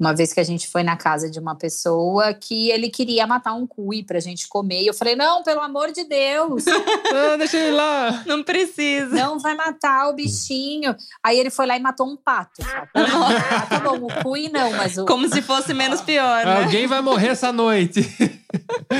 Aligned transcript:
Uma 0.00 0.14
vez 0.14 0.32
que 0.32 0.40
a 0.40 0.44
gente 0.44 0.66
foi 0.66 0.82
na 0.82 0.96
casa 0.96 1.30
de 1.30 1.38
uma 1.38 1.54
pessoa 1.54 2.32
que 2.32 2.70
ele 2.70 2.88
queria 2.88 3.26
matar 3.26 3.52
um 3.52 3.66
cui 3.66 4.02
pra 4.02 4.18
gente 4.18 4.48
comer. 4.48 4.80
E 4.80 4.86
eu 4.86 4.94
falei: 4.94 5.14
não, 5.14 5.42
pelo 5.42 5.60
amor 5.60 5.92
de 5.92 6.04
Deus. 6.04 6.64
ah, 7.14 7.36
deixa 7.36 7.58
ele 7.58 7.72
lá. 7.72 8.22
Não 8.24 8.42
precisa. 8.42 9.14
Não 9.14 9.38
vai 9.38 9.54
matar 9.54 10.08
o 10.08 10.14
bichinho. 10.14 10.96
Aí 11.22 11.38
ele 11.38 11.50
foi 11.50 11.66
lá 11.66 11.76
e 11.76 11.80
matou 11.80 12.06
um 12.06 12.16
pato. 12.16 12.62
ah, 12.94 13.66
tá 13.68 13.80
bom, 13.80 14.06
o 14.06 14.22
cui 14.22 14.48
não, 14.48 14.72
mas 14.72 14.96
o. 14.96 15.04
Como 15.04 15.28
se 15.28 15.42
fosse 15.42 15.74
menos 15.74 16.00
pior, 16.00 16.46
né? 16.46 16.62
Alguém 16.64 16.86
vai 16.86 17.02
morrer 17.02 17.28
essa 17.28 17.52
noite. 17.52 18.00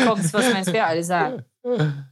Como 0.06 0.22
se 0.22 0.28
fosse 0.28 0.52
menos 0.52 0.68
pior, 0.68 0.94
exato. 0.94 1.42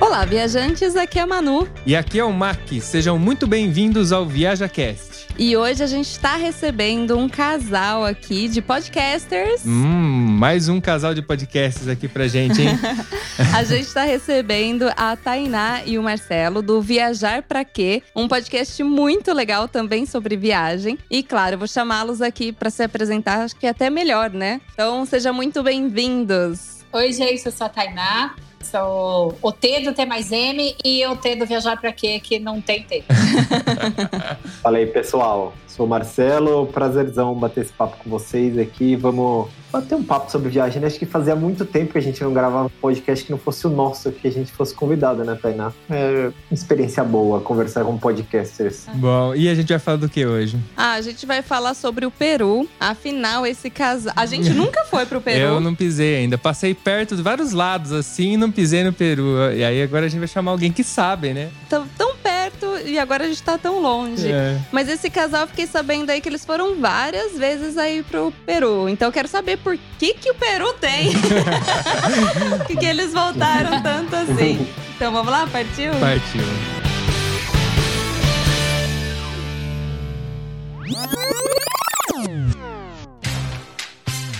Olá, 0.00 0.24
viajantes, 0.24 0.94
aqui 0.94 1.18
é 1.18 1.22
a 1.22 1.26
Manu. 1.26 1.68
E 1.84 1.96
aqui 1.96 2.20
é 2.20 2.24
o 2.24 2.32
Mac. 2.32 2.70
Sejam 2.80 3.18
muito 3.18 3.48
bem-vindos 3.48 4.12
ao 4.12 4.24
ViajaCast. 4.24 5.26
E 5.36 5.56
hoje 5.56 5.82
a 5.82 5.88
gente 5.88 6.06
está 6.06 6.36
recebendo 6.36 7.18
um 7.18 7.28
casal 7.28 8.04
aqui 8.04 8.48
de 8.48 8.62
podcasters. 8.62 9.66
Hum, 9.66 10.36
mais 10.38 10.68
um 10.68 10.80
casal 10.80 11.14
de 11.14 11.20
podcasters 11.20 11.88
aqui 11.88 12.06
pra 12.06 12.28
gente, 12.28 12.62
hein? 12.62 12.78
a 13.52 13.64
gente 13.64 13.88
está 13.88 14.04
recebendo 14.04 14.88
a 14.96 15.16
Tainá 15.16 15.82
e 15.84 15.98
o 15.98 16.02
Marcelo 16.02 16.62
do 16.62 16.80
Viajar 16.80 17.42
Pra 17.42 17.64
Quê, 17.64 18.00
um 18.14 18.28
podcast 18.28 18.80
muito 18.84 19.32
legal 19.32 19.66
também 19.66 20.06
sobre 20.06 20.36
viagem. 20.36 20.96
E 21.10 21.24
claro, 21.24 21.54
eu 21.54 21.58
vou 21.58 21.68
chamá-los 21.68 22.22
aqui 22.22 22.52
para 22.52 22.70
se 22.70 22.84
apresentar, 22.84 23.40
acho 23.40 23.56
que 23.56 23.66
é 23.66 23.70
até 23.70 23.90
melhor, 23.90 24.30
né? 24.30 24.60
Então, 24.72 25.04
sejam 25.04 25.34
muito 25.34 25.60
bem-vindos. 25.60 26.78
Oi, 26.92 27.12
gente, 27.12 27.44
eu 27.44 27.52
sou 27.52 27.66
a 27.66 27.70
Tainá. 27.70 28.36
Sou 28.60 29.34
o 29.40 29.52
T 29.52 29.80
do 29.80 29.92
T 29.92 30.04
mais 30.04 30.32
M 30.32 30.76
e 30.84 31.06
o 31.06 31.16
T 31.16 31.36
do 31.36 31.46
Viajar 31.46 31.80
Pra 31.80 31.92
Quê, 31.92 32.20
que 32.20 32.38
não 32.38 32.60
tem 32.60 32.82
T. 32.82 33.04
Fala 34.62 34.78
aí, 34.78 34.86
pessoal. 34.86 35.54
Sou 35.66 35.86
o 35.86 35.88
Marcelo, 35.88 36.66
prazerzão 36.66 37.34
bater 37.34 37.62
esse 37.62 37.72
papo 37.72 37.96
com 38.02 38.10
vocês 38.10 38.58
aqui. 38.58 38.96
Vamos 38.96 39.48
bater 39.70 39.94
um 39.94 40.02
papo 40.02 40.30
sobre 40.30 40.48
viagem. 40.48 40.84
Acho 40.84 40.98
que 40.98 41.06
fazia 41.06 41.36
muito 41.36 41.64
tempo 41.64 41.92
que 41.92 41.98
a 41.98 42.02
gente 42.02 42.22
não 42.22 42.32
gravava 42.32 42.66
um 42.66 42.80
podcast 42.80 43.24
que 43.24 43.30
não 43.30 43.38
fosse 43.38 43.66
o 43.66 43.70
nosso, 43.70 44.10
que 44.12 44.26
a 44.26 44.30
gente 44.30 44.52
fosse 44.52 44.74
convidado, 44.74 45.24
né, 45.24 45.38
Tainá? 45.40 45.72
É 45.90 46.30
uma 46.50 46.54
experiência 46.54 47.04
boa 47.04 47.40
conversar 47.40 47.84
com 47.84 47.96
podcasters. 47.98 48.86
Bom, 48.94 49.34
e 49.34 49.48
a 49.48 49.54
gente 49.54 49.68
vai 49.68 49.78
falar 49.78 49.96
do 49.98 50.08
que 50.08 50.24
hoje? 50.24 50.58
Ah, 50.76 50.94
a 50.94 51.00
gente 51.00 51.26
vai 51.26 51.42
falar 51.42 51.74
sobre 51.74 52.06
o 52.06 52.10
Peru. 52.10 52.68
Afinal, 52.78 53.46
esse 53.46 53.70
casal. 53.70 54.12
A 54.16 54.26
gente 54.26 54.50
nunca 54.54 54.84
foi 54.84 55.06
pro 55.06 55.20
Peru. 55.20 55.40
Eu 55.40 55.60
não 55.60 55.74
pisei 55.74 56.16
ainda. 56.16 56.38
Passei 56.38 56.74
perto 56.74 57.16
de 57.16 57.22
vários 57.22 57.52
lados 57.52 57.92
assim 57.92 58.32
e 58.32 58.36
não 58.36 58.50
pisei 58.50 58.84
no 58.84 58.92
Peru. 58.92 59.36
E 59.54 59.64
aí 59.64 59.82
agora 59.82 60.06
a 60.06 60.08
gente 60.08 60.18
vai 60.18 60.28
chamar 60.28 60.52
alguém 60.52 60.72
que 60.72 60.84
sabe, 60.84 61.32
né? 61.32 61.50
Tão, 61.68 61.86
tão 61.96 62.17
perto 62.58 62.86
e 62.86 62.98
agora 62.98 63.24
a 63.24 63.28
gente 63.28 63.42
tá 63.42 63.56
tão 63.56 63.80
longe. 63.80 64.30
É. 64.30 64.58
Mas 64.72 64.88
esse 64.88 65.08
casal, 65.08 65.42
eu 65.42 65.48
fiquei 65.48 65.66
sabendo 65.66 66.10
aí 66.10 66.20
que 66.20 66.28
eles 66.28 66.44
foram 66.44 66.80
várias 66.80 67.38
vezes 67.38 67.78
aí 67.78 68.02
pro 68.02 68.32
Peru. 68.44 68.88
Então 68.88 69.08
eu 69.08 69.12
quero 69.12 69.28
saber 69.28 69.56
por 69.58 69.78
que 69.98 70.14
que 70.14 70.30
o 70.30 70.34
Peru 70.34 70.72
tem. 70.74 71.12
que, 72.66 72.76
que 72.76 72.86
eles 72.86 73.12
voltaram 73.12 73.82
tanto 73.82 74.14
assim. 74.16 74.66
Então 74.96 75.12
vamos 75.12 75.30
lá, 75.30 75.46
partiu? 75.46 75.92
Partiu. 76.00 76.42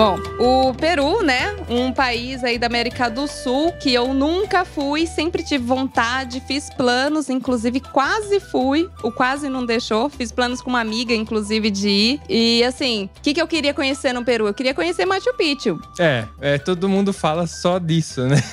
Bom, 0.00 0.18
o 0.38 0.72
Peru, 0.72 1.22
né? 1.22 1.54
Um 1.68 1.92
país 1.92 2.42
aí 2.42 2.58
da 2.58 2.68
América 2.68 3.10
do 3.10 3.26
Sul 3.26 3.70
que 3.72 3.92
eu 3.92 4.14
nunca 4.14 4.64
fui, 4.64 5.06
sempre 5.06 5.42
tive 5.42 5.62
vontade, 5.62 6.42
fiz 6.48 6.70
planos, 6.70 7.28
inclusive 7.28 7.80
quase 7.80 8.40
fui. 8.40 8.88
O 9.02 9.12
quase 9.12 9.50
não 9.50 9.66
deixou. 9.66 10.08
Fiz 10.08 10.32
planos 10.32 10.62
com 10.62 10.70
uma 10.70 10.80
amiga, 10.80 11.12
inclusive, 11.12 11.70
de 11.70 11.88
ir. 11.90 12.20
E 12.30 12.64
assim, 12.64 13.10
o 13.14 13.20
que, 13.20 13.34
que 13.34 13.42
eu 13.42 13.46
queria 13.46 13.74
conhecer 13.74 14.14
no 14.14 14.24
Peru? 14.24 14.46
Eu 14.46 14.54
queria 14.54 14.72
conhecer 14.72 15.04
Machu 15.04 15.34
Picchu. 15.36 15.78
É, 15.98 16.24
é 16.40 16.56
todo 16.56 16.88
mundo 16.88 17.12
fala 17.12 17.46
só 17.46 17.78
disso, 17.78 18.22
né? 18.22 18.36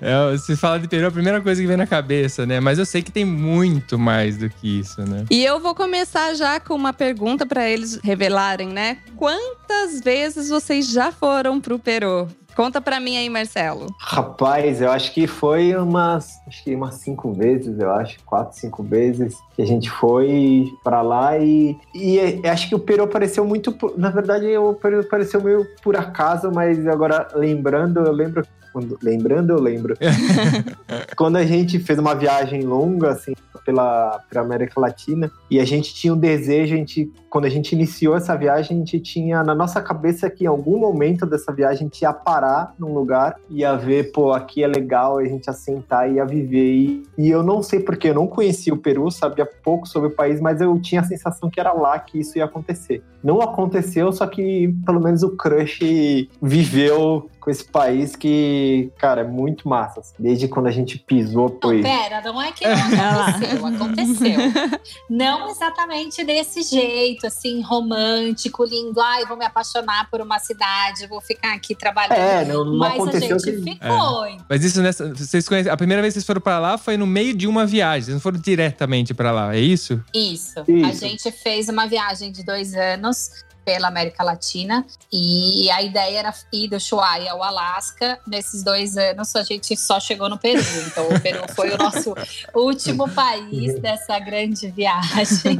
É, 0.00 0.38
se 0.38 0.56
fala 0.56 0.78
de 0.78 0.88
Peru, 0.88 1.06
a 1.06 1.10
primeira 1.10 1.40
coisa 1.40 1.60
que 1.60 1.66
vem 1.66 1.76
na 1.76 1.86
cabeça, 1.86 2.46
né? 2.46 2.60
Mas 2.60 2.78
eu 2.78 2.86
sei 2.86 3.02
que 3.02 3.10
tem 3.10 3.24
muito 3.24 3.98
mais 3.98 4.38
do 4.38 4.48
que 4.48 4.80
isso, 4.80 5.02
né? 5.02 5.24
E 5.30 5.44
eu 5.44 5.60
vou 5.60 5.74
começar 5.74 6.34
já 6.34 6.58
com 6.58 6.74
uma 6.74 6.92
pergunta 6.92 7.44
para 7.44 7.68
eles 7.68 7.98
revelarem, 8.02 8.68
né? 8.68 8.98
Quantas 9.16 10.00
vezes 10.00 10.48
você 10.48 10.61
vocês 10.62 10.88
já 10.88 11.10
foram 11.10 11.60
pro 11.60 11.78
Peru? 11.78 12.28
Conta 12.54 12.80
pra 12.80 13.00
mim 13.00 13.16
aí, 13.16 13.28
Marcelo. 13.28 13.86
Rapaz, 13.98 14.80
eu 14.80 14.90
acho 14.90 15.12
que 15.12 15.26
foi 15.26 15.74
umas, 15.74 16.38
acho 16.46 16.62
que 16.62 16.74
umas 16.74 16.96
cinco 16.96 17.32
vezes, 17.32 17.78
eu 17.78 17.90
acho, 17.90 18.18
quatro, 18.24 18.58
cinco 18.58 18.82
vezes 18.82 19.36
que 19.56 19.62
a 19.62 19.66
gente 19.66 19.90
foi 19.90 20.66
para 20.84 21.00
lá 21.00 21.38
e, 21.38 21.76
e 21.94 22.46
acho 22.46 22.68
que 22.68 22.74
o 22.74 22.78
Peru 22.78 23.04
apareceu 23.04 23.44
muito, 23.44 23.74
na 23.96 24.10
verdade 24.10 24.56
o 24.56 24.74
Peru 24.74 25.00
apareceu 25.00 25.42
meio 25.42 25.66
por 25.82 25.96
acaso, 25.96 26.50
mas 26.54 26.86
agora 26.86 27.26
lembrando, 27.34 28.00
eu 28.00 28.12
lembro 28.12 28.46
quando, 28.72 28.98
lembrando, 29.02 29.50
eu 29.50 29.60
lembro. 29.60 29.96
quando 31.16 31.36
a 31.36 31.44
gente 31.44 31.78
fez 31.78 31.98
uma 31.98 32.14
viagem 32.14 32.62
longa, 32.62 33.10
assim, 33.10 33.34
pela, 33.64 34.20
pela 34.30 34.44
América 34.44 34.80
Latina, 34.80 35.30
e 35.50 35.60
a 35.60 35.64
gente 35.64 35.94
tinha 35.94 36.14
um 36.14 36.18
desejo, 36.18 36.74
a 36.74 36.76
gente, 36.78 37.12
quando 37.32 37.46
a 37.46 37.48
gente 37.48 37.72
iniciou 37.72 38.14
essa 38.14 38.36
viagem, 38.36 38.76
a 38.76 38.78
gente 38.80 39.00
tinha 39.00 39.42
na 39.42 39.54
nossa 39.54 39.80
cabeça 39.80 40.28
que 40.28 40.44
em 40.44 40.46
algum 40.46 40.78
momento 40.78 41.24
dessa 41.24 41.50
viagem 41.50 41.78
a 41.78 41.84
gente 41.84 42.02
ia 42.02 42.12
parar 42.12 42.74
num 42.78 42.92
lugar, 42.92 43.36
ia 43.48 43.74
ver, 43.74 44.12
pô, 44.12 44.32
aqui 44.34 44.62
é 44.62 44.66
legal, 44.66 45.16
a 45.16 45.24
gente 45.24 45.46
ia 45.46 45.54
sentar 45.54 46.10
e 46.10 46.16
ia 46.16 46.26
viver. 46.26 46.74
E, 46.74 47.02
e 47.16 47.30
eu 47.30 47.42
não 47.42 47.62
sei 47.62 47.80
porque, 47.80 48.10
eu 48.10 48.14
não 48.14 48.26
conhecia 48.26 48.74
o 48.74 48.76
Peru, 48.76 49.10
sabia 49.10 49.46
pouco 49.46 49.88
sobre 49.88 50.10
o 50.10 50.14
país, 50.14 50.42
mas 50.42 50.60
eu 50.60 50.78
tinha 50.78 51.00
a 51.00 51.04
sensação 51.04 51.48
que 51.48 51.58
era 51.58 51.72
lá 51.72 51.98
que 51.98 52.20
isso 52.20 52.36
ia 52.36 52.44
acontecer. 52.44 53.02
Não 53.24 53.40
aconteceu, 53.40 54.12
só 54.12 54.26
que 54.26 54.74
pelo 54.84 55.00
menos 55.00 55.22
o 55.22 55.30
crush 55.34 56.28
viveu 56.42 57.30
com 57.42 57.50
esse 57.50 57.64
país 57.64 58.14
que, 58.14 58.90
cara, 58.98 59.22
é 59.22 59.24
muito 59.24 59.68
massa. 59.68 60.00
Assim. 60.00 60.14
Desde 60.18 60.46
quando 60.48 60.68
a 60.68 60.70
gente 60.70 60.98
pisou, 60.98 61.58
foi. 61.60 61.76
Não, 61.76 61.82
pera, 61.82 62.20
não 62.20 62.40
é 62.40 62.52
que 62.52 62.64
não 62.66 62.76
aconteceu, 63.66 63.66
aconteceu. 63.66 64.80
Não 65.10 65.50
exatamente 65.50 66.24
desse 66.24 66.62
jeito, 66.62 67.21
assim, 67.26 67.60
romântico, 67.62 68.64
lindo. 68.64 69.00
Ai, 69.00 69.24
vou 69.26 69.36
me 69.36 69.44
apaixonar 69.44 70.08
por 70.10 70.20
uma 70.20 70.38
cidade, 70.38 71.06
vou 71.06 71.20
ficar 71.20 71.54
aqui 71.54 71.74
trabalhando. 71.74 72.18
É, 72.18 72.44
não, 72.44 72.64
não 72.64 72.76
Mas 72.76 72.94
aconteceu. 72.94 73.36
a 73.36 73.38
gente 73.38 73.62
que... 73.62 73.72
ficou. 73.72 74.24
É. 74.26 74.36
Mas 74.48 74.64
isso 74.64 74.82
nessa. 74.82 75.12
Vocês 75.14 75.48
conhecem, 75.48 75.70
a 75.70 75.76
primeira 75.76 76.02
vez 76.02 76.12
que 76.12 76.20
vocês 76.20 76.26
foram 76.26 76.40
pra 76.40 76.58
lá 76.58 76.78
foi 76.78 76.96
no 76.96 77.06
meio 77.06 77.34
de 77.34 77.46
uma 77.46 77.66
viagem, 77.66 78.04
vocês 78.04 78.14
não 78.14 78.20
foram 78.20 78.38
diretamente 78.38 79.14
pra 79.14 79.30
lá, 79.32 79.54
é 79.54 79.60
isso? 79.60 80.02
Isso. 80.14 80.64
isso. 80.66 80.86
A 80.86 80.92
gente 80.92 81.30
fez 81.30 81.68
uma 81.68 81.86
viagem 81.86 82.30
de 82.32 82.44
dois 82.44 82.74
anos 82.74 83.30
pela 83.64 83.88
América 83.88 84.22
Latina. 84.22 84.84
E 85.12 85.70
a 85.70 85.82
ideia 85.82 86.18
era 86.18 86.34
ir 86.52 86.68
do 86.68 86.76
Ushuaia 86.76 87.32
ao 87.32 87.42
Alasca. 87.42 88.18
Nesses 88.26 88.62
dois 88.62 88.96
anos, 88.96 89.34
a 89.36 89.42
gente 89.42 89.76
só 89.76 89.98
chegou 89.98 90.28
no 90.28 90.38
Peru. 90.38 90.62
Então, 90.86 91.08
o 91.08 91.20
Peru 91.20 91.42
foi 91.54 91.70
o 91.70 91.78
nosso 91.78 92.14
último 92.54 93.08
país 93.10 93.78
dessa 93.80 94.18
grande 94.18 94.70
viagem. 94.70 95.58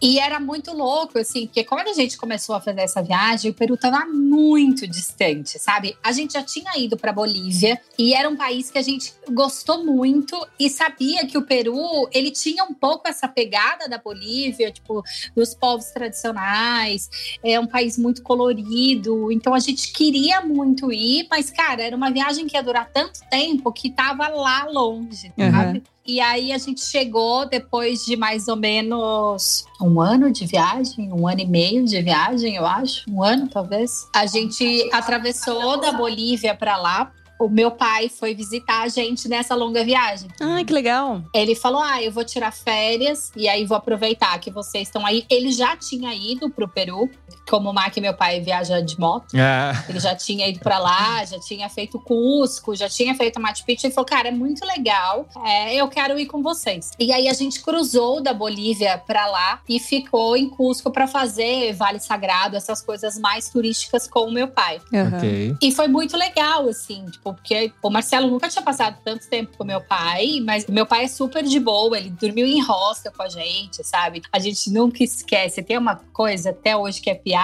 E 0.00 0.18
era 0.18 0.38
muito 0.38 0.74
louco, 0.74 1.18
assim, 1.18 1.46
porque 1.46 1.64
quando 1.64 1.88
a 1.88 1.94
gente 1.94 2.18
começou 2.18 2.54
a 2.54 2.60
fazer 2.60 2.82
essa 2.82 3.02
viagem, 3.02 3.50
o 3.50 3.54
Peru 3.54 3.74
estava 3.74 4.04
muito 4.04 4.86
distante, 4.86 5.58
sabe? 5.58 5.96
A 6.02 6.12
gente 6.12 6.34
já 6.34 6.42
tinha 6.42 6.70
ido 6.76 6.98
para 6.98 7.12
Bolívia 7.12 7.80
e 7.98 8.12
era 8.12 8.28
um 8.28 8.36
país 8.36 8.70
que 8.70 8.76
a 8.76 8.82
gente 8.82 9.14
gostou 9.30 9.84
muito 9.84 10.36
e 10.60 10.68
sabia 10.68 11.26
que 11.26 11.38
o 11.38 11.42
Peru, 11.42 12.08
ele 12.12 12.30
tinha 12.30 12.64
um 12.64 12.74
pouco 12.74 13.08
essa 13.08 13.26
pegada 13.26 13.88
da 13.88 13.96
Bolívia, 13.96 14.70
tipo, 14.70 15.02
dos 15.34 15.54
povos 15.54 15.86
tradicionais, 15.86 17.08
é 17.42 17.58
um 17.58 17.66
país 17.66 17.98
muito 17.98 18.22
colorido, 18.22 19.30
então 19.32 19.54
a 19.54 19.58
gente 19.58 19.92
queria 19.92 20.40
muito 20.40 20.92
ir, 20.92 21.26
mas, 21.30 21.50
cara, 21.50 21.82
era 21.82 21.96
uma 21.96 22.10
viagem 22.10 22.46
que 22.46 22.56
ia 22.56 22.62
durar 22.62 22.88
tanto 22.92 23.20
tempo 23.30 23.72
que 23.72 23.90
tava 23.90 24.28
lá 24.28 24.64
longe, 24.70 25.32
Uhum. 25.38 25.50
sabe? 25.50 25.82
E 26.06 26.20
aí 26.20 26.52
a 26.52 26.58
gente 26.58 26.80
chegou 26.82 27.48
depois 27.48 28.04
de 28.04 28.16
mais 28.16 28.46
ou 28.46 28.54
menos 28.54 29.64
um 29.80 30.00
ano 30.00 30.30
de 30.30 30.46
viagem, 30.46 31.12
um 31.12 31.26
ano 31.26 31.40
e 31.40 31.46
meio 31.46 31.84
de 31.84 32.00
viagem, 32.00 32.54
eu 32.54 32.64
acho, 32.64 33.10
um 33.10 33.22
ano 33.22 33.48
talvez. 33.48 34.06
A 34.14 34.24
gente 34.26 34.88
atravessou 34.92 35.80
da 35.80 35.92
Bolívia 35.92 36.54
para 36.54 36.76
lá. 36.76 37.12
O 37.38 37.48
meu 37.48 37.70
pai 37.70 38.08
foi 38.08 38.34
visitar 38.34 38.82
a 38.82 38.88
gente 38.88 39.28
nessa 39.28 39.54
longa 39.54 39.84
viagem. 39.84 40.28
Ai, 40.40 40.64
que 40.64 40.72
legal. 40.72 41.22
Ele 41.34 41.54
falou: 41.54 41.80
Ah, 41.80 42.02
eu 42.02 42.10
vou 42.10 42.24
tirar 42.24 42.50
férias 42.50 43.30
e 43.36 43.48
aí 43.48 43.64
vou 43.66 43.76
aproveitar 43.76 44.38
que 44.38 44.50
vocês 44.50 44.88
estão 44.88 45.04
aí. 45.04 45.24
Ele 45.28 45.52
já 45.52 45.76
tinha 45.76 46.14
ido 46.14 46.48
pro 46.48 46.68
Peru, 46.68 47.10
como 47.48 47.70
o 47.70 47.72
Mac 47.74 47.96
e 47.96 48.00
meu 48.00 48.14
pai 48.14 48.40
viaja 48.40 48.80
de 48.80 48.98
moto. 48.98 49.26
Ah, 49.36 49.84
Ele 49.88 50.00
já 50.00 50.14
tinha 50.14 50.48
ido 50.48 50.60
pra 50.60 50.78
lá, 50.78 51.24
já 51.24 51.38
tinha 51.38 51.68
feito 51.68 51.98
Cusco, 52.00 52.74
já 52.74 52.88
tinha 52.88 53.14
feito 53.14 53.40
Machu 53.40 53.64
Picchu. 53.64 53.86
Ele 53.86 53.94
falou, 53.94 54.06
cara, 54.06 54.28
é 54.28 54.32
muito 54.32 54.64
legal, 54.64 55.26
é, 55.44 55.74
eu 55.74 55.88
quero 55.88 56.18
ir 56.18 56.26
com 56.26 56.42
vocês. 56.42 56.90
E 56.98 57.12
aí 57.12 57.28
a 57.28 57.32
gente 57.32 57.60
cruzou 57.60 58.22
da 58.22 58.32
Bolívia 58.34 58.98
pra 59.06 59.26
lá 59.26 59.60
e 59.68 59.78
ficou 59.78 60.36
em 60.36 60.48
Cusco 60.48 60.90
pra 60.90 61.06
fazer 61.06 61.72
Vale 61.74 62.00
Sagrado, 62.00 62.56
essas 62.56 62.82
coisas 62.82 63.18
mais 63.18 63.48
turísticas 63.48 64.06
com 64.08 64.20
o 64.26 64.32
meu 64.32 64.48
pai. 64.48 64.80
Uhum. 64.92 65.16
ok. 65.16 65.56
E 65.62 65.72
foi 65.72 65.88
muito 65.88 66.16
legal, 66.16 66.68
assim, 66.68 67.04
tipo, 67.06 67.32
porque 67.34 67.72
o 67.82 67.90
Marcelo 67.90 68.28
nunca 68.28 68.48
tinha 68.48 68.62
passado 68.62 68.98
tanto 69.04 69.28
tempo 69.28 69.56
com 69.56 69.64
meu 69.64 69.80
pai, 69.80 70.40
mas 70.44 70.66
meu 70.66 70.86
pai 70.86 71.04
é 71.04 71.08
super 71.08 71.42
de 71.42 71.58
boa, 71.60 71.96
ele 71.96 72.10
dormiu 72.10 72.46
em 72.46 72.60
hostel 72.62 73.12
com 73.16 73.22
a 73.22 73.28
gente, 73.28 73.84
sabe? 73.84 74.22
A 74.32 74.38
gente 74.38 74.70
nunca 74.70 75.02
esquece. 75.02 75.62
Tem 75.62 75.78
uma 75.78 75.96
coisa 76.12 76.50
até 76.50 76.76
hoje 76.76 77.00
que 77.00 77.10
é 77.10 77.14
piada, 77.14 77.35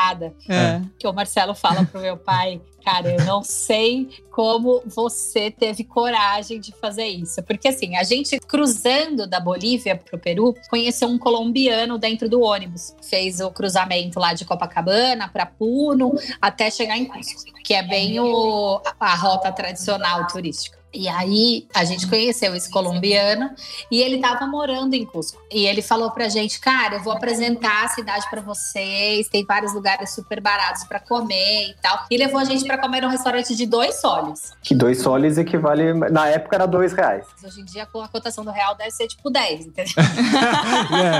É. 0.48 0.80
que 0.98 1.06
o 1.06 1.12
Marcelo 1.12 1.54
fala 1.54 1.84
pro 1.84 2.00
meu 2.00 2.16
pai, 2.16 2.60
cara, 2.84 3.14
eu 3.14 3.24
não 3.24 3.42
sei 3.42 4.08
como 4.30 4.82
você 4.86 5.50
teve 5.50 5.84
coragem 5.84 6.60
de 6.60 6.72
fazer 6.72 7.06
isso. 7.06 7.42
Porque 7.42 7.68
assim, 7.68 7.96
a 7.96 8.02
gente 8.02 8.38
cruzando 8.40 9.26
da 9.26 9.38
Bolívia 9.38 9.96
pro 9.96 10.18
Peru, 10.18 10.54
conheceu 10.68 11.08
um 11.08 11.18
colombiano 11.18 11.98
dentro 11.98 12.28
do 12.28 12.40
ônibus. 12.40 12.94
Fez 13.02 13.40
o 13.40 13.50
cruzamento 13.50 14.18
lá 14.18 14.34
de 14.34 14.44
Copacabana 14.44 15.28
para 15.28 15.46
Puno, 15.46 16.12
até 16.40 16.70
chegar 16.70 16.96
em 16.96 17.04
Cusco, 17.04 17.52
que 17.64 17.74
é 17.74 17.82
bem 17.82 18.18
o, 18.18 18.80
a 18.98 19.14
rota 19.14 19.52
tradicional 19.52 20.26
turística. 20.26 20.81
E 20.94 21.08
aí 21.08 21.66
a 21.74 21.84
gente 21.84 22.06
conheceu 22.06 22.54
esse 22.54 22.70
colombiano 22.70 23.50
e 23.90 24.00
ele 24.02 24.18
tava 24.18 24.46
morando 24.46 24.94
em 24.94 25.04
Cusco. 25.06 25.40
E 25.50 25.66
ele 25.66 25.80
falou 25.82 26.10
pra 26.10 26.28
gente, 26.28 26.60
cara, 26.60 26.96
eu 26.96 27.02
vou 27.02 27.12
apresentar 27.12 27.84
a 27.84 27.88
cidade 27.88 28.28
pra 28.28 28.40
vocês, 28.42 29.28
tem 29.28 29.44
vários 29.44 29.72
lugares 29.74 30.10
super 30.14 30.40
baratos 30.40 30.84
pra 30.84 31.00
comer 31.00 31.70
e 31.70 31.74
tal. 31.80 32.04
E 32.10 32.16
levou 32.16 32.38
a 32.38 32.44
gente 32.44 32.64
pra 32.66 32.76
comer 32.78 33.00
num 33.02 33.08
restaurante 33.08 33.56
de 33.56 33.64
dois 33.66 34.00
soles. 34.00 34.52
Que 34.62 34.74
dois 34.74 35.00
soles 35.00 35.38
equivale. 35.38 35.94
Na 35.94 36.28
época 36.28 36.56
era 36.56 36.66
dois 36.66 36.92
reais. 36.92 37.26
Hoje 37.42 37.60
em 37.60 37.64
dia, 37.64 37.86
com 37.86 38.00
a 38.02 38.08
cotação 38.08 38.44
do 38.44 38.50
real, 38.50 38.74
deve 38.76 38.90
ser 38.90 39.06
tipo 39.08 39.30
10, 39.30 39.66
entendeu? 39.66 39.92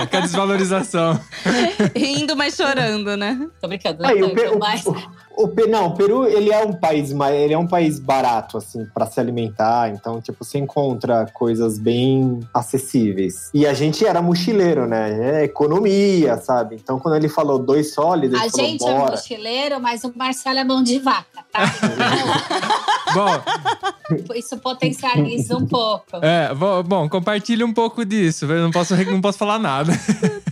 é, 0.02 0.06
com 0.06 0.16
a 0.16 0.20
desvalorização. 0.20 1.20
Rindo, 1.96 2.36
mas 2.36 2.54
chorando, 2.54 3.16
né? 3.16 3.48
Tô 3.60 3.68
brincando, 3.68 4.04
Aí, 4.06 4.20
não 4.20 4.28
o- 4.28 4.58
mas... 4.58 4.84
o- 4.86 4.94
o 5.36 5.48
Pe- 5.48 5.66
não, 5.66 5.86
o 5.88 5.94
Peru 5.94 6.26
ele 6.26 6.50
é 6.52 6.64
um 6.64 6.72
país, 6.72 7.10
ele 7.10 7.52
é 7.54 7.58
um 7.58 7.66
país 7.66 7.98
barato 7.98 8.58
assim 8.58 8.84
para 8.94 9.06
se 9.06 9.18
alimentar, 9.20 9.90
então 9.90 10.20
tipo 10.20 10.44
você 10.44 10.58
encontra 10.58 11.26
coisas 11.32 11.78
bem 11.78 12.40
acessíveis. 12.54 13.50
E 13.54 13.66
a 13.66 13.74
gente 13.74 14.04
era 14.06 14.20
mochileiro, 14.22 14.86
né? 14.86 15.40
É 15.40 15.44
economia, 15.44 16.36
sabe? 16.38 16.76
Então 16.76 16.98
quando 16.98 17.16
ele 17.16 17.28
falou 17.28 17.58
dois 17.58 17.92
sólidos, 17.94 18.38
ele 18.38 18.48
A 18.48 18.50
falou 18.50 18.66
gente 18.66 18.84
é 18.84 18.94
bora. 18.94 19.10
mochileiro, 19.12 19.80
mas 19.80 20.04
o 20.04 20.12
Marcelo 20.16 20.58
é 20.58 20.64
mão 20.64 20.82
de 20.82 20.98
vaca, 20.98 21.44
tá? 21.52 21.60
Bom, 23.14 24.34
isso 24.34 24.56
potencializa 24.58 25.56
um 25.56 25.66
pouco. 25.66 26.04
é, 26.22 26.54
vo- 26.54 26.82
bom, 26.82 27.06
compartilhe 27.10 27.62
um 27.62 27.72
pouco 27.74 28.06
disso. 28.06 28.46
Eu 28.46 28.62
não 28.62 28.70
posso, 28.70 28.96
não 28.96 29.20
posso 29.20 29.36
falar 29.36 29.58
nada. 29.58 29.92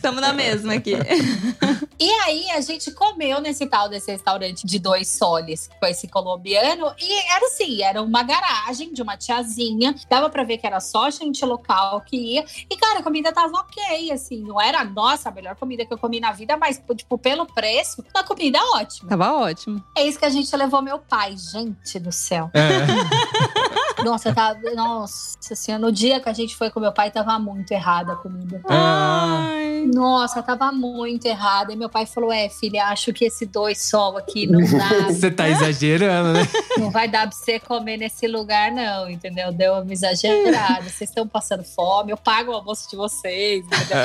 Tamo 0.03 0.21
na 0.21 0.33
mesma 0.35 0.75
aqui. 0.75 0.93
E 1.99 2.11
aí 2.25 2.51
a 2.51 2.61
gente 2.61 2.91
comeu 2.91 3.41
nesse 3.41 3.65
tal 3.67 3.89
desse 3.89 4.11
restaurante 4.13 4.67
de 4.71 4.79
dois 4.79 5.09
soles 5.09 5.69
com 5.79 5.87
esse 5.87 6.09
colombiano 6.09 6.95
e 6.99 7.33
era 7.33 7.47
assim, 7.47 7.83
era 7.83 8.01
uma 8.03 8.23
garagem 8.23 8.93
de 8.93 9.03
uma 9.03 9.17
tiazinha, 9.17 9.95
dava 10.09 10.31
pra 10.31 10.45
ver 10.45 10.59
que 10.59 10.67
era 10.67 10.81
só 10.81 11.11
gente 11.11 11.45
local 11.45 12.01
que 12.03 12.17
ia. 12.17 12.45
E 12.71 12.77
cara, 12.77 13.01
a 13.01 13.03
comida 13.03 13.33
tava 13.33 13.53
ok, 13.59 14.13
assim, 14.13 14.43
não 14.43 14.61
era 14.61 14.85
nossa 14.85 15.29
a 15.29 15.33
melhor 15.33 15.57
comida 15.57 15.85
que 15.85 15.93
eu 15.93 15.99
comi 15.99 16.21
na 16.21 16.33
vida, 16.33 16.57
mas 16.57 16.81
tipo 16.97 17.19
pelo 17.19 17.47
preço, 17.47 18.05
a 18.15 18.23
comida 18.23 18.59
ótima. 18.75 19.09
Tava 19.09 19.33
ótimo. 19.33 19.83
É 19.97 20.07
isso 20.07 20.19
que 20.19 20.25
a 20.25 20.31
gente 20.31 20.55
levou 20.57 20.81
meu 20.81 20.99
pai, 20.99 21.35
gente 21.37 21.99
do 21.99 22.13
céu. 22.13 22.51
É. 22.55 23.81
Nossa, 24.05 24.35
tá, 24.35 24.57
nossa 24.75 25.55
senhora, 25.55 25.83
no 25.83 25.93
dia 25.93 26.21
que 26.21 26.29
a 26.29 26.33
gente 26.33 26.57
foi 26.57 26.71
com 26.71 26.81
meu 26.81 26.93
pai 26.93 27.11
tava 27.11 27.39
muito 27.39 27.71
errada 27.73 28.13
a 28.13 28.17
comida. 28.17 28.61
Ah. 28.69 29.51
Ai. 29.51 29.87
Nossa, 29.87 30.43
tava 30.43 30.71
muito 30.73 31.27
errada. 31.27 31.73
E 31.73 31.77
meu 31.77 31.89
pai 31.89 32.07
falou: 32.07 32.33
É, 32.33 32.49
filha, 32.49 32.87
acho 32.87 33.13
que 33.13 33.25
esse 33.25 33.47
dois 33.47 33.83
sol 33.83 34.17
aqui 34.17 34.47
não 34.47 34.61
dá. 34.61 35.07
Você 35.11 35.31
tá 35.31 35.49
exagerando, 35.49 36.33
né? 36.33 36.49
não 36.79 36.91
vai 36.91 37.09
dar 37.09 37.29
pra 37.29 37.37
você 37.37 37.59
comer 37.59 37.97
nesse 37.97 38.27
lugar, 38.27 38.71
não, 38.71 39.09
entendeu? 39.09 39.53
Deu 39.53 39.75
uma 39.75 39.93
exagerada. 39.93 40.83
Vocês 40.83 41.11
estão 41.11 41.27
passando 41.27 41.65
fome, 41.65 42.13
eu 42.13 42.17
pago 42.17 42.53
o 42.53 42.55
almoço 42.55 42.89
de 42.91 42.97
vocês, 42.97 43.65
entendeu? 43.65 43.99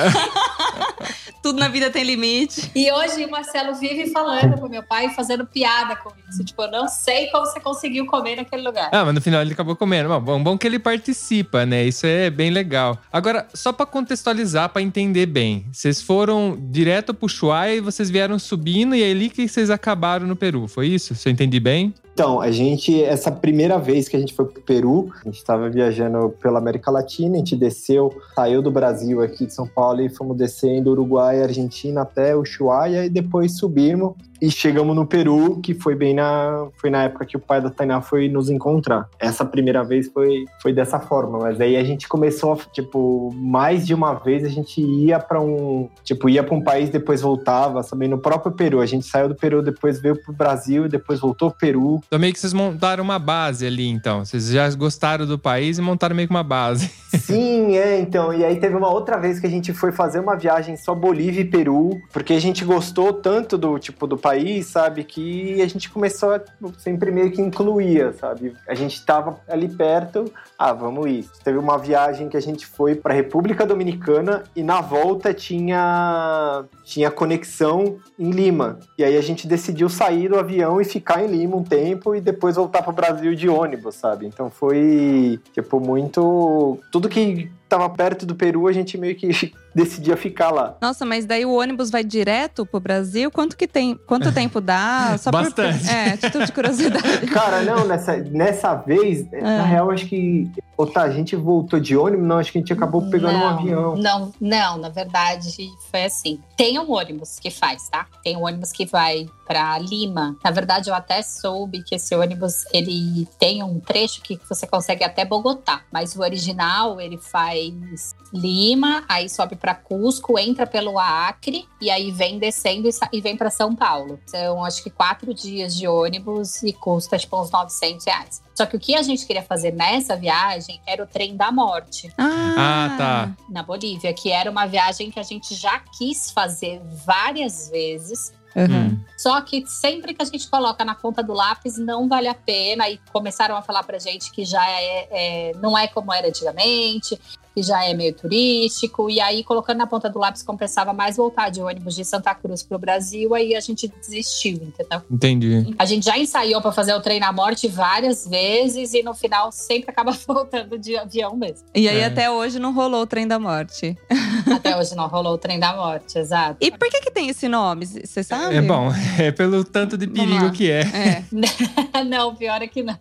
Tudo 1.41 1.59
na 1.59 1.67
vida 1.67 1.91
tem 1.91 2.03
limite. 2.03 2.71
E 2.73 2.91
hoje 2.91 3.23
o 3.23 3.29
Marcelo 3.29 3.75
vive 3.75 4.09
falando 4.09 4.59
com 4.59 4.67
meu 4.67 4.81
pai, 4.81 5.09
fazendo 5.09 5.45
piada 5.45 5.95
com 5.95 6.11
isso. 6.27 6.43
Tipo, 6.43 6.63
eu 6.63 6.71
não 6.71 6.87
sei 6.87 7.27
como 7.29 7.45
você 7.45 7.59
conseguiu 7.59 8.05
comer 8.07 8.37
naquele 8.37 8.63
lugar. 8.63 8.89
Ah, 8.91 9.05
mas 9.05 9.13
no 9.13 9.21
final 9.21 9.41
ele 9.41 9.53
acabou 9.53 9.75
comendo. 9.75 9.84
Bom, 9.85 10.21
bom, 10.21 10.43
bom 10.43 10.57
que 10.57 10.65
ele 10.67 10.79
participa, 10.79 11.65
né? 11.65 11.85
Isso 11.85 12.05
é 12.05 12.29
bem 12.29 12.49
legal. 12.49 12.99
Agora, 13.11 13.47
só 13.53 13.71
pra 13.71 13.85
contextualizar, 13.85 14.69
pra 14.69 14.81
entender 14.81 15.25
bem. 15.25 15.65
Vocês 15.71 16.01
foram 16.01 16.57
direto 16.71 17.13
pro 17.13 17.25
Ushuaia 17.25 17.75
e 17.75 17.81
vocês 17.81 18.09
vieram 18.09 18.39
subindo 18.39 18.95
e 18.95 19.03
é 19.03 19.11
ali 19.11 19.29
que 19.29 19.47
vocês 19.47 19.69
acabaram 19.69 20.25
no 20.27 20.35
Peru, 20.35 20.67
foi 20.67 20.87
isso? 20.87 21.15
Se 21.15 21.27
eu 21.29 21.33
entendi 21.33 21.59
bem? 21.59 21.93
Então, 22.15 22.39
a 22.39 22.49
gente, 22.49 23.03
essa 23.03 23.29
primeira 23.29 23.77
vez 23.77 24.07
que 24.07 24.15
a 24.15 24.19
gente 24.19 24.33
foi 24.33 24.45
pro 24.45 24.61
Peru, 24.61 25.11
a 25.21 25.25
gente 25.25 25.35
estava 25.35 25.69
viajando 25.69 26.29
pela 26.41 26.59
América 26.59 26.89
Latina, 26.89 27.35
a 27.35 27.39
gente 27.39 27.57
desceu, 27.57 28.09
saiu 28.33 28.61
do 28.61 28.71
Brasil 28.71 29.21
aqui 29.21 29.45
de 29.45 29.53
São 29.53 29.67
Paulo 29.67 29.99
e 29.99 30.07
fomos 30.07 30.37
descendo 30.37 30.91
Uruguai, 30.91 31.43
Argentina 31.43 32.03
até 32.03 32.33
Ushuaia 32.33 33.03
e 33.05 33.09
depois 33.09 33.57
subimos 33.57 34.13
e 34.41 34.51
chegamos 34.51 34.95
no 34.95 35.05
Peru, 35.05 35.59
que 35.61 35.73
foi 35.73 35.95
bem 35.95 36.13
na, 36.13 36.67
foi 36.77 36.89
na 36.89 37.03
época 37.03 37.25
que 37.25 37.37
o 37.37 37.39
pai 37.39 37.61
da 37.61 37.69
Tainá 37.69 38.01
foi 38.01 38.27
nos 38.27 38.49
encontrar. 38.49 39.09
Essa 39.19 39.45
primeira 39.45 39.83
vez 39.83 40.09
foi, 40.09 40.45
foi 40.61 40.73
dessa 40.73 40.99
forma, 40.99 41.39
mas 41.39 41.59
aí 41.61 41.77
a 41.77 41.83
gente 41.83 42.07
começou, 42.07 42.59
tipo, 42.73 43.33
mais 43.33 43.85
de 43.85 43.93
uma 43.93 44.13
vez 44.13 44.43
a 44.43 44.49
gente 44.49 44.81
ia 44.81 45.19
para 45.19 45.41
um, 45.41 45.89
tipo, 46.03 46.29
ia 46.29 46.43
para 46.43 46.55
um 46.55 46.61
país, 46.61 46.89
depois 46.89 47.21
voltava, 47.21 47.81
sabe, 47.81 48.07
no 48.07 48.17
próprio 48.17 48.51
Peru. 48.51 48.81
A 48.81 48.85
gente 48.85 49.05
saiu 49.05 49.29
do 49.29 49.35
Peru, 49.35 49.61
depois 49.61 49.99
veio 49.99 50.21
pro 50.21 50.33
Brasil 50.33 50.85
e 50.85 50.89
depois 50.89 51.19
voltou 51.19 51.49
pro 51.49 51.59
Peru. 51.59 52.01
Então 52.07 52.19
meio 52.19 52.33
que 52.33 52.39
vocês 52.39 52.53
montaram 52.53 53.03
uma 53.03 53.19
base 53.19 53.65
ali, 53.65 53.87
então. 53.87 54.23
Vocês 54.23 54.49
já 54.49 54.69
gostaram 54.71 55.25
do 55.25 55.37
país 55.37 55.77
e 55.77 55.81
montaram 55.81 56.15
meio 56.15 56.27
que 56.27 56.33
uma 56.33 56.43
base. 56.43 56.89
Sim, 57.19 57.75
é, 57.77 57.99
então. 57.99 58.33
E 58.33 58.43
aí 58.43 58.59
teve 58.59 58.75
uma 58.75 58.89
outra 58.89 59.17
vez 59.17 59.39
que 59.39 59.47
a 59.47 59.49
gente 59.49 59.73
foi 59.73 59.91
fazer 59.91 60.19
uma 60.19 60.35
viagem 60.35 60.77
só 60.77 60.93
Bolívia 60.93 61.41
e 61.41 61.45
Peru, 61.45 61.99
porque 62.11 62.33
a 62.33 62.39
gente 62.39 62.63
gostou 62.63 63.13
tanto 63.13 63.57
do 63.57 63.77
tipo 63.79 64.05
do 64.07 64.17
país, 64.17 64.67
sabe, 64.67 65.03
que 65.03 65.61
a 65.61 65.67
gente 65.67 65.89
começou 65.89 66.35
a 66.35 66.41
sempre 66.77 67.11
meio 67.11 67.31
que 67.31 67.41
incluía, 67.41 68.13
sabe? 68.13 68.53
A 68.67 68.75
gente 68.75 69.03
tava 69.05 69.39
ali 69.47 69.67
perto, 69.67 70.31
ah, 70.57 70.73
vamos 70.73 71.07
ir. 71.07 71.25
Teve 71.43 71.57
uma 71.57 71.77
viagem 71.77 72.29
que 72.29 72.37
a 72.37 72.41
gente 72.41 72.65
foi 72.65 72.95
para 72.95 73.13
República 73.13 73.65
Dominicana 73.65 74.43
e 74.55 74.63
na 74.63 74.81
volta 74.81 75.33
tinha 75.33 76.65
tinha 76.85 77.09
conexão 77.09 77.97
em 78.17 78.29
Lima. 78.29 78.79
E 78.97 79.03
aí 79.03 79.17
a 79.17 79.21
gente 79.21 79.47
decidiu 79.47 79.89
sair 79.89 80.29
do 80.29 80.37
avião 80.37 80.79
e 80.79 80.85
ficar 80.85 81.23
em 81.23 81.27
Lima 81.27 81.57
um 81.57 81.63
tempo 81.63 82.15
e 82.15 82.21
depois 82.21 82.55
voltar 82.55 82.83
para 82.83 82.91
o 82.91 82.95
Brasil 82.95 83.33
de 83.35 83.49
ônibus, 83.49 83.95
sabe? 83.95 84.27
Então 84.27 84.49
foi 84.51 85.39
tipo 85.51 85.79
muito 85.79 86.79
tudo 86.91 87.09
que 87.09 87.49
tava 87.67 87.89
perto 87.89 88.25
do 88.25 88.35
Peru, 88.35 88.67
a 88.67 88.71
gente 88.71 88.97
meio 88.97 89.15
que 89.15 89.29
decidia 89.73 90.15
ficar 90.15 90.51
lá. 90.51 90.77
Nossa, 90.81 91.05
mas 91.05 91.25
daí 91.25 91.45
o 91.45 91.53
ônibus 91.53 91.89
vai 91.89 92.03
direto 92.03 92.65
pro 92.65 92.79
Brasil? 92.79 93.29
Quanto 93.31 93.57
que 93.57 93.67
tem? 93.67 93.95
Quanto 94.07 94.31
tempo 94.33 94.61
dá? 94.61 95.17
Só 95.17 95.31
Bastante. 95.31 95.83
Por, 95.83 95.89
é, 95.91 96.17
título 96.17 96.45
de 96.45 96.51
curiosidade. 96.51 97.27
Cara, 97.31 97.61
não, 97.63 97.85
nessa, 97.85 98.17
nessa 98.17 98.75
vez, 98.75 99.29
na 99.31 99.63
real, 99.63 99.91
acho 99.91 100.05
que. 100.05 100.49
Ou 100.77 100.85
tá, 100.85 101.03
a 101.03 101.09
gente 101.09 101.35
voltou 101.37 101.79
de 101.79 101.95
ônibus, 101.95 102.27
não, 102.27 102.37
acho 102.37 102.51
que 102.51 102.57
a 102.57 102.61
gente 102.61 102.73
acabou 102.73 103.09
pegando 103.09 103.33
não, 103.33 103.45
um 103.45 103.47
avião. 103.47 103.95
Não, 103.95 104.33
não, 104.41 104.77
na 104.77 104.89
verdade 104.89 105.69
foi 105.89 106.03
assim. 106.03 106.39
Tem 106.57 106.77
um 106.77 106.91
ônibus 106.91 107.39
que 107.39 107.49
faz, 107.49 107.87
tá? 107.89 108.05
Tem 108.21 108.35
um 108.35 108.45
ônibus 108.45 108.73
que 108.73 108.85
vai 108.85 109.25
para 109.45 109.77
Lima. 109.79 110.35
Na 110.43 110.51
verdade, 110.51 110.89
eu 110.89 110.95
até 110.95 111.21
soube 111.21 111.83
que 111.83 111.95
esse 111.95 112.15
ônibus 112.15 112.65
ele 112.73 113.27
tem 113.39 113.63
um 113.63 113.79
trecho 113.79 114.21
que 114.21 114.39
você 114.49 114.65
consegue 114.67 115.03
até 115.03 115.23
Bogotá, 115.25 115.81
mas 115.91 116.15
o 116.15 116.21
original 116.21 116.99
ele 116.99 117.17
faz 117.17 118.15
Lima, 118.33 119.03
aí 119.07 119.29
sobe 119.29 119.55
para 119.55 119.75
Cusco, 119.75 120.37
entra 120.37 120.65
pelo 120.67 120.97
Acre 120.99 121.67
e 121.81 121.89
aí 121.89 122.11
vem 122.11 122.39
descendo 122.39 122.87
e, 122.87 122.91
e 123.13 123.21
vem 123.21 123.37
para 123.37 123.49
São 123.49 123.75
Paulo. 123.75 124.19
São 124.25 124.63
acho 124.65 124.83
que 124.83 124.89
quatro 124.89 125.33
dias 125.33 125.75
de 125.75 125.87
ônibus 125.87 126.63
e 126.63 126.73
custa 126.73 127.17
tipo 127.17 127.39
uns 127.39 127.51
900 127.51 128.05
reais. 128.05 128.41
Só 128.55 128.65
que 128.65 128.75
o 128.77 128.79
que 128.79 128.95
a 128.95 129.01
gente 129.01 129.25
queria 129.25 129.43
fazer 129.43 129.71
nessa 129.73 130.15
viagem 130.15 130.81
era 130.87 131.03
o 131.03 131.07
trem 131.07 131.35
da 131.35 131.51
morte 131.51 132.11
Ah, 132.17 132.95
tá. 132.97 133.35
na 133.49 133.61
Bolívia, 133.61 134.13
que 134.13 134.31
era 134.31 134.49
uma 134.49 134.65
viagem 134.65 135.11
que 135.11 135.19
a 135.19 135.23
gente 135.23 135.53
já 135.55 135.79
quis 135.97 136.31
fazer 136.31 136.81
várias 137.05 137.69
vezes. 137.69 138.33
Uhum. 138.55 138.87
Hum. 138.87 138.99
Só 139.17 139.39
que 139.41 139.65
sempre 139.67 140.13
que 140.13 140.21
a 140.21 140.25
gente 140.25 140.47
coloca 140.49 140.85
na 140.85 140.95
ponta 140.95 141.21
do 141.21 141.33
lápis, 141.33 141.77
não 141.77 142.07
vale 142.07 142.27
a 142.27 142.33
pena. 142.33 142.89
E 142.89 142.99
começaram 143.11 143.55
a 143.57 143.61
falar 143.61 143.83
pra 143.83 143.99
gente 143.99 144.31
que 144.31 144.45
já 144.45 144.65
é, 144.69 145.07
é- 145.11 145.51
não 145.57 145.77
é 145.77 145.87
como 145.87 146.13
era 146.13 146.27
antigamente, 146.27 147.19
que 147.55 147.63
já 147.63 147.85
é 147.85 147.93
meio 147.93 148.13
turístico. 148.13 149.09
E 149.09 149.21
aí, 149.21 149.43
colocando 149.43 149.77
na 149.77 149.87
ponta 149.87 150.09
do 150.09 150.19
lápis, 150.19 150.43
compensava 150.43 150.91
mais 150.91 151.15
voltar 151.15 151.49
de 151.49 151.61
ônibus 151.61 151.95
de 151.95 152.03
Santa 152.03 152.35
Cruz 152.35 152.61
pro 152.61 152.77
Brasil. 152.77 153.33
Aí 153.33 153.55
a 153.55 153.61
gente 153.61 153.87
desistiu, 153.87 154.55
entendeu? 154.55 155.01
Entendi. 155.09 155.73
A 155.79 155.85
gente 155.85 156.03
já 156.05 156.17
ensaiou 156.17 156.61
pra 156.61 156.71
fazer 156.73 156.93
o 156.93 157.01
trem 157.01 157.19
na 157.19 157.31
morte 157.31 157.67
várias 157.69 158.27
vezes 158.27 158.93
e 158.93 159.01
no 159.01 159.13
final 159.13 159.51
sempre 159.51 159.89
acaba 159.89 160.11
voltando 160.27 160.77
de 160.77 160.97
avião 160.97 161.35
mesmo. 161.35 161.65
E 161.73 161.87
aí 161.87 161.99
É. 161.99 162.05
até 162.05 162.29
hoje 162.29 162.59
não 162.59 162.73
rolou 162.73 163.03
o 163.03 163.07
trem 163.07 163.25
da 163.27 163.39
morte. 163.39 163.97
Até 164.53 164.77
hoje 164.77 164.93
não 164.95 165.07
rolou 165.07 165.33
o 165.33 165.37
trem 165.39 165.59
da 165.59 165.75
morte, 165.75 166.19
exato. 166.19 166.57
E 166.61 166.69
por 166.69 166.87
que 166.89 167.01
que 167.01 167.09
tem 167.09 167.29
esse 167.29 167.47
nome? 167.47 167.85
Você 167.85 168.21
sabe? 168.23 168.55
É 168.55 168.61
bom, 168.61 168.91
é 169.17 169.31
pelo 169.31 169.63
tanto 169.63 169.97
de 169.97 170.05
perigo 170.07 170.51
que 170.51 170.69
é. 170.69 170.81
É. 170.81 172.03
não, 172.03 172.35
pior 172.35 172.61
é 172.61 172.67
que 172.67 172.83
não. 172.83 172.97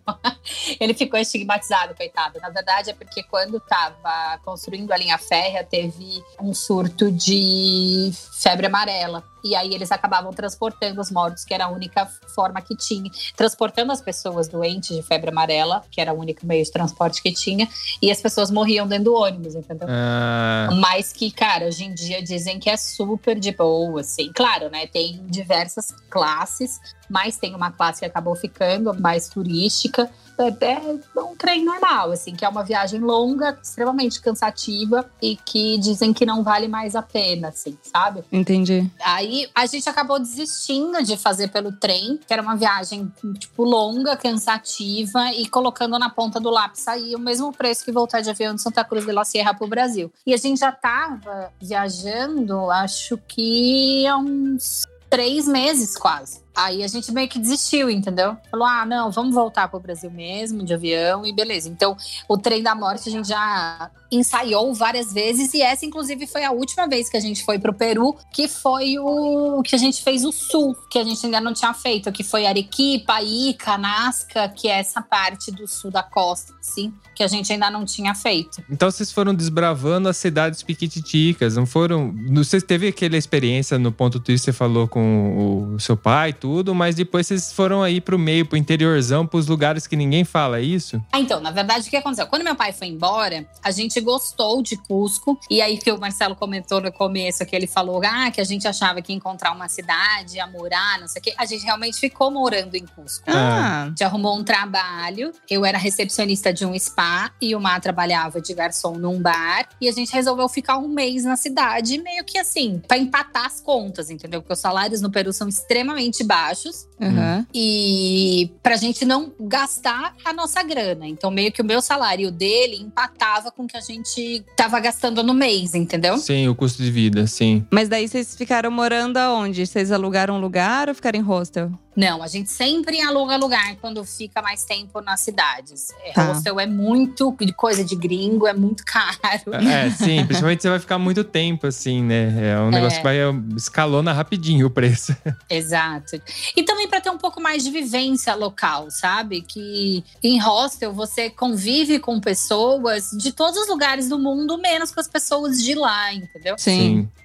Ele 0.79 0.93
ficou 0.93 1.19
estigmatizado, 1.19 1.93
coitado. 1.95 2.39
Na 2.39 2.49
verdade, 2.49 2.89
é 2.89 2.93
porque 2.93 3.21
quando 3.23 3.57
estava 3.57 4.39
construindo 4.45 4.91
a 4.91 4.97
linha 4.97 5.17
férrea, 5.17 5.63
teve 5.63 6.23
um 6.39 6.53
surto 6.53 7.11
de 7.11 8.11
febre 8.31 8.67
amarela. 8.67 9.23
E 9.43 9.55
aí 9.55 9.73
eles 9.73 9.91
acabavam 9.91 10.31
transportando 10.31 10.99
os 10.99 11.11
mortos, 11.11 11.43
que 11.45 11.53
era 11.53 11.65
a 11.65 11.69
única 11.69 12.07
forma 12.33 12.61
que 12.61 12.75
tinha. 12.75 13.11
Transportando 13.35 13.91
as 13.91 14.01
pessoas 14.01 14.47
doentes 14.47 14.95
de 14.95 15.03
febre 15.03 15.29
amarela, 15.29 15.83
que 15.91 16.01
era 16.01 16.13
o 16.13 16.19
único 16.19 16.45
meio 16.45 16.63
de 16.63 16.71
transporte 16.71 17.21
que 17.21 17.31
tinha. 17.31 17.69
E 18.01 18.09
as 18.09 18.21
pessoas 18.21 18.49
morriam 18.49 18.87
dentro 18.87 19.05
do 19.05 19.13
ônibus, 19.13 19.53
entendeu? 19.53 19.87
Ah, 19.89 20.69
Mas 20.79 21.13
que, 21.13 21.29
cara, 21.29 21.67
hoje 21.67 21.83
em 21.83 21.93
dia 21.93 22.23
dizem 22.23 22.59
que 22.59 22.69
é 22.69 22.77
super 22.77 23.39
de 23.39 23.51
boa, 23.51 24.01
assim. 24.01 24.31
Claro, 24.33 24.69
né? 24.69 24.87
Tem 24.87 25.23
diversas 25.27 25.91
classes, 26.09 26.79
mas 27.07 27.37
tem 27.37 27.53
uma 27.53 27.71
classe 27.71 27.99
que 27.99 28.05
acabou 28.05 28.35
ficando 28.35 28.99
mais 28.99 29.29
turística. 29.29 30.09
É, 30.37 30.75
é 31.17 31.21
um 31.21 31.35
trem 31.35 31.63
normal, 31.63 32.11
assim, 32.11 32.35
que 32.35 32.43
é 32.43 32.49
uma 32.49 32.63
viagem 32.63 32.99
longa, 32.99 33.57
extremamente 33.61 34.21
cansativa 34.21 35.09
e 35.21 35.35
que 35.37 35.77
dizem 35.77 36.13
que 36.13 36.25
não 36.25 36.43
vale 36.43 36.67
mais 36.67 36.95
a 36.95 37.01
pena, 37.01 37.49
assim, 37.49 37.77
sabe? 37.81 38.23
Entendi. 38.31 38.89
Aí 39.01 39.47
a 39.53 39.65
gente 39.65 39.89
acabou 39.89 40.19
desistindo 40.19 41.01
de 41.03 41.17
fazer 41.17 41.49
pelo 41.49 41.71
trem, 41.71 42.19
que 42.25 42.33
era 42.33 42.41
uma 42.41 42.55
viagem, 42.55 43.11
tipo, 43.37 43.63
longa, 43.63 44.15
cansativa, 44.15 45.31
e 45.33 45.47
colocando 45.47 45.97
na 45.97 46.09
ponta 46.09 46.39
do 46.39 46.49
lápis 46.49 46.87
aí 46.87 47.15
o 47.15 47.19
mesmo 47.19 47.51
preço 47.53 47.85
que 47.85 47.91
voltar 47.91 48.21
de 48.21 48.29
avião 48.29 48.55
de 48.55 48.61
Santa 48.61 48.83
Cruz 48.83 49.05
de 49.05 49.11
la 49.11 49.23
Sierra 49.25 49.53
pro 49.53 49.67
Brasil. 49.67 50.11
E 50.25 50.33
a 50.33 50.37
gente 50.37 50.59
já 50.59 50.71
tava 50.71 51.51
viajando, 51.61 52.69
acho 52.69 53.17
que 53.27 54.05
há 54.07 54.17
uns 54.17 54.83
três 55.09 55.47
meses 55.47 55.97
quase. 55.97 56.44
Aí 56.55 56.83
a 56.83 56.87
gente 56.87 57.11
meio 57.11 57.27
que 57.27 57.37
desistiu, 57.37 57.89
entendeu? 57.89 58.37
Falou: 58.49 58.65
ah, 58.65 58.85
não, 58.85 59.11
vamos 59.11 59.35
voltar 59.35 59.67
pro 59.67 59.79
Brasil 59.79 60.09
mesmo, 60.09 60.63
de 60.63 60.73
avião, 60.73 61.25
e 61.25 61.33
beleza. 61.33 61.69
Então, 61.69 61.97
o 62.29 62.37
trem 62.37 62.63
da 62.63 62.73
morte 62.73 63.09
a 63.09 63.11
gente 63.11 63.27
já 63.27 63.91
ensaiou 64.11 64.73
várias 64.73 65.11
vezes, 65.11 65.53
e 65.53 65.61
essa, 65.61 65.85
inclusive, 65.85 66.27
foi 66.27 66.43
a 66.43 66.51
última 66.51 66.87
vez 66.87 67.09
que 67.09 67.17
a 67.17 67.19
gente 67.19 67.43
foi 67.43 67.59
pro 67.59 67.73
Peru, 67.73 68.15
que 68.31 68.47
foi 68.47 68.97
o 68.99 69.61
que 69.63 69.75
a 69.75 69.79
gente 69.79 70.01
fez 70.01 70.23
o 70.23 70.31
sul, 70.31 70.75
que 70.89 70.99
a 70.99 71.03
gente 71.03 71.25
ainda 71.25 71.41
não 71.41 71.53
tinha 71.53 71.73
feito, 71.73 72.11
que 72.11 72.23
foi 72.23 72.45
Arequipa, 72.45 73.21
Ica, 73.21 73.77
Nazca, 73.77 74.47
que 74.49 74.67
é 74.67 74.79
essa 74.79 75.01
parte 75.01 75.51
do 75.51 75.67
sul 75.67 75.91
da 75.91 76.03
costa, 76.03 76.53
assim, 76.59 76.93
que 77.13 77.23
a 77.23 77.27
gente 77.27 77.51
ainda 77.51 77.69
não 77.69 77.83
tinha 77.85 78.13
feito. 78.13 78.63
então 78.69 78.89
vocês 78.89 79.11
foram 79.11 79.33
desbravando 79.33 80.07
as 80.07 80.17
cidades 80.17 80.63
piquititicas, 80.63 81.55
não 81.55 81.65
foram. 81.65 82.13
Vocês 82.33 82.63
teve 82.63 82.87
aquela 82.87 83.17
experiência 83.17 83.77
no 83.79 83.91
ponto 83.91 84.21
que 84.21 84.37
você 84.37 84.53
falou 84.53 84.87
com 84.87 85.73
o 85.75 85.79
seu 85.79 85.97
pai, 85.97 86.33
tudo, 86.45 86.75
mas 86.75 86.93
depois 86.93 87.25
vocês 87.25 87.51
foram 87.51 87.81
aí 87.81 87.99
pro 87.99 88.19
meio, 88.19 88.45
pro 88.45 88.55
interiorzão, 88.55 89.25
pros 89.25 89.47
lugares 89.47 89.87
que 89.87 89.95
ninguém 89.95 90.23
fala, 90.23 90.59
é 90.59 90.61
isso? 90.61 91.03
Ah, 91.11 91.19
então, 91.19 91.39
na 91.39 91.49
verdade, 91.49 91.87
o 91.87 91.89
que 91.89 91.97
aconteceu? 91.97 92.27
Quando 92.27 92.43
meu 92.43 92.55
pai 92.55 92.71
foi 92.71 92.85
embora, 92.85 93.47
a 93.63 93.71
gente 93.71 93.99
gostou 93.99 94.61
de 94.61 94.77
Cusco. 94.77 95.39
E 95.49 95.59
aí 95.59 95.75
que 95.79 95.91
o 95.91 95.99
Marcelo 95.99 96.35
comentou 96.35 96.79
no 96.79 96.91
começo, 96.91 97.43
que 97.47 97.55
ele 97.55 97.65
falou 97.65 97.99
ah, 98.05 98.29
que 98.29 98.39
a 98.39 98.43
gente 98.43 98.67
achava 98.67 99.01
que 99.01 99.11
ia 99.11 99.15
encontrar 99.15 99.53
uma 99.53 99.67
cidade, 99.67 100.35
ia 100.35 100.45
morar, 100.45 100.99
não 100.99 101.07
sei 101.07 101.19
o 101.19 101.23
quê. 101.23 101.33
A 101.35 101.47
gente 101.47 101.65
realmente 101.65 101.99
ficou 101.99 102.29
morando 102.29 102.75
em 102.75 102.85
Cusco. 102.85 103.23
Ah, 103.25 103.85
A 103.85 103.87
gente 103.87 104.03
arrumou 104.03 104.37
um 104.37 104.43
trabalho. 104.43 105.31
Eu 105.49 105.65
era 105.65 105.79
recepcionista 105.79 106.53
de 106.53 106.63
um 106.63 106.77
spa 106.77 107.31
e 107.41 107.55
o 107.55 107.59
Mar 107.59 107.81
trabalhava 107.81 108.39
de 108.39 108.53
garçom 108.53 108.99
num 108.99 109.19
bar. 109.19 109.67
E 109.81 109.89
a 109.89 109.91
gente 109.91 110.13
resolveu 110.13 110.47
ficar 110.47 110.77
um 110.77 110.89
mês 110.89 111.23
na 111.23 111.35
cidade, 111.35 111.97
meio 111.97 112.23
que 112.23 112.37
assim, 112.37 112.79
pra 112.87 112.99
empatar 112.99 113.47
as 113.47 113.59
contas, 113.59 114.11
entendeu? 114.11 114.43
Porque 114.43 114.53
os 114.53 114.59
salários 114.59 115.01
no 115.01 115.09
Peru 115.09 115.33
são 115.33 115.47
extremamente 115.49 116.23
baixos 116.23 116.34
baixos 116.35 116.87
aham. 117.01 117.45
e 117.53 118.51
pra 118.63 118.75
gente 118.77 119.05
não 119.05 119.31
gastar 119.39 120.13
a 120.23 120.33
nossa 120.33 120.61
grana. 120.63 121.07
Então, 121.07 121.29
meio 121.31 121.51
que 121.51 121.61
o 121.61 121.65
meu 121.65 121.81
salário 121.81 122.31
dele 122.31 122.77
empatava 122.77 123.51
com 123.51 123.63
o 123.63 123.67
que 123.67 123.77
a 123.77 123.81
gente 123.81 124.43
tava 124.55 124.79
gastando 124.79 125.23
no 125.23 125.33
mês, 125.33 125.73
entendeu? 125.75 126.17
Sim, 126.17 126.47
o 126.47 126.55
custo 126.55 126.81
de 126.81 126.91
vida, 126.91 127.27
sim. 127.27 127.65
Mas 127.71 127.89
daí 127.89 128.07
vocês 128.07 128.35
ficaram 128.35 128.71
morando 128.71 129.17
aonde? 129.17 129.65
Vocês 129.65 129.91
alugaram 129.91 130.35
um 130.35 130.39
lugar 130.39 130.89
ou 130.89 130.95
ficaram 130.95 131.19
em 131.19 131.23
hostel? 131.23 131.71
Não, 131.95 132.21
a 132.21 132.27
gente 132.27 132.51
sempre 132.51 132.99
aluga 132.99 133.37
lugar 133.37 133.77
quando 133.77 134.03
fica 134.03 134.41
mais 134.41 134.65
tempo 134.65 134.99
nas 134.99 135.21
cidades. 135.21 135.91
É, 136.03 136.11
Tá. 136.11 136.23
Hostel 136.31 136.59
é 136.59 136.65
muito 136.65 137.33
coisa 137.55 137.85
de 137.85 137.95
gringo, 137.95 138.45
é 138.47 138.53
muito 138.53 138.83
caro. 138.85 139.15
É, 139.53 139.89
sim, 139.91 140.25
principalmente 140.25 140.61
você 140.61 140.69
vai 140.69 140.79
ficar 140.79 140.97
muito 140.97 141.23
tempo, 141.23 141.67
assim, 141.67 142.03
né? 142.03 142.51
É 142.53 142.59
um 142.59 142.69
negócio 142.69 142.97
que 142.97 143.03
vai 143.03 143.17
escalona 143.55 144.11
rapidinho 144.11 144.67
o 144.67 144.69
preço. 144.69 145.15
Exato. 145.49 146.21
E 146.55 146.63
também 146.63 146.84
para 146.87 147.01
ter 147.01 147.09
um 147.09 147.17
pouco 147.17 147.41
mais 147.41 147.63
de 147.63 147.71
vivência 147.71 148.33
local, 148.35 148.89
sabe? 148.89 149.41
Que 149.41 150.03
em 150.23 150.39
hostel 150.39 150.93
você 150.93 151.29
convive 151.29 151.99
com 151.99 152.19
pessoas 152.19 153.11
de 153.11 153.31
todos 153.31 153.59
os 153.59 153.67
lugares 153.67 154.09
do 154.09 154.19
mundo, 154.19 154.57
menos 154.57 154.91
com 154.91 154.99
as 154.99 155.07
pessoas 155.07 155.63
de 155.63 155.75
lá, 155.75 156.13
entendeu? 156.13 156.55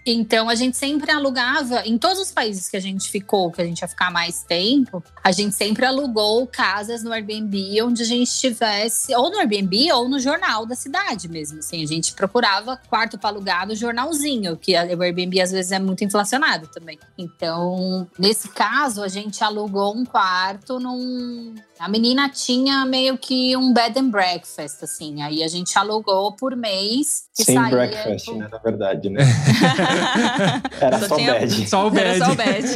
Então 0.05 0.49
a 0.49 0.55
gente 0.55 0.77
sempre 0.77 1.11
alugava, 1.11 1.83
em 1.87 1.99
todos 1.99 2.19
os 2.19 2.33
países 2.33 2.69
que 2.69 2.77
a 2.77 2.81
gente 2.81 3.11
ficou, 3.11 3.51
que 3.51 3.61
a 3.61 3.65
gente 3.65 3.81
ia 3.81 3.89
ficar 3.89 4.11
mais 4.11 4.43
tempo, 4.43 5.03
a 5.23 5.31
gente 5.31 5.55
sempre 5.55 5.85
alugou 5.85 6.47
casas 6.47 7.03
no 7.03 7.13
Airbnb 7.13 7.83
onde 7.83 8.03
a 8.03 8.07
gente 8.07 8.29
estivesse, 8.29 9.15
ou 9.15 9.31
no 9.31 9.39
Airbnb 9.39 9.93
ou 9.93 10.09
no 10.09 10.19
jornal 10.19 10.65
da 10.65 10.75
cidade 10.75 11.29
mesmo. 11.29 11.59
Assim, 11.59 11.83
a 11.83 11.87
gente 11.87 12.15
procurava 12.15 12.81
quarto 12.89 13.19
para 13.19 13.31
alugar 13.31 13.67
no 13.67 13.75
jornalzinho, 13.75 14.57
que 14.57 14.75
o 14.75 15.03
Airbnb 15.03 15.41
às 15.41 15.53
vezes 15.53 15.73
é 15.73 15.79
muito 15.79 16.03
inflacionado 16.03 16.67
também. 16.69 16.99
Então, 17.19 18.09
nesse 18.19 18.49
caso, 18.49 19.03
a 19.03 19.09
gente 19.09 19.45
alugou 19.45 19.95
um 19.95 20.05
quarto 20.05 20.81
num. 20.81 21.55
A 21.81 21.89
menina 21.89 22.29
tinha 22.29 22.85
meio 22.85 23.17
que 23.17 23.57
um 23.57 23.73
bed 23.73 23.99
and 23.99 24.11
breakfast, 24.11 24.83
assim. 24.85 25.23
Aí 25.23 25.43
a 25.43 25.49
gente 25.49 25.79
alugou 25.79 26.31
por 26.37 26.55
mês. 26.55 27.23
que 27.35 27.43
Sem 27.43 27.55
saía, 27.57 27.71
breakfast, 27.71 28.25
tipo, 28.27 28.37
né? 28.37 28.49
Na 28.53 28.59
verdade, 28.59 29.09
né? 29.09 29.23
Era 30.79 30.99
Só 31.01 31.09
só, 31.09 31.17
tinha- 31.17 31.33
bad. 31.41 31.69
Só 31.71 31.89
o 31.89 31.97
Era 31.99 32.11
bad. 32.11 32.19
só 32.19 32.33
o 32.33 32.37
bad. 32.37 32.67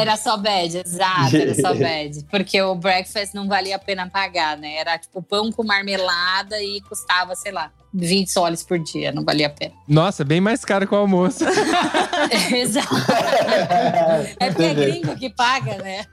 Era 0.00 0.16
só 0.16 0.36
bad, 0.36 0.78
exato, 0.78 1.36
era 1.36 1.54
só 1.54 1.74
bad. 1.78 2.24
Porque 2.30 2.60
o 2.60 2.74
breakfast 2.74 3.34
não 3.34 3.46
valia 3.46 3.76
a 3.76 3.78
pena 3.78 4.08
pagar, 4.10 4.56
né? 4.56 4.74
Era 4.76 4.98
tipo 4.98 5.22
pão 5.22 5.52
com 5.52 5.62
marmelada 5.64 6.60
e 6.62 6.80
custava, 6.82 7.34
sei 7.36 7.52
lá, 7.52 7.70
20 7.92 8.28
soles 8.30 8.62
por 8.62 8.78
dia, 8.78 9.10
não 9.12 9.24
valia 9.24 9.46
a 9.46 9.50
pena. 9.50 9.72
Nossa, 9.88 10.24
bem 10.24 10.40
mais 10.40 10.64
caro 10.64 10.86
que 10.86 10.94
o 10.94 10.98
almoço. 10.98 11.44
Exato. 12.54 12.88
É 14.38 14.48
porque 14.50 14.62
é 14.62 14.74
gringo 14.74 15.16
que 15.16 15.30
paga, 15.30 15.76
né? 15.78 16.04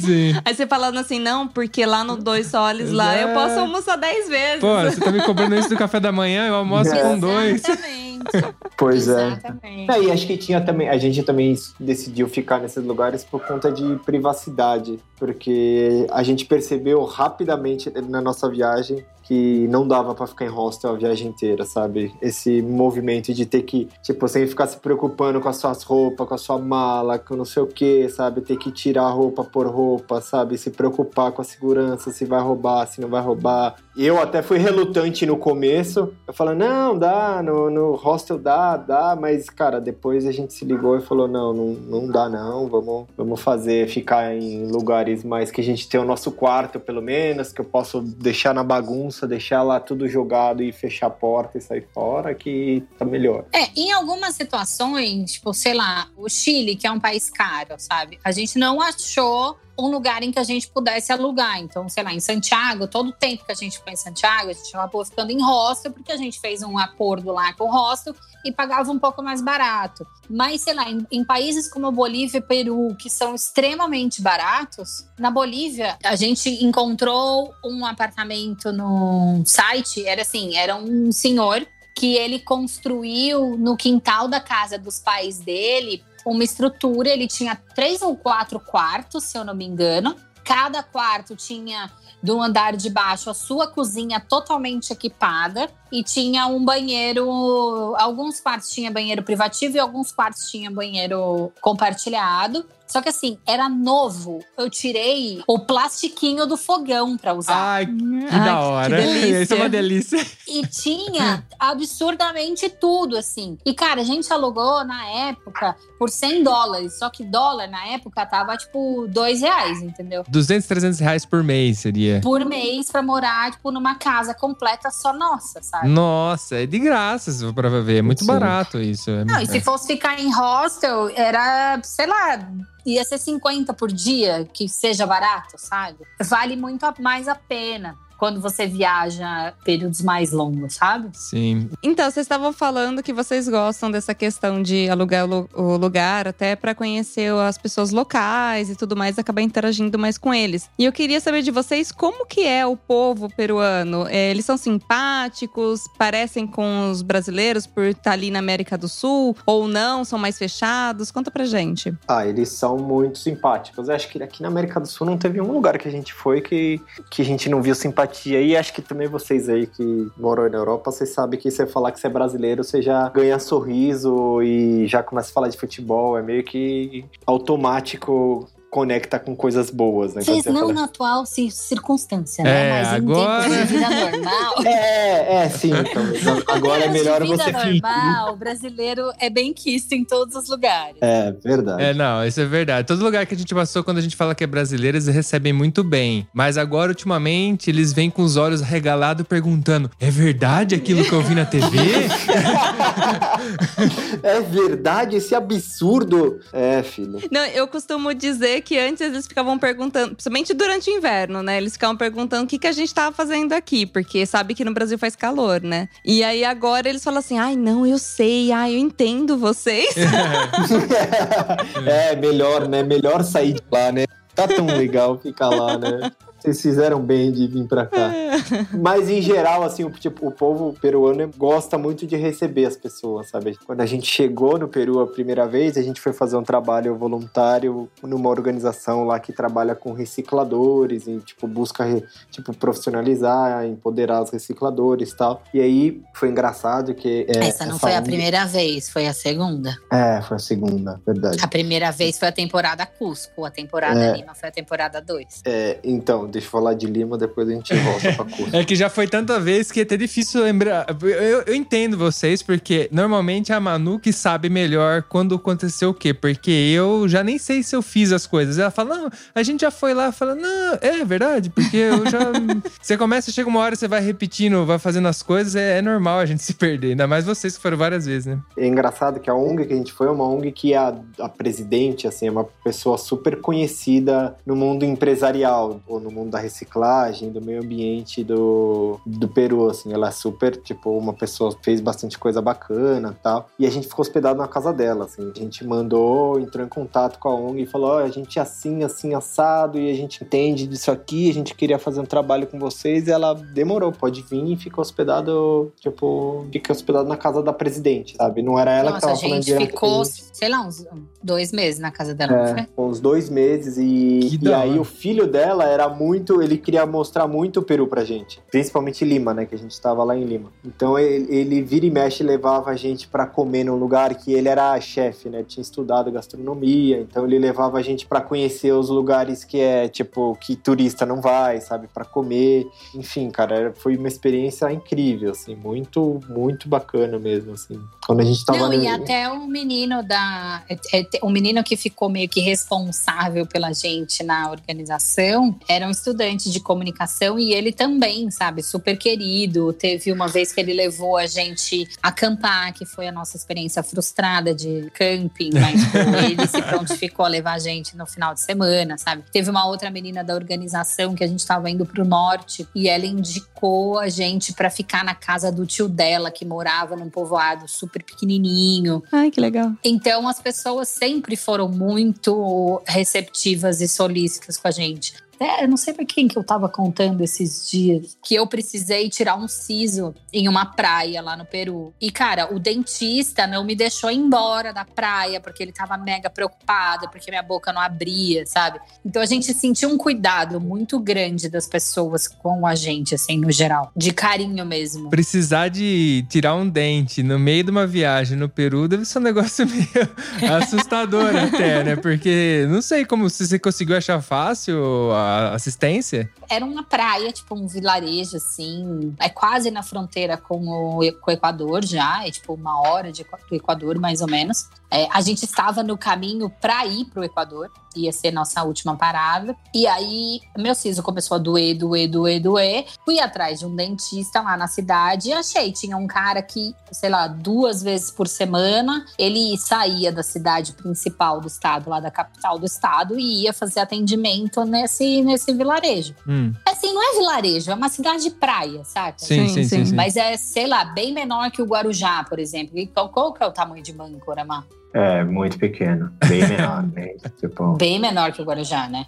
Sim. 0.00 0.34
Aí 0.44 0.54
você 0.54 0.66
falando 0.66 0.98
assim, 0.98 1.18
não, 1.18 1.46
porque 1.46 1.84
lá 1.84 2.02
no 2.04 2.16
Dois 2.16 2.46
Soles, 2.48 2.90
lá 2.90 3.16
eu 3.18 3.28
É. 3.28 3.34
posso 3.34 3.58
almoçar 3.60 3.96
10 3.96 4.28
vezes. 4.28 4.60
Pô, 4.60 4.80
você 4.82 5.00
tá 5.00 5.10
me 5.10 5.22
cobrando 5.22 5.54
isso 5.56 5.68
do 5.68 5.76
café 5.76 5.98
da 6.00 6.12
manhã, 6.12 6.46
eu 6.48 6.54
almoço 6.54 6.90
com 6.90 7.18
dois. 7.18 7.62
Exatamente. 7.64 8.12
Pois 8.76 9.08
é. 9.08 9.28
Exatamente. 9.28 9.90
É, 9.90 10.02
e 10.02 10.10
acho 10.10 10.26
que 10.26 10.36
tinha 10.36 10.60
também, 10.60 10.88
a 10.88 10.96
gente 10.96 11.22
também 11.24 11.54
decidiu 11.78 12.28
ficar 12.28 12.58
nesses 12.60 12.82
lugares 12.84 13.22
por 13.24 13.44
conta 13.44 13.70
de 13.70 13.96
privacidade, 14.04 14.98
porque 15.18 16.06
a 16.10 16.22
gente 16.22 16.44
percebeu 16.44 17.04
rapidamente 17.04 17.92
na 18.08 18.20
nossa 18.20 18.48
viagem 18.48 19.04
que 19.22 19.66
não 19.68 19.86
dava 19.86 20.14
pra 20.14 20.26
ficar 20.26 20.44
em 20.44 20.48
hostel 20.48 20.90
a 20.90 20.96
viagem 20.96 21.28
inteira, 21.28 21.64
sabe? 21.64 22.14
Esse 22.20 22.60
movimento 22.62 23.32
de 23.32 23.46
ter 23.46 23.62
que, 23.62 23.88
tipo, 24.02 24.26
sem 24.28 24.46
ficar 24.46 24.66
se 24.66 24.76
preocupando 24.76 25.40
com 25.40 25.48
as 25.48 25.56
suas 25.56 25.82
roupas, 25.82 26.26
com 26.26 26.34
a 26.34 26.38
sua 26.38 26.58
mala, 26.58 27.18
com 27.18 27.36
não 27.36 27.44
sei 27.44 27.62
o 27.62 27.66
que, 27.66 28.08
sabe? 28.08 28.40
Ter 28.40 28.56
que 28.56 28.70
tirar 28.70 29.08
roupa 29.10 29.44
por 29.44 29.66
roupa, 29.66 30.20
sabe? 30.20 30.58
Se 30.58 30.70
preocupar 30.70 31.32
com 31.32 31.42
a 31.42 31.44
segurança, 31.44 32.10
se 32.10 32.24
vai 32.24 32.40
roubar, 32.40 32.86
se 32.86 33.00
não 33.00 33.08
vai 33.08 33.22
roubar. 33.22 33.76
Eu 33.96 34.20
até 34.20 34.42
fui 34.42 34.58
relutante 34.58 35.26
no 35.26 35.36
começo. 35.36 36.14
Eu 36.26 36.32
falei, 36.32 36.54
não, 36.54 36.98
dá, 36.98 37.42
no, 37.42 37.70
no 37.70 37.94
hostel 37.94 38.38
dá, 38.38 38.76
dá, 38.76 39.16
mas, 39.18 39.50
cara, 39.50 39.80
depois 39.80 40.26
a 40.26 40.32
gente 40.32 40.54
se 40.54 40.64
ligou 40.64 40.96
e 40.96 41.02
falou, 41.02 41.28
não, 41.28 41.52
não, 41.52 41.66
não 41.74 42.06
dá 42.06 42.28
não, 42.28 42.68
vamos, 42.68 43.06
vamos 43.16 43.40
fazer, 43.40 43.88
ficar 43.88 44.34
em 44.34 44.66
lugares 44.66 45.22
mais 45.22 45.50
que 45.50 45.60
a 45.60 45.64
gente 45.64 45.88
tem 45.88 46.00
o 46.00 46.04
nosso 46.04 46.32
quarto, 46.32 46.80
pelo 46.80 47.02
menos, 47.02 47.52
que 47.52 47.60
eu 47.60 47.64
posso 47.64 48.00
deixar 48.00 48.54
na 48.54 48.64
bagunça, 48.64 49.26
deixar 49.26 49.62
lá 49.62 49.78
tudo 49.78 50.08
jogado 50.08 50.62
e 50.62 50.72
fechar 50.72 51.08
a 51.08 51.10
porta 51.10 51.58
e 51.58 51.60
sair 51.60 51.86
fora, 51.92 52.34
que 52.34 52.82
tá 52.98 53.04
melhor. 53.04 53.44
É, 53.52 53.68
em 53.76 53.92
algumas 53.92 54.34
situações, 54.34 55.32
tipo, 55.32 55.52
sei 55.52 55.74
lá, 55.74 56.08
o 56.16 56.28
Chile, 56.28 56.76
que 56.76 56.86
é 56.86 56.90
um 56.90 57.00
país 57.00 57.28
caro, 57.28 57.74
sabe? 57.76 58.18
A 58.24 58.32
gente 58.32 58.58
não 58.58 58.80
achou 58.80 59.56
um 59.78 59.88
lugar 59.88 60.22
em 60.22 60.30
que 60.30 60.38
a 60.38 60.44
gente 60.44 60.68
pudesse 60.68 61.12
alugar. 61.12 61.58
Então, 61.58 61.88
sei 61.88 62.02
lá, 62.02 62.12
em 62.12 62.20
Santiago, 62.20 62.86
todo 62.86 63.08
o 63.08 63.12
tempo 63.12 63.44
que 63.44 63.52
a 63.52 63.54
gente 63.54 63.78
ficou 63.78 63.92
em 63.92 63.96
Santiago, 63.96 64.50
a 64.50 64.52
gente 64.52 64.76
acabou 64.76 65.04
ficando 65.04 65.30
em 65.30 65.42
hostel, 65.42 65.92
porque 65.92 66.12
a 66.12 66.16
gente 66.16 66.38
fez 66.40 66.62
um 66.62 66.78
acordo 66.78 67.32
lá 67.32 67.52
com 67.54 67.64
o 67.64 67.70
hostel 67.70 68.14
e 68.44 68.52
pagava 68.52 68.90
um 68.90 68.98
pouco 68.98 69.22
mais 69.22 69.40
barato. 69.40 70.06
Mas, 70.28 70.62
sei 70.62 70.74
lá, 70.74 70.88
em, 70.90 71.06
em 71.10 71.24
países 71.24 71.68
como 71.68 71.90
Bolívia 71.92 72.38
e 72.38 72.42
Peru, 72.42 72.94
que 72.98 73.08
são 73.08 73.34
extremamente 73.34 74.20
baratos, 74.20 75.06
na 75.18 75.30
Bolívia 75.30 75.96
a 76.04 76.16
gente 76.16 76.48
encontrou 76.64 77.52
um 77.64 77.86
apartamento 77.86 78.72
num 78.72 79.44
site, 79.46 80.06
era 80.06 80.22
assim, 80.22 80.56
era 80.56 80.76
um 80.76 81.12
senhor 81.12 81.66
que 81.94 82.16
ele 82.16 82.38
construiu 82.40 83.56
no 83.56 83.76
quintal 83.76 84.28
da 84.28 84.40
casa 84.40 84.78
dos 84.78 84.98
pais 84.98 85.38
dele 85.38 86.02
uma 86.24 86.44
estrutura. 86.44 87.08
Ele 87.08 87.26
tinha 87.26 87.56
três 87.74 88.02
ou 88.02 88.16
quatro 88.16 88.58
quartos, 88.58 89.24
se 89.24 89.36
eu 89.36 89.44
não 89.44 89.54
me 89.54 89.64
engano. 89.64 90.16
Cada 90.44 90.82
quarto 90.82 91.36
tinha 91.36 91.90
do 92.22 92.40
andar 92.40 92.76
de 92.76 92.88
baixo 92.88 93.30
a 93.30 93.34
sua 93.34 93.66
cozinha 93.66 94.20
totalmente 94.20 94.92
equipada 94.92 95.70
e 95.92 96.02
tinha 96.02 96.46
um 96.46 96.64
banheiro. 96.64 97.94
Alguns 97.98 98.40
quartos 98.40 98.70
tinha 98.70 98.90
banheiro 98.90 99.22
privativo 99.22 99.76
e 99.76 99.78
alguns 99.78 100.10
quartos 100.10 100.50
tinha 100.50 100.70
banheiro 100.70 101.52
compartilhado. 101.60 102.66
Só 102.92 103.00
que 103.00 103.08
assim, 103.08 103.38
era 103.46 103.70
novo. 103.70 104.40
Eu 104.58 104.68
tirei 104.68 105.42
o 105.46 105.58
plastiquinho 105.58 106.44
do 106.44 106.58
fogão 106.58 107.16
para 107.16 107.32
usar. 107.32 107.56
Ai, 107.56 107.86
que 107.86 108.26
Ai, 108.30 108.44
da 108.44 108.60
hora. 108.60 108.96
delícia. 108.96 109.42
Isso 109.42 109.54
é 109.54 109.56
uma 109.56 109.68
delícia. 109.70 110.26
E 110.46 110.66
tinha 110.66 111.42
absurdamente 111.58 112.68
tudo, 112.68 113.16
assim. 113.16 113.56
E, 113.64 113.72
cara, 113.72 114.02
a 114.02 114.04
gente 114.04 114.30
alugou 114.30 114.84
na 114.84 115.06
época 115.06 115.74
por 115.98 116.10
100 116.10 116.42
dólares. 116.42 116.98
Só 116.98 117.08
que 117.08 117.24
dólar 117.24 117.66
na 117.68 117.86
época 117.86 118.26
tava, 118.26 118.54
tipo, 118.58 119.06
2 119.08 119.40
reais, 119.40 119.80
entendeu? 119.80 120.22
200, 120.28 120.68
300 120.68 121.00
reais 121.00 121.24
por 121.24 121.42
mês 121.42 121.78
seria. 121.78 122.20
Por 122.20 122.44
mês 122.44 122.90
pra 122.90 123.00
morar, 123.00 123.52
tipo, 123.52 123.70
numa 123.70 123.94
casa 123.94 124.34
completa 124.34 124.90
só 124.90 125.14
nossa, 125.14 125.62
sabe? 125.62 125.81
Nossa, 125.88 126.56
é 126.56 126.66
de 126.66 126.78
graça, 126.78 127.30
se 127.32 127.44
for 127.44 127.52
pra 127.54 127.68
ver. 127.68 127.98
É 127.98 128.02
muito 128.02 128.20
Sim. 128.20 128.26
barato 128.26 128.80
isso. 128.80 129.10
É- 129.10 129.24
Não, 129.24 129.40
e 129.40 129.46
se 129.46 129.60
fosse 129.60 129.86
ficar 129.86 130.18
em 130.18 130.32
hostel, 130.32 131.10
era, 131.14 131.80
sei 131.82 132.06
lá, 132.06 132.38
ia 132.84 133.04
ser 133.04 133.18
50 133.18 133.72
por 133.74 133.90
dia, 133.92 134.48
que 134.52 134.68
seja 134.68 135.06
barato, 135.06 135.54
sabe? 135.56 135.98
Vale 136.22 136.56
muito 136.56 136.86
mais 137.00 137.28
a 137.28 137.34
pena 137.34 137.94
quando 138.22 138.40
você 138.40 138.68
viaja 138.68 139.52
períodos 139.64 140.00
mais 140.00 140.30
longos, 140.30 140.74
sabe? 140.76 141.08
Sim. 141.12 141.68
Então, 141.82 142.08
vocês 142.08 142.22
estavam 142.24 142.52
falando 142.52 143.02
que 143.02 143.12
vocês 143.12 143.48
gostam 143.48 143.90
dessa 143.90 144.14
questão 144.14 144.62
de 144.62 144.88
alugar 144.88 145.24
o 145.24 145.28
lu- 145.28 145.48
o 145.52 145.76
lugar 145.76 146.28
até 146.28 146.54
pra 146.54 146.72
conhecer 146.72 147.32
as 147.34 147.58
pessoas 147.58 147.90
locais 147.90 148.70
e 148.70 148.76
tudo 148.76 148.94
mais, 148.94 149.18
acabar 149.18 149.42
interagindo 149.42 149.98
mais 149.98 150.16
com 150.16 150.32
eles. 150.32 150.70
E 150.78 150.84
eu 150.84 150.92
queria 150.92 151.18
saber 151.18 151.42
de 151.42 151.50
vocês 151.50 151.90
como 151.90 152.24
que 152.24 152.46
é 152.46 152.64
o 152.64 152.76
povo 152.76 153.28
peruano. 153.28 154.06
É, 154.08 154.30
eles 154.30 154.44
são 154.44 154.56
simpáticos, 154.56 155.80
parecem 155.98 156.46
com 156.46 156.92
os 156.92 157.02
brasileiros 157.02 157.66
por 157.66 157.86
estar 157.86 158.12
ali 158.12 158.30
na 158.30 158.38
América 158.38 158.78
do 158.78 158.88
Sul 158.88 159.36
ou 159.44 159.66
não, 159.66 160.04
são 160.04 160.16
mais 160.16 160.38
fechados? 160.38 161.10
Conta 161.10 161.28
pra 161.28 161.44
gente. 161.44 161.92
Ah, 162.06 162.24
eles 162.24 162.50
são 162.50 162.76
muito 162.76 163.18
simpáticos. 163.18 163.88
Eu 163.88 163.94
acho 163.96 164.08
que 164.08 164.22
aqui 164.22 164.42
na 164.42 164.48
América 164.48 164.78
do 164.78 164.86
Sul 164.86 165.08
não 165.08 165.18
teve 165.18 165.40
um 165.40 165.50
lugar 165.50 165.76
que 165.76 165.88
a 165.88 165.90
gente 165.90 166.14
foi 166.14 166.40
que, 166.40 166.80
que 167.10 167.20
a 167.20 167.24
gente 167.24 167.48
não 167.48 167.60
viu 167.60 167.74
simpatia. 167.74 168.11
E 168.26 168.56
acho 168.56 168.72
que 168.72 168.82
também 168.82 169.08
vocês 169.08 169.48
aí 169.48 169.66
que 169.66 170.10
moram 170.16 170.48
na 170.48 170.58
Europa, 170.58 170.90
vocês 170.90 171.10
sabem 171.10 171.38
que 171.38 171.50
você 171.50 171.66
falar 171.66 171.92
que 171.92 172.00
você 172.00 172.06
é 172.06 172.10
brasileiro, 172.10 172.64
você 172.64 172.80
já 172.82 173.08
ganha 173.08 173.38
sorriso 173.38 174.42
e 174.42 174.86
já 174.86 175.02
começa 175.02 175.30
a 175.30 175.32
falar 175.32 175.48
de 175.48 175.56
futebol. 175.56 176.18
É 176.18 176.22
meio 176.22 176.44
que 176.44 177.04
automático 177.26 178.48
conecta 178.72 179.18
com 179.18 179.36
coisas 179.36 179.68
boas, 179.68 180.14
né? 180.14 180.22
Vocês 180.22 180.44
você 180.44 180.50
não 180.50 180.60
fala- 180.60 180.72
na 180.72 180.84
atual 180.84 181.26
ci- 181.26 181.50
circunstância, 181.50 182.42
né? 182.42 182.50
É, 182.50 182.70
Mas 182.72 182.88
em 182.92 182.96
agora- 182.96 183.42
tempos 183.42 183.58
de 183.58 183.64
vida 183.74 183.90
normal. 183.90 184.54
É, 184.64 185.44
é, 185.44 185.48
sim. 185.50 185.70
Então, 185.72 186.42
agora 186.48 186.84
é 186.84 186.88
melhor 186.88 187.20
você 187.26 187.44
vida 187.52 187.64
normal, 187.66 188.32
o 188.32 188.36
brasileiro 188.36 189.12
é 189.20 189.28
bem 189.28 189.52
quisto 189.52 189.92
em 189.92 190.02
todos 190.04 190.34
os 190.36 190.48
lugares. 190.48 190.96
É, 191.02 191.32
verdade. 191.44 191.82
É, 191.82 191.92
não, 191.92 192.24
isso 192.26 192.40
é 192.40 192.46
verdade. 192.46 192.86
Todo 192.88 193.04
lugar 193.04 193.26
que 193.26 193.34
a 193.34 193.36
gente 193.38 193.54
passou, 193.54 193.84
quando 193.84 193.98
a 193.98 194.00
gente 194.00 194.16
fala 194.16 194.34
que 194.34 194.42
é 194.42 194.46
brasileiro, 194.46 194.96
eles 194.96 195.06
recebem 195.06 195.52
muito 195.52 195.84
bem. 195.84 196.26
Mas 196.32 196.56
agora, 196.56 196.92
ultimamente, 196.92 197.68
eles 197.68 197.92
vêm 197.92 198.08
com 198.08 198.22
os 198.22 198.36
olhos 198.38 198.62
regalados 198.62 199.26
perguntando: 199.26 199.90
é 200.00 200.10
verdade 200.10 200.74
aquilo 200.74 201.04
que 201.04 201.12
eu 201.12 201.20
vi 201.22 201.34
na 201.34 201.44
TV? 201.44 201.68
É 204.22 204.40
verdade 204.40 205.16
esse 205.16 205.34
absurdo. 205.34 206.40
É, 206.52 206.82
filho. 206.82 207.20
Não, 207.30 207.44
eu 207.46 207.66
costumo 207.66 208.14
dizer 208.14 208.62
que 208.62 208.78
antes 208.78 209.00
eles 209.00 209.26
ficavam 209.26 209.58
perguntando, 209.58 210.14
principalmente 210.14 210.54
durante 210.54 210.90
o 210.90 210.94
inverno, 210.94 211.42
né? 211.42 211.56
Eles 211.56 211.72
ficavam 211.72 211.96
perguntando 211.96 212.44
o 212.44 212.46
que, 212.46 212.58
que 212.58 212.66
a 212.66 212.72
gente 212.72 212.92
tava 212.94 213.14
fazendo 213.14 213.52
aqui, 213.52 213.86
porque 213.86 214.24
sabe 214.26 214.54
que 214.54 214.64
no 214.64 214.72
Brasil 214.72 214.98
faz 214.98 215.16
calor, 215.16 215.60
né? 215.62 215.88
E 216.04 216.22
aí 216.22 216.44
agora 216.44 216.88
eles 216.88 217.02
falam 217.02 217.18
assim: 217.18 217.38
ai, 217.38 217.56
não, 217.56 217.86
eu 217.86 217.98
sei, 217.98 218.52
ai, 218.52 218.74
eu 218.74 218.78
entendo 218.78 219.36
vocês. 219.36 219.94
é, 221.86 222.16
melhor, 222.16 222.68
né? 222.68 222.82
Melhor 222.82 223.22
sair 223.24 223.54
de 223.54 223.62
lá, 223.70 223.92
né? 223.92 224.04
Tá 224.34 224.48
tão 224.48 224.66
legal 224.66 225.18
ficar 225.18 225.48
lá, 225.48 225.76
né? 225.76 226.10
Vocês 226.42 226.60
fizeram 226.60 227.00
bem 227.00 227.30
de 227.30 227.46
vir 227.46 227.68
pra 227.68 227.86
cá. 227.86 228.10
Mas 228.76 229.08
em 229.08 229.22
geral, 229.22 229.62
assim, 229.62 229.84
o, 229.84 229.90
tipo, 229.90 230.26
o 230.26 230.32
povo 230.32 230.74
peruano 230.80 231.30
gosta 231.36 231.78
muito 231.78 232.04
de 232.04 232.16
receber 232.16 232.64
as 232.64 232.76
pessoas, 232.76 233.28
sabe? 233.28 233.56
Quando 233.64 233.80
a 233.80 233.86
gente 233.86 234.10
chegou 234.10 234.58
no 234.58 234.66
Peru 234.66 234.98
a 234.98 235.06
primeira 235.06 235.46
vez, 235.46 235.76
a 235.76 235.82
gente 235.82 236.00
foi 236.00 236.12
fazer 236.12 236.36
um 236.36 236.42
trabalho 236.42 236.96
voluntário 236.96 237.88
numa 238.02 238.28
organização 238.28 239.04
lá 239.04 239.20
que 239.20 239.32
trabalha 239.32 239.76
com 239.76 239.92
recicladores 239.92 241.06
e, 241.06 241.20
tipo, 241.20 241.46
busca, 241.46 241.84
tipo, 242.28 242.52
profissionalizar, 242.56 243.64
empoderar 243.64 244.20
os 244.20 244.30
recicladores 244.30 245.10
e 245.10 245.16
tal. 245.16 245.44
E 245.54 245.60
aí 245.60 246.02
foi 246.12 246.28
engraçado 246.30 246.92
que. 246.92 247.24
é, 247.28 247.46
Essa 247.46 247.66
não 247.66 247.78
foi 247.78 247.94
a 247.94 248.02
primeira 248.02 248.44
vez, 248.46 248.88
foi 248.90 249.06
a 249.06 249.12
segunda. 249.12 249.76
É, 249.92 250.20
foi 250.22 250.38
a 250.38 250.40
segunda, 250.40 251.00
verdade. 251.06 251.38
A 251.40 251.46
primeira 251.46 251.92
vez 251.92 252.18
foi 252.18 252.26
a 252.26 252.32
temporada 252.32 252.84
Cusco, 252.84 253.44
a 253.44 253.50
temporada 253.50 254.00
É. 254.00 254.16
Lima 254.16 254.34
foi 254.34 254.48
a 254.48 254.52
temporada 254.52 255.00
2. 255.00 255.42
É, 255.44 255.78
então, 255.84 256.31
deixa 256.32 256.46
eu 256.46 256.50
falar 256.50 256.74
de 256.74 256.86
Lima, 256.86 257.16
depois 257.16 257.48
a 257.48 257.52
gente 257.52 257.74
volta 257.74 258.12
pra 258.12 258.24
Cusco. 258.36 258.56
É 258.56 258.64
que 258.64 258.74
já 258.74 258.88
foi 258.88 259.06
tanta 259.06 259.38
vez 259.38 259.70
que 259.70 259.80
é 259.80 259.82
até 259.82 259.96
difícil 259.96 260.42
lembrar. 260.42 260.86
Eu, 261.02 261.42
eu 261.42 261.54
entendo 261.54 261.96
vocês, 261.96 262.42
porque 262.42 262.88
normalmente 262.90 263.52
a 263.52 263.60
Manu 263.60 263.98
que 263.98 264.12
sabe 264.12 264.48
melhor 264.48 265.02
quando 265.02 265.34
aconteceu 265.34 265.90
o 265.90 265.94
quê. 265.94 266.14
Porque 266.14 266.50
eu 266.50 267.08
já 267.08 267.22
nem 267.22 267.38
sei 267.38 267.62
se 267.62 267.76
eu 267.76 267.82
fiz 267.82 268.12
as 268.12 268.26
coisas. 268.26 268.58
Ela 268.58 268.70
fala, 268.70 268.96
não, 268.96 269.10
a 269.34 269.42
gente 269.42 269.60
já 269.60 269.70
foi 269.70 269.94
lá. 269.94 270.10
Fala, 270.10 270.34
não, 270.34 270.78
é 270.80 271.04
verdade, 271.04 271.50
porque 271.50 271.76
eu 271.76 272.08
já. 272.08 272.20
você 272.80 272.96
começa, 272.96 273.30
chega 273.30 273.48
uma 273.48 273.60
hora, 273.60 273.76
você 273.76 273.86
vai 273.86 274.00
repetindo, 274.00 274.64
vai 274.64 274.78
fazendo 274.78 275.08
as 275.08 275.22
coisas, 275.22 275.54
é, 275.54 275.78
é 275.78 275.82
normal 275.82 276.18
a 276.18 276.26
gente 276.26 276.42
se 276.42 276.54
perder. 276.54 276.90
Ainda 276.90 277.06
mais 277.06 277.24
vocês 277.24 277.56
que 277.56 277.62
foram 277.62 277.76
várias 277.76 278.06
vezes, 278.06 278.26
né? 278.26 278.38
É 278.56 278.66
engraçado 278.66 279.20
que 279.20 279.28
a 279.28 279.34
ONG 279.34 279.66
que 279.66 279.72
a 279.72 279.76
gente 279.76 279.92
foi 279.92 280.06
é 280.06 280.10
uma 280.10 280.26
ONG 280.26 280.52
que 280.52 280.74
a, 280.74 280.94
a 281.18 281.28
presidente, 281.28 282.06
assim, 282.06 282.28
é 282.28 282.30
uma 282.30 282.44
pessoa 282.64 282.96
super 282.96 283.40
conhecida 283.40 284.36
no 284.46 284.54
mundo 284.54 284.84
empresarial, 284.84 285.80
ou 285.86 286.00
no 286.00 286.10
mundo 286.10 286.21
mundo 286.22 286.30
da 286.30 286.38
reciclagem, 286.38 287.30
do 287.30 287.40
meio 287.40 287.62
ambiente 287.62 288.24
do, 288.24 289.00
do 289.04 289.28
Peru, 289.28 289.68
assim. 289.68 289.92
Ela 289.92 290.08
é 290.08 290.10
super, 290.10 290.56
tipo, 290.56 290.90
uma 290.96 291.12
pessoa 291.12 291.56
fez 291.62 291.80
bastante 291.80 292.18
coisa 292.18 292.40
bacana 292.40 293.16
tal. 293.22 293.48
E 293.58 293.66
a 293.66 293.70
gente 293.70 293.88
ficou 293.88 294.02
hospedado 294.02 294.38
na 294.38 294.48
casa 294.48 294.72
dela, 294.72 295.04
assim. 295.04 295.32
A 295.34 295.38
gente 295.38 295.66
mandou, 295.66 296.38
entrou 296.38 296.64
em 296.64 296.68
contato 296.68 297.18
com 297.18 297.28
a 297.28 297.34
ONG 297.34 297.62
e 297.62 297.66
falou: 297.66 297.90
Ó, 297.90 297.96
oh, 297.96 297.98
a 297.98 298.08
gente 298.08 298.38
é 298.38 298.42
assim, 298.42 298.82
assim, 298.82 299.14
assado, 299.14 299.78
e 299.78 299.90
a 299.90 299.94
gente 299.94 300.22
entende 300.22 300.66
disso 300.66 300.90
aqui, 300.90 301.30
a 301.30 301.34
gente 301.34 301.54
queria 301.54 301.78
fazer 301.78 302.00
um 302.00 302.06
trabalho 302.06 302.46
com 302.46 302.58
vocês. 302.58 303.08
E 303.08 303.10
ela 303.10 303.34
demorou, 303.34 303.92
pode 303.92 304.22
vir 304.22 304.52
e 304.52 304.56
ficou 304.56 304.82
hospedado, 304.82 305.72
tipo, 305.80 306.46
fica 306.52 306.72
hospedado 306.72 307.08
na 307.08 307.16
casa 307.16 307.42
da 307.42 307.52
presidente, 307.52 308.16
sabe? 308.16 308.42
Não 308.42 308.58
era 308.58 308.72
ela 308.72 308.90
Nossa, 308.90 309.00
que 309.00 309.12
tava 309.12 309.12
a 309.12 309.36
gente 309.36 309.52
falando 309.52 309.66
ficou, 309.66 310.04
sei 310.04 310.48
lá, 310.48 310.60
uns 310.60 310.86
dois 311.22 311.52
meses 311.52 311.80
na 311.80 311.90
casa 311.90 312.14
dela, 312.14 312.32
não 312.32 312.44
É, 312.44 312.66
uns 312.76 313.00
dois 313.00 313.28
meses 313.28 313.76
e, 313.78 314.38
Que 314.38 314.48
e 314.48 314.52
aí 314.52 314.78
o 314.78 314.84
filho 314.84 315.26
dela 315.26 315.64
era 315.64 315.88
muito, 315.88 316.11
ele 316.14 316.58
queria 316.58 316.84
mostrar 316.86 317.26
muito 317.26 317.60
o 317.60 317.62
Peru 317.62 317.86
pra 317.86 318.04
gente, 318.04 318.40
principalmente 318.50 319.04
Lima, 319.04 319.32
né, 319.34 319.46
que 319.46 319.54
a 319.54 319.58
gente 319.58 319.80
tava 319.80 320.02
lá 320.04 320.16
em 320.16 320.24
Lima. 320.24 320.50
Então 320.64 320.98
ele, 320.98 321.34
ele 321.34 321.62
vira 321.62 321.86
e 321.86 321.90
mexe 321.90 322.22
levava 322.22 322.70
a 322.70 322.76
gente 322.76 323.06
pra 323.08 323.26
comer 323.26 323.64
num 323.64 323.76
lugar 323.76 324.14
que 324.14 324.32
ele 324.32 324.48
era 324.48 324.78
chefe, 324.80 325.28
né, 325.28 325.42
tinha 325.46 325.62
estudado 325.62 326.10
gastronomia, 326.10 327.00
então 327.00 327.24
ele 327.26 327.38
levava 327.38 327.78
a 327.78 327.82
gente 327.82 328.06
pra 328.06 328.20
conhecer 328.20 328.72
os 328.72 328.88
lugares 328.88 329.44
que 329.44 329.58
é 329.60 329.88
tipo 329.88 330.36
que 330.40 330.56
turista 330.56 331.04
não 331.06 331.20
vai, 331.20 331.60
sabe, 331.60 331.88
Pra 331.92 332.04
comer. 332.04 332.66
Enfim, 332.94 333.30
cara, 333.30 333.72
foi 333.76 333.96
uma 333.96 334.08
experiência 334.08 334.70
incrível, 334.72 335.30
assim, 335.32 335.54
muito 335.54 336.20
muito 336.28 336.68
bacana 336.68 337.18
mesmo, 337.18 337.52
assim. 337.52 337.80
Quando 338.06 338.20
a 338.20 338.24
gente 338.24 338.44
tava 338.44 338.58
Não, 338.60 338.68
no- 338.68 338.74
e 338.84 338.86
até 338.88 339.28
o 339.28 339.46
menino 339.46 340.02
da. 340.02 340.62
é, 340.68 341.00
é, 341.00 341.06
O 341.22 341.28
menino 341.30 341.62
que 341.62 341.76
ficou 341.76 342.08
meio 342.08 342.28
que 342.28 342.40
responsável 342.40 343.46
pela 343.46 343.72
gente 343.72 344.22
na 344.22 344.50
organização 344.50 345.54
era 345.68 345.86
um 345.86 345.91
estudante 345.92 346.50
de 346.50 346.58
comunicação 346.58 347.38
e 347.38 347.52
ele 347.52 347.72
também, 347.72 348.30
sabe, 348.30 348.62
super 348.62 348.96
querido. 348.96 349.72
Teve 349.72 350.10
uma 350.10 350.26
vez 350.26 350.52
que 350.52 350.60
ele 350.60 350.72
levou 350.72 351.16
a 351.16 351.26
gente 351.26 351.88
acampar, 352.02 352.72
que 352.72 352.84
foi 352.84 353.06
a 353.06 353.12
nossa 353.12 353.36
experiência 353.36 353.82
frustrada 353.82 354.54
de 354.54 354.90
camping, 354.94 355.50
mas 355.54 355.80
ele 356.24 356.46
se 356.46 356.60
prontificou 356.62 357.24
a 357.24 357.28
levar 357.28 357.54
a 357.54 357.58
gente 357.58 357.96
no 357.96 358.06
final 358.06 358.34
de 358.34 358.40
semana, 358.40 358.98
sabe? 358.98 359.22
Teve 359.32 359.50
uma 359.50 359.66
outra 359.66 359.90
menina 359.90 360.24
da 360.24 360.34
organização 360.34 361.14
que 361.14 361.22
a 361.22 361.26
gente 361.26 361.46
tava 361.46 361.70
indo 361.70 361.86
pro 361.86 362.04
norte 362.04 362.66
e 362.74 362.88
ela 362.88 363.06
indicou 363.06 363.98
a 363.98 364.08
gente 364.08 364.52
pra 364.52 364.70
ficar 364.70 365.04
na 365.04 365.14
casa 365.14 365.52
do 365.52 365.66
tio 365.66 365.88
dela, 365.88 366.30
que 366.30 366.44
morava 366.44 366.96
num 366.96 367.10
povoado 367.10 367.68
super 367.68 368.02
pequenininho. 368.02 369.02
Ai, 369.12 369.30
que 369.30 369.40
legal. 369.40 369.72
Então 369.84 370.26
as 370.26 370.40
pessoas 370.40 370.88
sempre 370.88 371.36
foram 371.36 371.68
muito 371.68 372.82
receptivas 372.86 373.80
e 373.80 373.88
solícitas 373.88 374.56
com 374.56 374.68
a 374.68 374.70
gente. 374.70 375.14
Até, 375.42 375.64
eu 375.64 375.68
não 375.68 375.76
sei 375.76 375.92
pra 375.92 376.04
quem 376.04 376.28
que 376.28 376.38
eu 376.38 376.44
tava 376.44 376.68
contando 376.68 377.20
esses 377.22 377.68
dias 377.68 378.16
que 378.24 378.36
eu 378.36 378.46
precisei 378.46 379.08
tirar 379.08 379.36
um 379.36 379.48
siso 379.48 380.14
em 380.32 380.48
uma 380.48 380.64
praia 380.64 381.20
lá 381.20 381.36
no 381.36 381.44
Peru. 381.44 381.92
E, 382.00 382.12
cara, 382.12 382.54
o 382.54 382.60
dentista 382.60 383.44
não 383.46 383.64
me 383.64 383.74
deixou 383.74 384.10
embora 384.10 384.72
da 384.72 384.84
praia 384.84 385.40
porque 385.40 385.62
ele 385.62 385.72
tava 385.72 385.96
mega 385.96 386.30
preocupado, 386.30 387.08
porque 387.10 387.30
minha 387.30 387.42
boca 387.42 387.72
não 387.72 387.80
abria, 387.80 388.46
sabe? 388.46 388.78
Então 389.04 389.20
a 389.20 389.26
gente 389.26 389.52
sentiu 389.52 389.90
um 389.90 389.98
cuidado 389.98 390.60
muito 390.60 391.00
grande 391.00 391.48
das 391.48 391.66
pessoas 391.66 392.28
com 392.28 392.64
a 392.64 392.76
gente, 392.76 393.14
assim, 393.14 393.38
no 393.38 393.50
geral. 393.50 393.90
De 393.96 394.12
carinho 394.12 394.64
mesmo. 394.64 395.10
Precisar 395.10 395.68
de 395.68 396.24
tirar 396.28 396.54
um 396.54 396.68
dente 396.68 397.22
no 397.22 397.38
meio 397.38 397.64
de 397.64 397.70
uma 397.70 397.86
viagem 397.86 398.36
no 398.38 398.48
Peru 398.48 398.86
deve 398.86 399.04
ser 399.04 399.18
um 399.18 399.22
negócio 399.22 399.66
meio 399.66 400.56
assustador 400.56 401.34
até, 401.34 401.82
né? 401.82 401.96
Porque 401.96 402.64
não 402.68 402.80
sei 402.80 403.04
como 403.04 403.28
se 403.28 403.46
você 403.46 403.58
conseguiu 403.58 403.96
achar 403.96 404.22
fácil 404.22 405.10
a 405.12 405.31
assistência. 405.54 406.30
Era 406.48 406.64
uma 406.64 406.82
praia, 406.82 407.32
tipo 407.32 407.54
um 407.54 407.66
vilarejo, 407.66 408.36
assim. 408.36 409.14
É 409.18 409.28
quase 409.28 409.70
na 409.70 409.82
fronteira 409.82 410.36
com 410.36 410.66
o, 410.66 411.12
com 411.20 411.30
o 411.30 411.34
Equador 411.34 411.84
já. 411.84 412.26
É 412.26 412.30
tipo 412.30 412.54
uma 412.54 412.80
hora 412.80 413.10
de, 413.12 413.24
do 413.24 413.54
Equador, 413.54 413.98
mais 413.98 414.20
ou 414.20 414.28
menos. 414.28 414.68
É, 414.90 415.08
a 415.10 415.22
gente 415.22 415.44
estava 415.44 415.82
no 415.82 415.96
caminho 415.96 416.50
para 416.50 416.84
ir 416.86 417.06
pro 417.06 417.24
Equador. 417.24 417.70
Ia 417.96 418.12
ser 418.12 418.30
nossa 418.30 418.62
última 418.62 418.96
parada. 418.96 419.56
E 419.74 419.86
aí, 419.86 420.40
meu 420.56 420.74
siso 420.74 421.02
começou 421.02 421.36
a 421.36 421.38
doer, 421.38 421.76
doer, 421.76 422.08
doer, 422.08 422.40
doer. 422.40 422.86
Fui 423.04 423.18
atrás 423.18 423.60
de 423.60 423.66
um 423.66 423.74
dentista 423.74 424.40
lá 424.40 424.56
na 424.56 424.66
cidade 424.66 425.28
e 425.28 425.32
achei. 425.32 425.72
Tinha 425.72 425.96
um 425.96 426.06
cara 426.06 426.42
que, 426.42 426.74
sei 426.90 427.08
lá, 427.08 427.26
duas 427.26 427.82
vezes 427.82 428.10
por 428.10 428.28
semana, 428.28 429.04
ele 429.18 429.56
saía 429.58 430.12
da 430.12 430.22
cidade 430.22 430.72
principal 430.74 431.40
do 431.40 431.46
estado, 431.46 431.88
lá 431.88 432.00
da 432.00 432.10
capital 432.10 432.58
do 432.58 432.66
estado, 432.66 433.18
e 433.18 433.44
ia 433.44 433.52
fazer 433.52 433.80
atendimento 433.80 434.64
nesse, 434.64 435.21
nesse 435.24 435.52
vilarejo. 435.52 436.14
Hum, 436.26 436.52
Assim, 436.66 436.92
não 436.92 437.02
é 437.02 437.18
vilarejo, 437.18 437.70
é 437.70 437.74
uma 437.74 437.88
cidade 437.88 438.22
de 438.24 438.30
praia, 438.30 438.84
saca? 438.84 439.18
sim, 439.18 439.46
sim, 439.48 439.48
Sim, 439.48 439.64
sim, 439.64 439.64
sim. 439.64 439.84
sim. 439.86 439.94
Mas 439.94 440.16
é, 440.16 440.36
sei 440.36 440.66
lá, 440.66 440.84
bem 440.84 441.12
menor 441.12 441.50
que 441.50 441.62
o 441.62 441.64
Guarujá, 441.66 442.24
por 442.24 442.38
exemplo. 442.38 442.78
E 442.78 442.86
qual, 442.86 443.08
qual 443.08 443.32
que 443.32 443.42
é 443.42 443.46
o 443.46 443.52
tamanho 443.52 443.82
de 443.82 443.92
Mancorama? 443.92 444.66
É, 444.94 445.24
muito 445.24 445.58
pequeno, 445.58 446.10
bem 446.28 446.40
menor, 446.48 446.82
né? 446.92 447.14
Tipo, 447.40 447.74
Bem 447.76 447.98
menor 447.98 448.32
que 448.32 448.42
o 448.42 448.44
Guarujá, 448.44 448.88
né? 448.88 449.06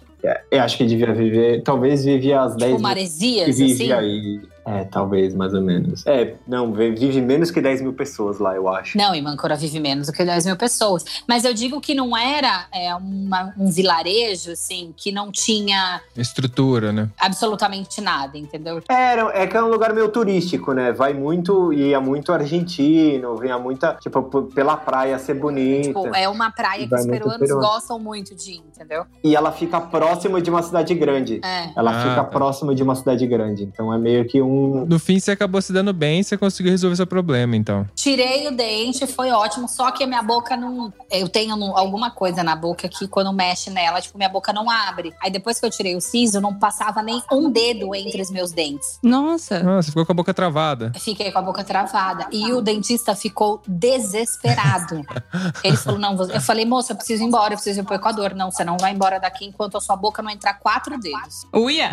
eu 0.49 0.59
acho 0.63 0.75
que 0.77 0.85
devia 0.87 1.13
viver, 1.13 1.61
talvez 1.61 2.03
vivia 2.03 2.41
às 2.41 2.55
10 2.55 2.71
Tipo 2.71 2.71
mil 2.71 2.79
Maresias, 2.81 3.45
que 3.45 3.51
assim. 3.51 3.65
vive 3.75 3.93
aí. 3.93 4.41
É, 4.67 4.83
talvez, 4.83 5.35
mais 5.35 5.53
ou 5.53 5.61
menos. 5.61 6.03
É, 6.07 6.33
não, 6.47 6.73
vive 6.73 7.21
menos 7.21 7.51
que 7.51 7.61
10 7.61 7.81
mil 7.83 7.93
pessoas 7.93 8.39
lá, 8.39 8.55
eu 8.55 8.67
acho. 8.67 8.97
Não, 8.97 9.13
em 9.13 9.21
Mancora 9.21 9.55
vive 9.55 9.79
menos 9.79 10.07
do 10.07 10.13
que 10.13 10.25
10 10.25 10.47
mil 10.47 10.57
pessoas. 10.57 11.05
Mas 11.29 11.45
eu 11.45 11.53
digo 11.53 11.79
que 11.79 11.93
não 11.93 12.17
era 12.17 12.65
é, 12.73 12.95
uma- 12.95 13.53
um 13.55 13.69
vilarejo, 13.69 14.49
assim, 14.53 14.91
que 14.97 15.11
não 15.11 15.31
tinha 15.31 16.01
Estrutura, 16.17 16.91
né? 16.91 17.07
absolutamente 17.19 18.01
nada, 18.01 18.39
entendeu? 18.39 18.81
É, 18.89 19.15
não, 19.15 19.29
é 19.29 19.45
que 19.45 19.55
é 19.55 19.61
um 19.61 19.69
lugar 19.69 19.93
meio 19.93 20.09
turístico, 20.09 20.73
né? 20.73 20.91
Vai 20.91 21.13
muito, 21.13 21.71
ia 21.71 22.01
muito 22.01 22.33
argentino, 22.33 23.37
vinha 23.37 23.59
muita, 23.59 23.93
tipo, 24.01 24.23
pela 24.55 24.75
praia 24.75 25.19
ser 25.19 25.35
bonita. 25.35 25.74
Tipo, 25.81 26.15
é 26.15 26.27
uma 26.29 26.51
praia 26.51 26.87
que 26.87 26.95
os 26.95 27.05
peruanos 27.05 27.39
peruano. 27.39 27.61
gostam 27.67 27.99
muito 27.99 28.35
de 28.35 28.51
ir, 28.53 28.63
entendeu? 28.67 29.05
E 29.23 29.35
ela 29.35 29.51
fica 29.51 29.79
próxima 29.81 30.41
de 30.41 30.49
uma 30.49 30.61
cidade 30.63 30.93
grande. 30.95 31.39
É. 31.43 31.69
Ela 31.75 31.91
Ah, 31.91 32.01
fica 32.03 32.15
tá. 32.15 32.23
próxima 32.23 32.73
de 32.75 32.83
uma 32.83 32.95
cidade 32.95 33.25
grande. 33.27 33.63
Então 33.63 33.93
é 33.93 33.97
meio 33.97 34.25
que 34.25 34.41
um. 34.41 34.85
No 34.85 34.99
fim, 34.99 35.19
você 35.19 35.31
acabou 35.31 35.61
se 35.61 35.71
dando 35.73 35.93
bem, 35.93 36.21
você 36.23 36.37
conseguiu 36.37 36.71
resolver 36.71 36.95
seu 36.95 37.07
problema, 37.07 37.55
então. 37.55 37.85
Tirei 37.95 38.47
o 38.47 38.51
dente, 38.55 39.05
foi 39.07 39.31
ótimo, 39.31 39.67
só 39.67 39.91
que 39.91 40.03
a 40.03 40.07
minha 40.07 40.21
boca 40.21 40.55
não. 40.57 40.93
Eu 41.11 41.27
tenho 41.29 41.53
alguma 41.75 42.11
coisa 42.11 42.43
na 42.43 42.55
boca 42.55 42.87
que 42.87 43.07
quando 43.07 43.31
mexe 43.33 43.69
nela, 43.69 44.01
tipo, 44.01 44.17
minha 44.17 44.29
boca 44.29 44.51
não 44.53 44.69
abre. 44.69 45.13
Aí 45.21 45.31
depois 45.31 45.59
que 45.59 45.65
eu 45.65 45.69
tirei 45.69 45.95
o 45.95 46.01
siso, 46.01 46.39
não 46.41 46.53
passava 46.53 47.01
nem 47.01 47.21
um 47.31 47.49
dedo 47.49 47.93
entre 47.95 48.21
os 48.21 48.29
meus 48.31 48.51
dentes. 48.51 48.99
Nossa. 49.03 49.61
Nossa, 49.63 49.83
você 49.83 49.91
ficou 49.91 50.05
com 50.05 50.11
a 50.11 50.15
boca 50.15 50.33
travada. 50.33 50.91
Fiquei 50.99 51.31
com 51.31 51.39
a 51.39 51.41
boca 51.41 51.63
travada. 51.63 52.27
E 52.31 52.51
o 52.53 52.61
dentista 52.61 53.15
ficou 53.15 53.61
desesperado. 53.67 55.01
Ele 55.67 55.77
falou: 55.77 55.99
não, 55.99 56.15
eu 56.29 56.41
falei, 56.41 56.65
moça, 56.65 56.93
eu 56.93 56.95
preciso 56.95 57.23
ir 57.23 57.27
embora, 57.27 57.53
eu 57.53 57.57
preciso 57.57 57.81
ir 57.81 57.83
pro 57.83 57.95
Equador. 57.95 58.33
Não, 58.33 58.51
você 58.51 58.63
não 58.63 58.77
vai 58.77 58.91
embora 58.91 59.19
daqui 59.19 59.45
enquanto 59.45 59.77
a 59.77 59.81
sua 59.81 59.95
boca 59.95 60.21
não 60.21 60.29
entrar 60.29 60.55
quatro 60.55 60.97
dedos. 60.99 61.45
Uia. 61.53 61.91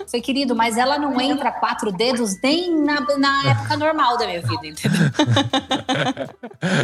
Eu 0.00 0.06
falei, 0.08 0.22
querido, 0.22 0.56
mas 0.56 0.76
ela 0.76 0.98
não 0.98 1.20
entra 1.20 1.52
quatro 1.52 1.92
dedos 1.92 2.40
nem 2.42 2.74
na, 2.74 3.00
na 3.18 3.50
época 3.50 3.76
normal 3.76 4.16
da 4.16 4.26
minha 4.26 4.40
vida, 4.40 4.66
entendeu? 4.66 5.10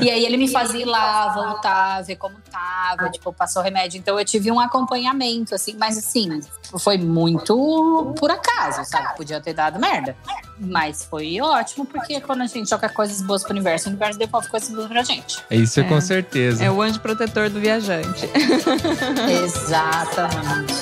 e 0.03 0.11
aí 0.11 0.25
ele 0.25 0.37
me 0.37 0.49
fazia 0.49 0.83
ir 0.83 0.85
lá, 0.85 1.33
voltar, 1.35 2.03
ver 2.03 2.17
como 2.17 2.37
tava, 2.51 3.11
tipo, 3.11 3.33
passou 3.33 3.63
remédio. 3.63 3.99
Então 3.99 4.19
eu 4.19 4.25
tive 4.25 4.51
um 4.51 4.61
acompanhamento, 4.61 5.55
assim, 5.55 5.75
mas 5.79 5.97
assim, 5.97 6.41
foi 6.79 6.99
muito 6.99 8.15
por 8.19 8.31
acaso, 8.31 8.85
sabe? 8.85 9.17
Podia 9.17 9.41
ter 9.41 9.55
dado 9.55 9.79
merda. 9.79 10.17
Mas 10.59 11.05
foi 11.05 11.41
ótimo, 11.41 11.85
porque 11.85 12.21
quando 12.21 12.43
a 12.43 12.47
gente 12.47 12.69
joga 12.71 12.89
coisas 12.89 13.21
boas 13.21 13.43
pro 13.43 13.53
universo, 13.53 13.87
o 13.89 13.91
universo 13.91 14.19
devolve 14.19 14.49
coisas 14.49 14.69
boas 14.71 14.87
pra 14.87 15.03
gente. 15.03 15.39
Isso 15.51 15.81
É. 15.81 15.85
com 15.85 16.01
certeza. 16.01 16.65
É 16.65 16.71
o 16.71 16.81
anjo 16.81 17.01
protetor 17.01 17.51
do 17.51 17.61
viajante. 17.61 18.29
Exatamente. 19.45 20.75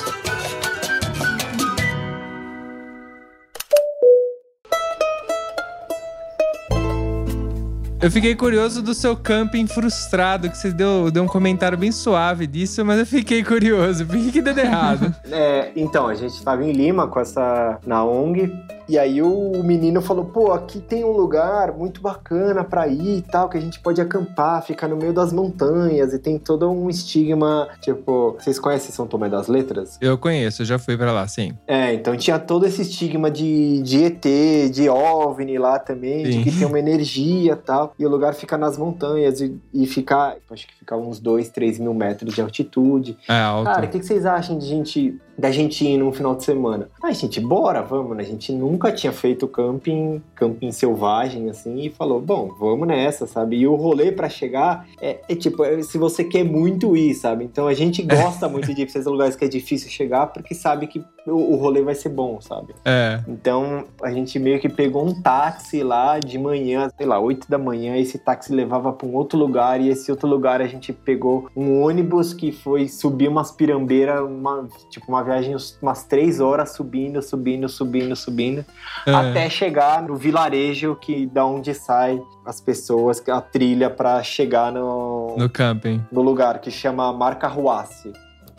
Eu 8.01 8.11
fiquei 8.11 8.35
curioso 8.35 8.81
do 8.81 8.93
seu 8.93 9.15
camping 9.15 9.65
frustrado, 9.65 10.49
que 10.49 10.57
você 10.57 10.71
deu, 10.71 11.09
deu 11.09 11.23
um 11.23 11.27
comentário 11.27 11.77
bem 11.77 11.89
suave 11.89 12.45
disso, 12.45 12.83
mas 12.83 12.99
eu 12.99 13.05
fiquei 13.05 13.41
curioso. 13.41 14.05
Por 14.05 14.17
que, 14.17 14.29
que 14.33 14.41
deu 14.41 14.57
errado? 14.57 15.13
É, 15.31 15.71
então, 15.75 16.07
a 16.07 16.13
gente 16.13 16.43
tava 16.43 16.63
em 16.63 16.71
Lima 16.73 17.07
com 17.07 17.19
essa. 17.19 17.79
na 17.85 18.03
ONG. 18.03 18.51
E 18.87 18.97
aí 18.97 19.21
o 19.21 19.63
menino 19.63 20.01
falou: 20.01 20.25
pô, 20.25 20.51
aqui 20.51 20.79
tem 20.79 21.03
um 21.03 21.11
lugar 21.11 21.71
muito 21.71 22.01
bacana 22.01 22.63
pra 22.63 22.87
ir 22.87 23.17
e 23.17 23.21
tal, 23.21 23.49
que 23.49 23.57
a 23.57 23.61
gente 23.61 23.79
pode 23.79 24.01
acampar, 24.01 24.63
ficar 24.63 24.87
no 24.87 24.97
meio 24.97 25.13
das 25.13 25.31
montanhas 25.31 26.13
e 26.13 26.19
tem 26.19 26.37
todo 26.37 26.69
um 26.69 26.89
estigma. 26.89 27.69
Tipo, 27.81 28.35
vocês 28.39 28.59
conhecem 28.59 28.91
São 28.91 29.07
Tomé 29.07 29.29
das 29.29 29.47
Letras? 29.47 29.97
Eu 30.01 30.17
conheço, 30.17 30.61
eu 30.61 30.65
já 30.65 30.79
fui 30.79 30.97
pra 30.97 31.11
lá, 31.11 31.27
sim. 31.27 31.53
É, 31.67 31.93
então 31.93 32.15
tinha 32.17 32.39
todo 32.39 32.65
esse 32.65 32.81
estigma 32.81 33.29
de, 33.31 33.81
de 33.81 34.03
ET, 34.03 34.25
de 34.71 34.89
OVNI 34.89 35.57
lá 35.57 35.79
também, 35.79 36.25
Sim. 36.25 36.31
de 36.39 36.43
que 36.43 36.57
tem 36.57 36.67
uma 36.67 36.79
energia 36.79 37.53
e 37.53 37.55
tal. 37.55 37.93
E 37.97 38.05
o 38.05 38.09
lugar 38.09 38.33
fica 38.33 38.57
nas 38.57 38.77
montanhas 38.77 39.41
e, 39.41 39.59
e 39.73 39.85
fica, 39.85 40.37
acho 40.51 40.67
que 40.67 40.75
fica 40.75 40.95
uns 40.95 41.19
2, 41.19 41.49
3 41.49 41.79
mil 41.79 41.93
metros 41.93 42.33
de 42.33 42.41
altitude. 42.41 43.17
É 43.27 43.39
alto. 43.39 43.65
Cara, 43.65 43.85
o 43.85 43.89
que, 43.89 43.99
que 43.99 44.05
vocês 44.05 44.25
acham 44.25 44.57
de 44.57 44.65
gente 44.65 45.19
da 45.37 45.51
gente 45.51 45.85
ir 45.85 45.97
num 45.97 46.11
final 46.11 46.35
de 46.35 46.43
semana. 46.43 46.89
Ah, 47.01 47.11
gente, 47.11 47.39
bora, 47.39 47.81
vamos, 47.81 48.15
né? 48.15 48.23
A 48.23 48.25
gente 48.25 48.51
nunca 48.51 48.91
tinha 48.91 49.11
feito 49.11 49.47
camping, 49.47 50.21
camping 50.35 50.71
selvagem, 50.71 51.49
assim, 51.49 51.81
e 51.81 51.89
falou, 51.89 52.21
bom, 52.21 52.53
vamos 52.59 52.87
nessa, 52.87 53.25
sabe? 53.25 53.57
E 53.57 53.67
o 53.67 53.75
rolê 53.75 54.11
para 54.11 54.29
chegar 54.29 54.87
é, 55.01 55.19
é 55.27 55.35
tipo, 55.35 55.63
é, 55.63 55.81
se 55.81 55.97
você 55.97 56.23
quer 56.23 56.43
muito 56.43 56.95
ir, 56.95 57.13
sabe? 57.13 57.43
Então 57.43 57.67
a 57.67 57.73
gente 57.73 58.01
gosta 58.03 58.47
muito 58.47 58.73
de 58.73 58.81
ir 58.81 58.85
pra 58.85 58.99
esses 58.99 59.05
lugares 59.05 59.35
que 59.35 59.45
é 59.45 59.47
difícil 59.47 59.89
chegar, 59.89 60.27
porque 60.27 60.53
sabe 60.53 60.87
que 60.87 61.03
o, 61.25 61.53
o 61.53 61.55
rolê 61.55 61.81
vai 61.81 61.95
ser 61.95 62.09
bom, 62.09 62.39
sabe? 62.39 62.73
É. 62.85 63.21
Então 63.27 63.85
a 64.01 64.11
gente 64.11 64.37
meio 64.39 64.59
que 64.59 64.69
pegou 64.69 65.05
um 65.05 65.21
táxi 65.21 65.83
lá 65.83 66.19
de 66.19 66.37
manhã, 66.37 66.89
sei 66.95 67.05
lá, 67.05 67.19
8 67.19 67.49
da 67.49 67.57
manhã, 67.57 67.97
esse 67.97 68.17
táxi 68.17 68.53
levava 68.53 68.93
para 68.93 69.07
um 69.07 69.15
outro 69.15 69.37
lugar, 69.37 69.81
e 69.81 69.89
esse 69.89 70.11
outro 70.11 70.27
lugar 70.27 70.61
a 70.61 70.67
gente 70.67 70.93
pegou 70.93 71.49
um 71.55 71.81
ônibus 71.81 72.33
que 72.33 72.51
foi 72.51 72.87
subir 72.87 73.27
umas 73.27 73.51
pirambeiras, 73.51 74.21
uma, 74.21 74.67
tipo, 74.89 75.07
uma 75.07 75.22
viagem 75.23 75.55
umas 75.81 76.03
três 76.03 76.39
horas 76.39 76.71
subindo, 76.71 77.21
subindo, 77.21 77.67
subindo, 77.69 78.15
subindo, 78.15 78.65
É. 79.07 79.13
até 79.13 79.49
chegar 79.49 80.01
no 80.03 80.15
vilarejo 80.15 80.95
que 80.95 81.25
da 81.25 81.45
onde 81.45 81.73
sai 81.73 82.21
as 82.45 82.59
pessoas, 82.61 83.21
a 83.29 83.41
trilha 83.41 83.89
para 83.89 84.21
chegar 84.23 84.71
no, 84.71 85.35
No 85.37 85.49
camping. 85.49 86.03
no 86.11 86.21
lugar 86.21 86.59
que 86.59 86.69
chama 86.69 87.11
Marca 87.13 87.47
Ruassi. 87.47 88.11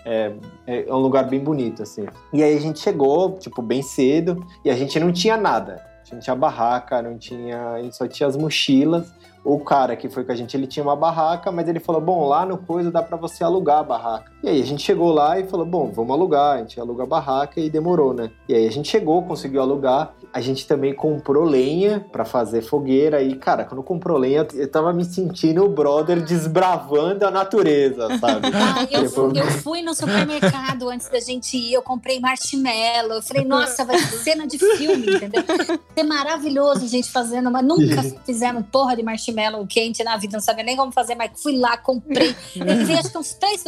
É, 0.06 0.32
é 0.66 0.84
um 0.92 0.98
lugar 0.98 1.24
bem 1.28 1.40
bonito, 1.40 1.82
assim. 1.82 2.04
E 2.32 2.42
aí 2.42 2.56
a 2.56 2.60
gente 2.60 2.78
chegou, 2.78 3.38
tipo, 3.38 3.62
bem 3.62 3.80
cedo, 3.82 4.44
e 4.64 4.70
a 4.70 4.74
gente 4.74 5.00
não 5.00 5.10
tinha 5.10 5.36
nada. 5.36 5.82
A 5.82 6.04
gente 6.04 6.12
não 6.14 6.20
tinha 6.20 6.36
barraca, 6.36 7.00
não 7.00 7.16
tinha. 7.16 7.70
A 7.70 7.82
gente 7.82 7.96
só 7.96 8.06
tinha 8.06 8.26
as 8.28 8.36
mochilas. 8.36 9.10
O 9.44 9.58
cara 9.58 9.94
que 9.94 10.08
foi 10.08 10.24
com 10.24 10.32
a 10.32 10.34
gente, 10.34 10.56
ele 10.56 10.66
tinha 10.66 10.82
uma 10.82 10.96
barraca, 10.96 11.52
mas 11.52 11.68
ele 11.68 11.78
falou: 11.78 12.00
bom, 12.00 12.26
lá 12.26 12.46
no 12.46 12.56
coisa 12.56 12.90
dá 12.90 13.02
pra 13.02 13.16
você 13.16 13.44
alugar 13.44 13.78
a 13.78 13.82
barraca. 13.82 14.32
E 14.42 14.48
aí 14.48 14.60
a 14.60 14.64
gente 14.64 14.82
chegou 14.82 15.12
lá 15.12 15.38
e 15.38 15.44
falou: 15.44 15.66
bom, 15.66 15.92
vamos 15.92 16.12
alugar. 16.12 16.56
A 16.56 16.58
gente 16.58 16.80
aluga 16.80 17.02
a 17.02 17.06
barraca 17.06 17.60
e 17.60 17.68
demorou, 17.68 18.14
né? 18.14 18.30
E 18.48 18.54
aí 18.54 18.66
a 18.66 18.70
gente 18.70 18.88
chegou, 18.88 19.22
conseguiu 19.22 19.60
alugar. 19.60 20.14
A 20.32 20.40
gente 20.40 20.66
também 20.66 20.92
comprou 20.94 21.44
lenha 21.44 22.04
pra 22.10 22.24
fazer 22.24 22.62
fogueira. 22.62 23.22
E, 23.22 23.36
cara, 23.36 23.64
quando 23.64 23.82
comprou 23.82 24.18
lenha, 24.18 24.46
eu 24.54 24.70
tava 24.70 24.92
me 24.92 25.04
sentindo 25.04 25.64
o 25.64 25.68
brother 25.68 26.20
desbravando 26.22 27.24
a 27.26 27.30
natureza, 27.30 28.08
sabe? 28.18 28.48
Ah, 28.64 28.86
eu, 28.90 29.04
Tipo, 29.04 29.30
fui, 29.30 29.40
eu 29.40 29.46
fui 29.46 29.82
no 29.82 29.94
supermercado 29.94 30.88
antes 30.88 31.08
da 31.08 31.20
gente 31.20 31.56
ir, 31.56 31.74
eu 31.74 31.82
comprei 31.82 32.18
marshmallow. 32.18 33.16
Eu 33.16 33.22
falei, 33.22 33.44
nossa, 33.46 33.84
vai 33.84 33.98
ser 33.98 34.16
cena 34.18 34.46
de 34.46 34.58
filme, 34.58 35.14
entendeu? 35.16 35.44
Vai 35.46 35.78
ser 35.94 36.02
maravilhoso 36.02 36.84
a 36.84 36.88
gente 36.88 37.10
fazendo, 37.10 37.50
mas 37.50 37.64
nunca 37.64 38.02
fizemos 38.24 38.64
porra 38.72 38.96
de 38.96 39.02
marshmallow 39.02 39.33
quente 39.68 40.02
na 40.04 40.16
vida, 40.16 40.32
não 40.36 40.40
sabia 40.40 40.64
nem 40.64 40.76
como 40.76 40.92
fazer, 40.92 41.14
mas 41.14 41.30
fui 41.42 41.58
lá, 41.58 41.76
comprei. 41.76 42.34
Eu 42.56 42.64
levei 42.64 42.96
acho 42.96 43.10
que 43.10 43.18
uns 43.18 43.34
três, 43.34 43.64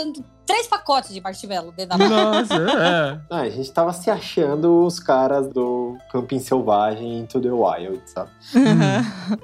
três 0.46 0.66
pacotes 0.66 1.12
de 1.12 1.20
marshmallow 1.20 1.72
dentro 1.72 1.98
da 1.98 2.08
Nossa, 2.08 2.54
é. 2.54 3.20
Ah, 3.30 3.40
a 3.40 3.50
gente 3.50 3.70
tava 3.72 3.92
se 3.92 4.10
achando 4.10 4.84
os 4.84 4.98
caras 5.00 5.48
do 5.48 5.96
Camping 6.12 6.38
Selvagem 6.38 7.18
Into 7.18 7.40
the 7.40 7.50
Wild, 7.50 8.00
sabe? 8.06 8.30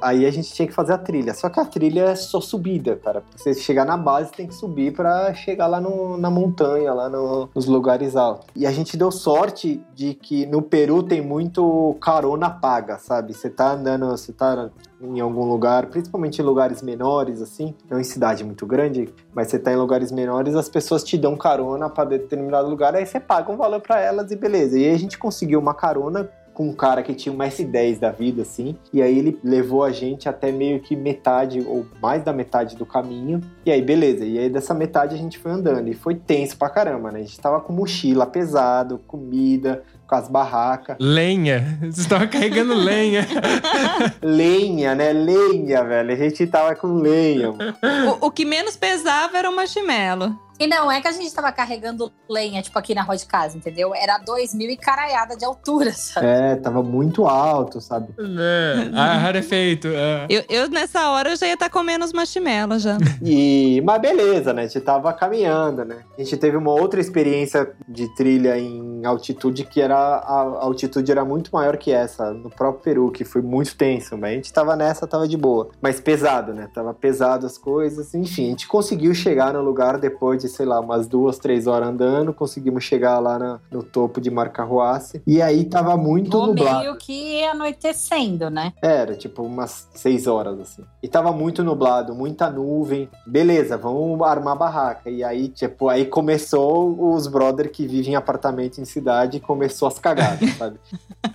Aí 0.00 0.24
a 0.26 0.30
gente 0.30 0.52
tinha 0.52 0.66
que 0.68 0.74
fazer 0.74 0.92
a 0.92 0.98
trilha. 0.98 1.34
Só 1.34 1.48
que 1.48 1.58
a 1.60 1.64
trilha 1.64 2.02
é 2.04 2.14
só 2.14 2.40
subida, 2.40 2.96
cara. 2.96 3.22
Você 3.36 3.54
chegar 3.54 3.84
na 3.84 3.96
base, 3.96 4.32
tem 4.32 4.46
que 4.46 4.54
subir 4.54 4.92
pra 4.92 5.34
chegar 5.34 5.66
lá 5.66 5.80
no- 5.80 6.16
na 6.16 6.30
montanha, 6.30 6.92
lá 6.92 7.08
no- 7.08 7.48
nos 7.54 7.66
lugares 7.66 8.16
altos. 8.16 8.46
E 8.54 8.66
a 8.66 8.70
gente 8.72 8.96
deu 8.96 9.10
sorte 9.10 9.84
de 9.94 10.14
que 10.14 10.46
no 10.46 10.62
Peru 10.62 11.02
tem 11.02 11.20
muito 11.20 11.96
carona 12.00 12.48
paga, 12.50 12.98
sabe? 12.98 13.34
Você 13.34 13.50
tá 13.50 13.72
andando, 13.72 14.06
você 14.08 14.32
tá 14.32 14.70
em 15.02 15.20
algum 15.20 15.44
lugar, 15.44 15.86
principalmente 15.86 16.40
em 16.40 16.44
lugares 16.44 16.82
menores, 16.82 17.42
assim, 17.42 17.74
não 17.90 18.00
em 18.00 18.04
cidade 18.04 18.44
muito 18.44 18.66
grande, 18.66 19.12
mas 19.34 19.48
você 19.48 19.58
tá 19.58 19.72
em 19.72 19.76
lugares 19.76 20.12
menores, 20.12 20.54
as 20.54 20.68
pessoas 20.68 21.02
te 21.02 21.18
dão 21.18 21.36
carona 21.36 21.90
pra 21.90 22.04
determinado 22.04 22.68
lugar, 22.68 22.94
aí 22.94 23.04
você 23.04 23.18
paga 23.18 23.50
um 23.50 23.56
valor 23.56 23.80
pra 23.80 24.00
elas 24.00 24.30
e 24.30 24.36
beleza. 24.36 24.78
E 24.78 24.86
aí 24.86 24.94
a 24.94 24.98
gente 24.98 25.18
conseguiu 25.18 25.58
uma 25.58 25.74
carona 25.74 26.30
com 26.54 26.68
um 26.68 26.74
cara 26.74 27.02
que 27.02 27.14
tinha 27.14 27.34
uma 27.34 27.46
S10 27.46 27.98
da 27.98 28.10
vida, 28.10 28.42
assim, 28.42 28.76
e 28.92 29.00
aí 29.00 29.18
ele 29.18 29.38
levou 29.42 29.82
a 29.82 29.90
gente 29.90 30.28
até 30.28 30.52
meio 30.52 30.80
que 30.80 30.94
metade, 30.94 31.64
ou 31.66 31.86
mais 32.00 32.22
da 32.22 32.32
metade 32.32 32.76
do 32.76 32.84
caminho, 32.84 33.40
e 33.64 33.70
aí 33.70 33.80
beleza, 33.80 34.24
e 34.24 34.38
aí 34.38 34.50
dessa 34.50 34.74
metade 34.74 35.14
a 35.14 35.18
gente 35.18 35.38
foi 35.38 35.50
andando, 35.50 35.88
e 35.88 35.94
foi 35.94 36.14
tenso 36.14 36.56
pra 36.58 36.68
caramba, 36.68 37.10
né? 37.10 37.20
A 37.20 37.22
gente 37.22 37.40
tava 37.40 37.58
com 37.60 37.72
mochila 37.72 38.26
pesado, 38.26 38.98
comida, 39.06 39.82
com 40.12 40.16
as 40.16 40.28
barracas, 40.28 40.96
Lenha. 41.00 41.78
Vocês 41.80 42.00
estavam 42.00 42.28
carregando 42.28 42.74
lenha. 42.74 43.26
lenha, 44.20 44.94
né? 44.94 45.10
Lenha, 45.10 45.82
velho, 45.82 46.12
a 46.12 46.16
gente 46.16 46.46
tava 46.46 46.74
com 46.74 46.88
lenha. 46.98 47.50
O, 47.50 48.26
o 48.26 48.30
que 48.30 48.44
menos 48.44 48.76
pesava 48.76 49.38
era 49.38 49.48
o 49.48 49.56
marshmallow. 49.56 50.34
E 50.62 50.66
não 50.68 50.92
é 50.92 51.00
que 51.00 51.08
a 51.08 51.12
gente 51.12 51.34
tava 51.34 51.50
carregando 51.50 52.12
lenha, 52.30 52.62
tipo, 52.62 52.78
aqui 52.78 52.94
na 52.94 53.02
rua 53.02 53.16
de 53.16 53.26
casa, 53.26 53.56
entendeu? 53.56 53.92
Era 53.96 54.16
dois 54.18 54.54
mil 54.54 54.70
e 54.70 54.76
caraiada 54.76 55.36
de 55.36 55.44
altura, 55.44 55.90
sabe? 55.92 56.24
É, 56.24 56.54
tava 56.54 56.84
muito 56.84 57.26
alto, 57.26 57.80
sabe? 57.80 58.14
É. 58.16 58.88
Ah, 58.94 59.18
rarefeito. 59.18 59.88
É. 59.88 60.26
Eu, 60.28 60.44
eu, 60.48 60.68
nessa 60.68 61.10
hora, 61.10 61.30
eu 61.30 61.36
já 61.36 61.48
ia 61.48 61.54
estar 61.54 61.68
comendo 61.68 62.04
os 62.04 62.12
marshmallows 62.12 62.80
já. 62.80 62.96
E, 63.20 63.82
mas 63.84 64.00
beleza, 64.00 64.52
né? 64.52 64.62
A 64.62 64.66
gente 64.68 64.80
tava 64.82 65.12
caminhando, 65.12 65.84
né? 65.84 66.04
A 66.16 66.22
gente 66.22 66.36
teve 66.36 66.56
uma 66.56 66.70
outra 66.70 67.00
experiência 67.00 67.72
de 67.88 68.06
trilha 68.14 68.56
em 68.56 69.04
altitude 69.04 69.64
que 69.64 69.80
era 69.80 69.96
a 69.96 70.64
altitude 70.64 71.10
era 71.10 71.24
muito 71.24 71.50
maior 71.52 71.76
que 71.76 71.90
essa, 71.90 72.32
no 72.32 72.50
próprio 72.50 72.82
Peru, 72.82 73.10
que 73.10 73.24
foi 73.24 73.42
muito 73.42 73.76
tenso, 73.76 74.16
mas 74.16 74.30
a 74.30 74.34
gente 74.34 74.52
tava 74.52 74.76
nessa, 74.76 75.08
tava 75.08 75.26
de 75.26 75.36
boa. 75.36 75.70
Mas 75.80 76.00
pesado, 76.00 76.54
né? 76.54 76.68
Tava 76.72 76.94
pesado 76.94 77.46
as 77.46 77.58
coisas, 77.58 78.14
enfim, 78.14 78.46
a 78.46 78.50
gente 78.50 78.68
conseguiu 78.68 79.12
chegar 79.12 79.52
no 79.52 79.60
lugar 79.60 79.98
depois 79.98 80.40
de, 80.40 80.51
sei 80.52 80.66
lá, 80.66 80.78
umas 80.80 81.06
duas, 81.06 81.38
três 81.38 81.66
horas 81.66 81.88
andando, 81.88 82.32
conseguimos 82.32 82.84
chegar 82.84 83.18
lá 83.18 83.38
na- 83.38 83.60
no 83.70 83.82
topo 83.82 84.20
de 84.20 84.30
Marcarruace. 84.30 85.22
E 85.26 85.40
aí 85.42 85.64
tava 85.64 85.96
muito 85.96 86.30
Tô 86.30 86.46
nublado. 86.46 86.78
meio 86.80 86.96
que 86.96 87.42
anoitecendo, 87.44 88.48
né? 88.50 88.72
Era, 88.82 89.14
tipo, 89.14 89.42
umas 89.42 89.88
seis 89.94 90.26
horas, 90.26 90.58
assim. 90.60 90.82
E 91.02 91.08
tava 91.08 91.32
muito 91.32 91.62
nublado, 91.64 92.14
muita 92.14 92.48
nuvem. 92.50 93.08
Beleza, 93.26 93.76
vamos 93.76 94.20
armar 94.22 94.56
barraca. 94.56 95.10
E 95.10 95.24
aí, 95.24 95.48
tipo, 95.48 95.88
aí 95.88 96.06
começou 96.06 97.12
os 97.14 97.26
brother 97.26 97.70
que 97.70 97.86
vivem 97.86 98.12
em 98.12 98.16
apartamento 98.16 98.80
em 98.80 98.84
cidade, 98.84 99.40
começou 99.40 99.88
as 99.88 99.98
cagadas, 99.98 100.50
sabe? 100.56 100.78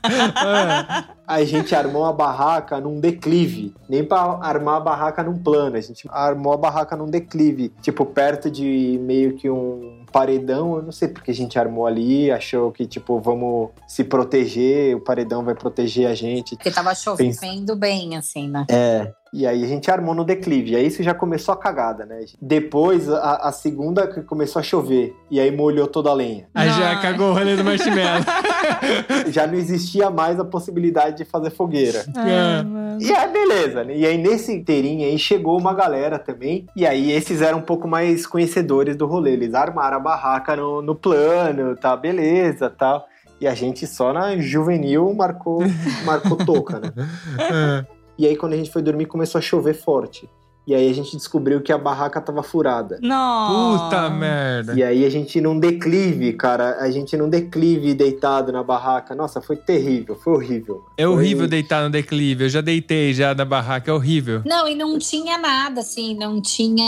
É. 0.04 1.18
Aí 1.28 1.44
a 1.44 1.46
gente 1.46 1.76
armou 1.76 2.06
a 2.06 2.14
barraca 2.14 2.80
num 2.80 3.00
declive. 3.00 3.74
Nem 3.90 4.04
pra 4.04 4.40
armar 4.42 4.76
a 4.78 4.80
barraca 4.80 5.24
num 5.24 5.38
plano. 5.38 5.76
A 5.76 5.82
gente 5.82 6.08
armou 6.12 6.54
a 6.54 6.58
barraca 6.58 6.96
num 6.96 7.06
declive. 7.08 7.70
Tipo, 7.82 8.06
perto 8.06 8.50
de 8.50 9.00
meio 9.08 9.36
que 9.36 9.50
um 9.50 10.04
paredão. 10.12 10.76
Eu 10.76 10.84
não 10.84 10.92
sei 10.92 11.08
porque 11.08 11.32
a 11.32 11.34
gente 11.34 11.58
armou 11.58 11.88
ali. 11.88 12.30
Achou 12.30 12.72
que, 12.72 12.86
tipo, 12.86 13.20
vamos 13.20 13.70
se 13.88 14.04
proteger. 14.04 14.96
O 14.96 15.00
paredão 15.00 15.44
vai 15.44 15.56
proteger 15.56 16.08
a 16.08 16.14
gente. 16.14 16.56
Porque 16.56 16.70
tava 16.70 16.94
chovendo 16.94 17.76
bem, 17.76 18.18
assim, 18.18 18.50
né? 18.50 18.66
É. 18.70 19.14
E 19.34 19.46
aí 19.46 19.64
a 19.64 19.68
gente 19.68 19.90
armou 19.90 20.16
no 20.16 20.24
declive. 20.24 20.76
Aí 20.76 20.88
isso 20.88 21.04
já 21.04 21.14
começou 21.14 21.54
a 21.54 21.58
cagada, 21.58 22.06
né? 22.06 22.26
Depois, 22.42 23.10
a, 23.10 23.48
a 23.48 23.52
segunda 23.52 24.08
que 24.08 24.22
começou 24.22 24.60
a 24.60 24.64
chover. 24.64 25.16
E 25.30 25.40
aí 25.40 25.56
molhou 25.56 25.88
toda 25.88 26.10
a 26.10 26.14
lenha. 26.14 26.48
Aí 26.54 26.70
já 26.70 26.96
cagou 27.02 27.32
o 27.32 27.34
rolê 27.34 27.56
do 27.56 27.64
marshmallow. 27.64 28.24
Já 29.30 29.46
não 29.46 29.56
existia 29.56 30.10
mais 30.10 30.40
a 30.40 30.46
possibilidade 30.46 31.18
de 31.18 31.26
fazer 31.26 31.50
fogueira. 31.50 32.06
É. 32.16 32.64
mano. 32.64 33.02
E 33.02 33.14
aí, 33.14 33.32
beleza, 33.32 33.84
né? 33.84 33.96
E 33.96 34.06
aí, 34.06 34.18
nesse 34.18 34.52
inteirinho 34.52 35.06
aí, 35.06 35.18
chegou 35.18 35.58
uma 35.60 35.74
galera 35.74 36.18
também. 36.18 36.66
E 36.76 36.86
aí, 36.86 37.12
esses 37.12 37.42
eram 37.42 37.60
um 37.60 37.62
pouco 37.62 37.88
mais 37.88 38.26
conhecedores 38.26 38.96
do 38.96 39.06
rolê. 39.06 39.34
Eles 39.34 39.54
armaram 39.54 39.98
a 39.98 40.00
barraca 40.00 40.56
no, 40.56 40.82
no 40.82 40.96
plano, 40.96 41.76
tá? 41.76 41.96
Beleza, 41.96 42.70
tal. 42.70 43.08
E 43.40 43.48
a 43.48 43.54
gente 43.54 43.86
só 43.86 44.12
na 44.12 44.38
juvenil 44.38 45.14
marcou, 45.14 45.60
marcou 46.04 46.38
toca, 46.38 46.80
né? 46.80 46.92
É. 47.40 47.97
E 48.18 48.26
aí, 48.26 48.36
quando 48.36 48.54
a 48.54 48.58
gente 48.58 48.72
foi 48.72 48.82
dormir, 48.82 49.06
começou 49.06 49.40
a 49.40 49.42
chover 49.42 49.74
forte. 49.74 50.30
E 50.66 50.76
aí, 50.76 50.90
a 50.90 50.94
gente 50.94 51.16
descobriu 51.16 51.62
que 51.62 51.72
a 51.72 51.78
barraca 51.78 52.20
tava 52.20 52.44
furada. 52.44 53.00
Nossa. 53.02 53.86
Puta 53.86 54.10
merda. 54.10 54.74
E 54.74 54.84
aí, 54.84 55.06
a 55.06 55.10
gente 55.10 55.40
num 55.40 55.58
declive, 55.58 56.34
cara. 56.34 56.78
A 56.82 56.92
gente 56.92 57.16
num 57.16 57.30
declive 57.30 57.94
deitado 57.94 58.52
na 58.52 58.62
barraca. 58.64 59.16
Nossa, 59.16 59.40
foi 59.40 59.56
terrível, 59.56 60.16
foi 60.16 60.34
horrível. 60.34 60.84
É 60.98 61.08
horrível 61.08 61.44
Foi- 61.44 61.48
deitar 61.48 61.84
no 61.86 61.90
declive. 61.90 62.44
Eu 62.44 62.50
já 62.50 62.60
deitei 62.60 63.14
já 63.14 63.34
na 63.34 63.46
barraca, 63.46 63.90
é 63.90 63.94
horrível. 63.94 64.42
Não, 64.46 64.68
e 64.68 64.76
não 64.76 65.00
tinha 65.00 65.38
nada, 65.38 65.80
assim, 65.80 66.18
não 66.18 66.42
tinha 66.42 66.84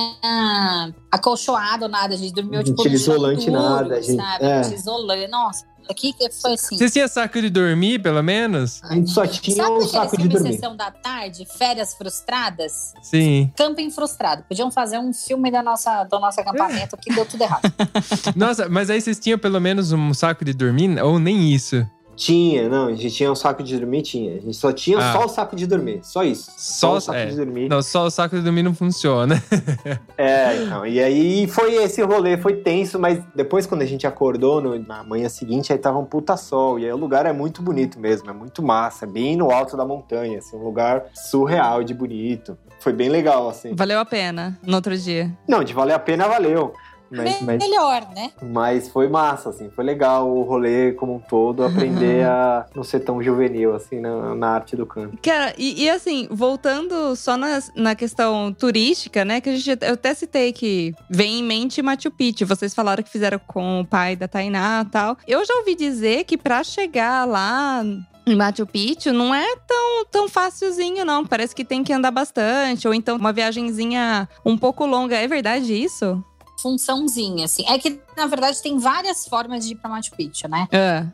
acolchoado 1.12 1.88
nada. 1.88 2.14
A 2.16 2.18
gente 2.18 2.34
dormiu, 2.34 2.56
Não 2.60 2.64
tipo, 2.64 2.82
tinha 2.82 2.94
no 2.94 3.00
chão 3.00 3.14
isolante, 3.16 3.46
duro, 3.46 3.62
nada, 3.62 3.96
a 3.96 4.02
gente- 4.02 4.16
sabe? 4.22 4.44
é. 4.46 4.62
Isolante. 4.74 5.28
Nossa, 5.30 5.66
aqui 5.90 6.14
que 6.14 6.30
foi 6.32 6.54
assim. 6.54 6.78
Vocês 6.78 6.94
tinham 6.94 7.08
saco 7.08 7.42
de 7.42 7.50
dormir, 7.50 8.00
pelo 8.00 8.22
menos? 8.22 8.82
A 8.84 8.94
gente 8.94 9.10
só 9.10 9.26
tinha 9.26 9.56
Sabe 9.56 9.70
um 9.70 9.76
aquele 9.78 9.90
saco 9.90 10.18
de 10.18 10.28
dormir. 10.28 10.54
Sessão 10.54 10.76
da 10.76 10.92
Tarde, 10.92 11.46
Férias 11.46 11.94
Frustradas? 11.94 12.94
Sim. 13.02 13.52
Camping 13.56 13.90
Frustrado. 13.92 14.44
Podiam 14.48 14.72
fazer 14.72 14.98
um 14.98 15.12
filme 15.14 15.52
da 15.52 15.62
nossa, 15.64 16.04
do 16.04 16.20
nosso 16.20 16.40
acampamento 16.40 16.96
que 16.98 17.14
deu 17.14 17.26
tudo 17.26 17.42
errado. 17.42 17.62
Nossa, 18.36 18.70
mas 18.70 18.90
aí 18.90 19.02
vocês 19.02 19.20
tinham 19.20 19.38
pelo 19.38 19.60
menos 19.60 19.92
um 19.92 20.14
saco 20.14 20.46
de 20.46 20.54
dormir? 20.54 21.02
Ou 21.02 21.20
nem 21.20 21.54
isso? 21.54 21.86
Tinha, 22.20 22.68
não, 22.68 22.88
a 22.88 22.92
gente 22.96 23.12
tinha 23.12 23.32
um 23.32 23.36
saco 23.36 23.64
de 23.64 23.78
dormir, 23.80 24.02
tinha. 24.02 24.32
A 24.36 24.40
gente 24.42 24.54
só 24.58 24.74
tinha 24.74 24.98
Ah. 24.98 25.14
só 25.14 25.24
o 25.24 25.30
saco 25.30 25.56
de 25.56 25.66
dormir, 25.66 26.02
só 26.04 26.22
isso. 26.22 26.52
Só- 26.58 26.98
o 26.98 27.00
saco 27.00 27.18
é. 27.18 27.28
de 27.28 27.36
dormir. 27.38 27.70
Não, 27.70 27.82
só 27.82 28.06
o 28.06 28.10
saco 28.12 28.36
de 28.36 28.42
dormir 28.42 28.62
não 28.62 28.74
funciona. 28.76 29.42
É, 30.18 30.64
então. 30.64 30.86
E 30.86 31.00
aí 31.02 31.48
foi 31.48 31.76
esse 31.76 32.02
rolê, 32.04 32.38
foi 32.38 32.58
tenso, 32.58 33.00
mas 33.00 33.24
depois 33.34 33.66
quando 33.66 33.84
a 33.84 33.86
gente 33.86 34.06
acordou 34.06 34.60
no- 34.60 34.78
na 34.78 35.02
manhã 35.02 35.30
seguinte, 35.30 35.72
aí 35.72 35.80
tava 35.80 35.98
um 35.98 36.04
puta 36.04 36.36
sol. 36.36 36.78
E 36.78 36.84
aí 36.86 36.92
o 36.92 36.98
lugar 36.98 37.26
é 37.26 37.32
muito 37.32 37.62
bonito 37.62 37.98
mesmo, 37.98 38.30
é 38.30 38.34
muito 38.34 38.62
massa, 38.62 39.06
é 39.06 39.08
bem 39.08 39.38
no 39.38 39.50
alto 39.50 39.78
da 39.78 39.86
montanha, 39.86 40.40
assim, 40.40 40.58
um 40.58 40.64
lugar 40.64 41.06
surreal 41.14 41.86
de 41.86 41.94
bonito. 41.94 42.58
Foi 42.82 42.92
bem 42.92 43.08
legal, 43.08 43.48
assim. 43.50 43.74
Valeu 43.76 43.98
a 44.00 44.06
pena 44.06 44.60
no 44.62 44.76
outro 44.76 44.98
dia. 44.98 45.32
Não, 45.48 45.64
de 45.64 45.74
valer 45.74 45.94
a 45.94 46.00
pena, 46.00 46.28
valeu. 46.28 46.74
Mas, 47.12 47.42
mas, 47.42 47.60
Melhor, 47.60 48.08
né? 48.16 48.32
mas 48.42 48.90
foi 48.90 49.08
massa, 49.08 49.50
assim, 49.50 49.70
foi 49.70 49.84
legal 49.84 50.30
o 50.30 50.44
rolê 50.44 50.92
como 50.94 51.16
um 51.16 51.20
todo, 51.20 51.64
aprender 51.64 52.26
a 52.28 52.66
não 52.76 52.84
ser 52.84 53.00
tão 53.00 53.22
juvenil, 53.22 53.76
assim, 53.76 54.00
na, 54.00 54.36
na 54.36 54.50
arte 54.50 54.76
do 54.76 54.86
canto. 54.86 55.18
Cara, 55.22 55.54
e, 55.58 55.84
e 55.84 55.90
assim, 55.90 56.28
voltando 56.30 57.16
só 57.16 57.36
na, 57.36 57.60
na 57.76 57.96
questão 57.96 58.54
turística, 58.54 59.26
né? 59.26 59.42
Que 59.42 59.50
a 59.50 59.56
gente, 59.56 59.86
eu 59.86 59.94
até 59.94 60.14
citei 60.14 60.54
que 60.54 60.94
vem 61.10 61.40
em 61.40 61.44
mente 61.44 61.82
Machu 61.82 62.12
Picchu. 62.12 62.46
Vocês 62.46 62.74
falaram 62.74 63.04
que 63.04 63.10
fizeram 63.10 63.40
com 63.48 63.82
o 63.82 63.86
pai 63.86 64.16
da 64.16 64.28
Tainá 64.28 64.84
e 64.86 64.92
tal. 64.92 65.18
Eu 65.28 65.44
já 65.46 65.54
ouvi 65.56 65.76
dizer 65.76 66.24
que 66.26 66.38
pra 66.38 66.64
chegar 66.64 67.26
lá 67.26 67.84
em 68.26 68.36
Machu 68.36 68.66
Picchu 68.66 69.12
não 69.12 69.34
é 69.34 69.56
tão, 69.68 70.06
tão 70.06 70.30
facilzinho, 70.30 71.04
não. 71.04 71.26
Parece 71.26 71.56
que 71.56 71.66
tem 71.66 71.84
que 71.84 71.92
andar 71.94 72.12
bastante. 72.12 72.88
Ou 72.88 72.94
então 72.94 73.18
uma 73.18 73.34
viagenzinha 73.34 74.28
um 74.46 74.58
pouco 74.58 74.86
longa. 74.86 75.16
É 75.16 75.28
verdade 75.28 75.74
isso? 75.74 76.24
Funçãozinha, 76.62 77.46
assim. 77.46 77.64
É 77.68 77.78
que, 77.80 78.00
na 78.16 78.26
verdade, 78.26 78.62
tem 78.62 78.78
várias 78.78 79.28
formas 79.28 79.66
de 79.66 79.74
ir 79.74 79.76
pra 79.76 79.90
Machu 79.90 80.12
Picchu, 80.16 80.48
né? 80.48 80.68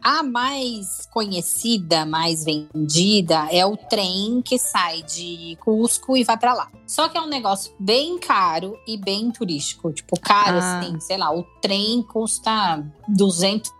Ah, 0.03 0.19
A 0.19 0.23
mais 0.23 1.07
conhecida, 1.11 2.05
mais 2.05 2.43
vendida, 2.43 3.47
é 3.51 3.65
o 3.65 3.75
trem 3.77 4.41
que 4.43 4.57
sai 4.57 5.03
de 5.03 5.57
Cusco 5.63 6.15
e 6.17 6.23
vai 6.23 6.37
pra 6.37 6.53
lá. 6.53 6.69
Só 6.87 7.07
que 7.09 7.17
é 7.17 7.21
um 7.21 7.27
negócio 7.27 7.73
bem 7.79 8.17
caro 8.19 8.77
e 8.87 8.97
bem 8.97 9.31
turístico. 9.31 9.91
Tipo, 9.91 10.19
caro, 10.19 10.59
Ah. 10.61 10.79
assim, 10.79 10.99
sei 10.99 11.17
lá, 11.17 11.35
o 11.35 11.43
trem 11.61 12.01
custa 12.03 12.83
200 13.07 13.71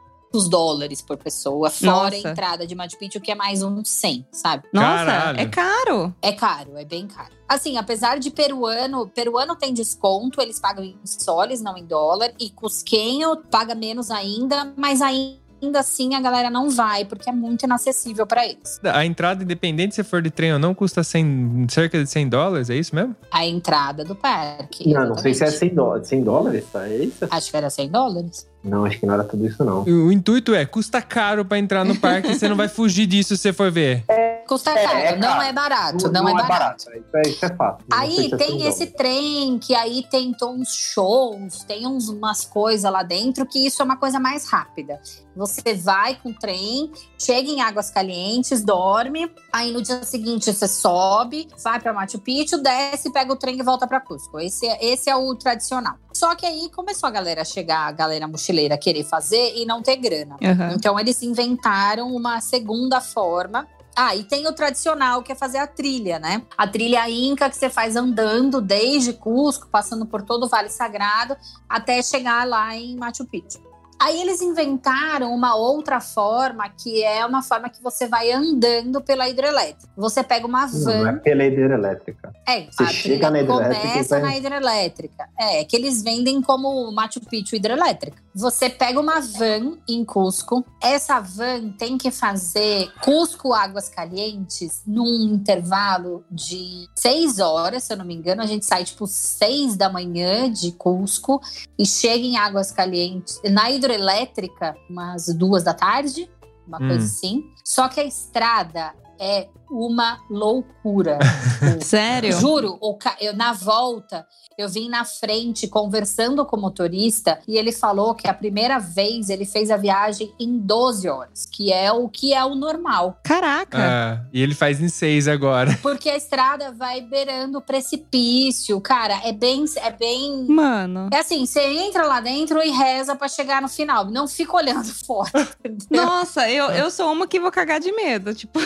dólares 0.50 1.02
por 1.02 1.17
pessoa, 1.17 1.69
fora 1.69 2.15
Nossa. 2.15 2.28
a 2.28 2.32
entrada 2.32 2.67
de 2.67 2.76
Machu 2.76 2.98
Picchu, 2.98 3.21
que 3.21 3.32
é 3.32 3.36
mais 3.36 3.63
uns 3.63 3.89
100, 3.89 4.28
sabe? 4.32 4.63
nossa, 4.74 5.06
Caralho. 5.06 5.39
é 5.39 5.45
caro. 5.45 6.15
É 6.21 6.32
caro, 6.34 6.78
é 6.78 6.84
bem 6.86 7.08
caro. 7.08 7.34
Assim, 7.48 7.78
apesar 7.78 8.19
de 8.19 8.30
peruano, 8.30 9.08
peruano 9.08 9.56
tem 9.56 9.74
desconto, 9.74 10.41
eles 10.41 10.60
pagam 10.60 10.84
em 10.84 10.98
soles, 11.06 11.62
não 11.62 11.78
em 11.78 11.86
dólar, 11.86 12.32
e 12.39 12.50
cusquenho 12.50 13.38
paga 13.50 13.74
menos 13.74 14.12
ainda, 14.12 14.74
mas 14.76 15.02
ainda 15.02 15.45
assim 15.76 16.13
a 16.15 16.19
galera 16.21 16.50
não 16.50 16.69
vai, 16.69 17.06
porque 17.06 17.30
é 17.30 17.34
muito 17.34 17.63
inacessível 17.63 18.28
pra 18.28 18.45
eles. 18.45 18.80
A 18.84 19.06
entrada, 19.06 19.43
independente 19.43 19.95
se 19.95 20.04
for 20.04 20.21
de 20.21 20.30
trem 20.30 20.54
ou 20.54 20.60
não, 20.60 20.76
custa 20.76 21.04
100, 21.04 21.67
cerca 21.69 22.04
de 22.04 22.10
100 22.10 22.30
dólares, 22.30 22.69
é 22.69 22.76
isso 22.76 22.93
mesmo? 22.93 23.15
A 23.32 23.45
entrada 23.45 24.04
do 24.04 24.15
parque. 24.15 24.91
Não, 24.91 25.10
não 25.10 25.17
sei 25.17 25.34
se 25.34 25.43
é 25.43 25.48
exatamente. 25.48 25.69
100 25.69 25.76
dólares, 25.76 26.08
100 26.08 26.24
dólares, 26.24 26.65
tá? 26.71 26.88
É 26.88 26.95
isso? 26.98 27.28
Acho 27.30 27.52
que 27.52 27.58
era 27.58 27.69
100 27.69 27.89
dólares. 27.89 28.48
Não, 28.65 28.84
acho 28.84 28.99
que 28.99 29.06
não 29.06 29.13
era 29.13 29.23
tudo 29.23 29.45
isso, 29.45 29.63
não. 29.63 29.84
O, 29.84 30.12
intuito 30.12 30.54
é, 30.54 30.65
custa 30.65 31.01
caro 31.01 31.45
pra 31.45 31.60
entrar 31.60 31.86
no 31.86 31.95
parque, 31.99 32.34
você 32.34 32.49
não 32.49 32.56
vai 32.56 32.67
fugir 32.67 33.06
disso 33.06 33.36
se 33.38 33.43
você 33.43 33.54
for 33.54 33.71
ver. 33.71 34.04
Custa 34.47 34.71
É, 34.71 34.84
caro, 34.84 34.97
é 34.99 35.15
não 35.17 35.41
é 35.41 35.51
barato, 35.51 36.12
não, 36.12 36.30
é 36.30 36.34
barato. 36.34 36.84
Isso 36.84 37.10
é, 37.15 37.21
isso 37.23 37.45
é 37.45 37.56
fato. 37.56 37.84
Não 37.89 37.97
sei 37.97 38.08
Aí 38.08 38.30
se 38.30 38.36
é 38.36 38.38
100 38.38 38.38
tem 38.38 38.67
esse 38.67 38.86
trem 38.88 39.58
que 39.58 39.73
aí 39.73 40.06
tem 40.10 40.36
uns 40.43 40.71
shows, 40.71 41.63
tem 41.63 41.88
uns, 41.88 42.10
umas 42.10 42.45
coisas 42.45 42.91
lá 42.91 43.01
dentro 43.01 43.45
que 43.47 43.65
isso 43.65 43.82
é 43.82 43.86
uma 43.86 43.97
coisa 43.97 44.19
mais 44.19 44.47
rápida. 44.47 44.99
Você 45.36 45.73
vai 45.73 46.15
com 46.15 46.30
o 46.30 46.34
trem, 46.34 46.91
chega 47.17 47.49
em 47.49 47.62
Águas 47.62 47.89
Calientes, 47.89 48.63
dorme, 48.63 49.32
aí 49.51 49.71
no 49.71 49.82
dia 49.82 50.04
seguinte 50.04 50.54
você 50.54 50.67
sobe, 50.67 51.47
vai 51.63 51.80
para 51.80 51.91
Machu 51.91 52.19
Picchu, 52.19 52.60
desce, 52.60 53.12
pega 53.12 53.34
o 53.34 53.36
trem 53.36 53.60
e 53.60 53.63
volta 53.63 53.88
para 53.88 53.99
Cusco. 53.99 54.39
Esse, 54.39 54.67
é- 54.67 54.86
esse 54.86 55.10
é 55.10 55.15
o 55.15 55.34
tradicional. 55.36 55.95
Só 56.15 56.34
que 56.34 56.45
aí 56.45 56.69
começou 56.73 57.08
a 57.08 57.12
galera 57.12 57.41
a 57.41 57.45
chegar, 57.45 57.88
a 57.88 57.91
galera 57.91 58.25
mochileira 58.25 58.75
a 58.75 58.78
querer 58.78 59.04
fazer 59.04 59.54
e 59.58 59.65
não 59.65 59.82
ter 59.82 59.97
grana. 59.97 60.38
Aham. 60.41 60.71
Então 60.73 60.97
eles 60.97 61.21
inventaram 61.21 62.15
uma 62.15 62.39
segunda 62.39 63.01
forma. 63.01 63.67
Ah, 63.93 64.15
e 64.15 64.23
tem 64.23 64.47
o 64.47 64.54
tradicional, 64.54 65.21
que 65.21 65.34
é 65.34 65.36
fazer 65.36 65.58
a 65.58 65.67
trilha, 65.67 66.17
né? 66.17 66.43
A 66.58 66.65
trilha 66.65 67.10
inca 67.10 67.49
que 67.49 67.58
você 67.58 67.69
faz 67.69 67.97
andando 67.97 68.62
desde 68.62 69.12
Cusco, 69.12 69.67
passando 69.67 70.06
por 70.06 70.21
todo 70.21 70.45
o 70.45 70.47
Vale 70.47 70.69
Sagrado, 70.69 71.36
até 71.67 72.01
chegar 72.01 72.47
lá 72.47 72.73
em 72.73 72.95
Machu 72.95 73.25
Picchu. 73.25 73.60
Aí 74.06 74.22
eles 74.22 74.39
inventaram 74.39 75.34
uma 75.34 75.56
outra 75.56 76.00
forma, 76.00 76.70
que 76.70 77.04
é 77.04 77.26
uma 77.26 77.41
forma 77.41 77.70
que 77.70 77.82
você 77.82 78.08
vai 78.08 78.32
andando 78.32 79.02
pela 79.02 79.28
hidrelétrica. 79.28 79.91
Você 79.98 80.24
pega 80.24 80.46
uma 80.46 80.68
Não, 80.68 80.80
não 80.80 81.08
é 81.08 81.12
van. 81.13 81.18
pela 81.20 81.44
hidrelétrica. 81.44 82.32
É, 82.48 82.68
Você 82.70 82.84
a 82.84 82.86
chega 82.86 83.32
na 83.32 83.41
hidrelétrica 83.41 83.82
começa 83.88 84.20
vai- 84.20 84.30
na 84.30 84.38
hidrelétrica. 84.38 85.30
É, 85.39 85.63
que 85.65 85.76
eles 85.76 86.04
vendem 86.04 86.39
como 86.39 86.91
Machu 86.91 87.20
Picchu 87.20 87.56
hidrelétrica. 87.56 88.22
Você 88.36 88.69
pega 88.69 89.00
uma 89.00 89.21
van 89.21 89.78
em 89.88 90.04
Cusco. 90.04 90.65
Essa 90.82 91.21
van 91.21 91.69
tem 91.78 91.98
que 91.98 92.12
fazer 92.12 92.91
Cusco 93.02 93.54
Águas 93.54 93.88
Calientes 93.88 94.82
num 94.86 95.08
intervalo 95.34 96.26
de 96.30 96.86
seis 96.98 97.39
horas, 97.39 97.84
se 97.84 97.93
eu 97.93 97.98
não 97.98 98.04
me 98.04 98.13
engano. 98.13 98.41
A 98.41 98.45
gente 98.45 98.65
sai 98.65 98.84
tipo 98.84 99.08
seis 99.08 99.78
da 99.78 99.89
manhã 99.89 100.52
de 100.52 100.74
Cusco 100.74 101.39
e 101.80 101.86
chega 101.86 102.26
em 102.26 102.36
Águas 102.36 102.74
Calientes 102.74 103.39
na 103.50 103.71
hidrelétrica 103.71 104.76
umas 104.89 105.28
duas 105.34 105.63
da 105.63 105.74
tarde, 105.74 106.30
uma 106.67 106.78
Hum. 106.84 106.88
coisa 106.89 107.06
assim. 107.06 107.41
Só 107.63 107.88
que 107.88 108.02
a 108.02 108.06
estrada 108.06 108.93
é 109.19 109.47
uma 109.69 110.19
loucura. 110.30 111.17
Sério? 111.82 112.32
Juro, 112.39 112.78
o 112.80 112.95
ca- 112.95 113.17
eu, 113.19 113.36
na 113.36 113.51
volta, 113.51 114.25
eu 114.58 114.69
vim 114.69 114.88
na 114.88 115.04
frente 115.04 115.67
conversando 115.67 116.45
com 116.45 116.56
o 116.56 116.62
motorista 116.62 117.39
e 117.47 117.58
ele 117.58 117.71
falou 117.71 118.13
que 118.13 118.28
a 118.28 118.34
primeira 118.34 118.78
vez 118.80 119.30
ele 119.30 119.43
fez 119.43 119.71
a 119.71 119.75
viagem 119.78 120.32
em 120.39 120.58
12 120.60 121.10
horas, 121.10 121.45
que 121.51 121.73
é 121.73 121.91
o 121.91 122.08
que 122.08 122.34
é 122.34 122.45
o 122.45 122.54
normal. 122.56 123.17
Caraca. 123.23 123.78
Ah, 123.78 124.25
e 124.32 124.41
ele 124.41 124.54
faz 124.54 124.80
em 124.80 124.88
6 124.88 125.28
agora. 125.28 125.78
Porque 125.82 126.10
a 126.10 126.15
estrada 126.15 126.71
vai 126.71 127.01
beirando 127.01 127.58
o 127.58 127.62
precipício, 127.62 128.80
cara, 128.80 129.19
é 129.28 129.32
bem 129.34 129.65
é 129.78 129.91
bem 129.91 130.45
Mano. 130.47 131.10
é 131.12 131.17
assim, 131.19 131.45
você 131.45 131.62
entra 131.62 132.06
lá 132.06 132.21
dentro 132.21 132.62
e 132.62 132.69
reza 132.69 133.15
pra 133.15 133.28
chegar 133.28 133.62
no 133.62 133.67
final, 133.67 134.06
não 134.12 134.28
fica 134.28 134.56
olhando 134.56 134.86
fora. 135.06 135.30
entendeu? 135.65 136.06
Nossa, 136.06 136.49
eu, 136.49 136.65
eu 136.71 136.91
sou 136.91 137.12
uma 137.12 137.25
que 137.28 137.39
vou 137.39 137.51
cagar 137.51 137.80
de 137.80 137.91
medo. 137.91 138.34
Tipo, 138.34 138.60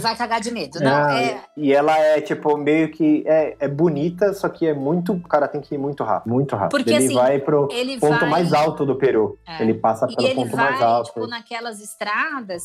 Vai 0.00 0.16
cagar 0.16 0.40
de 0.40 0.50
medo, 0.50 0.80
não 0.80 1.10
é? 1.10 1.42
E 1.56 1.72
ela 1.72 1.96
é, 1.98 2.20
tipo, 2.20 2.56
meio 2.56 2.90
que. 2.90 3.24
É, 3.26 3.56
é 3.60 3.68
bonita, 3.68 4.32
só 4.32 4.48
que 4.48 4.66
é 4.66 4.74
muito. 4.74 5.12
O 5.12 5.20
cara 5.22 5.48
tem 5.48 5.60
que 5.60 5.74
ir 5.74 5.78
muito 5.78 6.02
rápido. 6.04 6.32
Muito 6.32 6.56
rápido. 6.56 6.70
Porque, 6.70 6.90
ele 6.90 7.06
assim, 7.06 7.14
vai 7.14 7.38
pro 7.38 7.68
Ele 7.70 7.98
ponto 7.98 8.20
vai 8.20 8.30
mais 8.30 8.52
alto 8.52 8.84
do 8.84 8.96
Peru. 8.96 9.38
É. 9.46 9.62
Ele 9.62 9.74
passa 9.74 10.06
E 10.08 10.14
pelo 10.16 10.28
ele 10.28 10.34
ponto 10.34 10.56
mais 10.56 10.78
vai, 10.78 10.88
alto. 10.88 11.06
tipo, 11.06 11.26
naquelas 11.26 11.80
estradas 11.80 12.62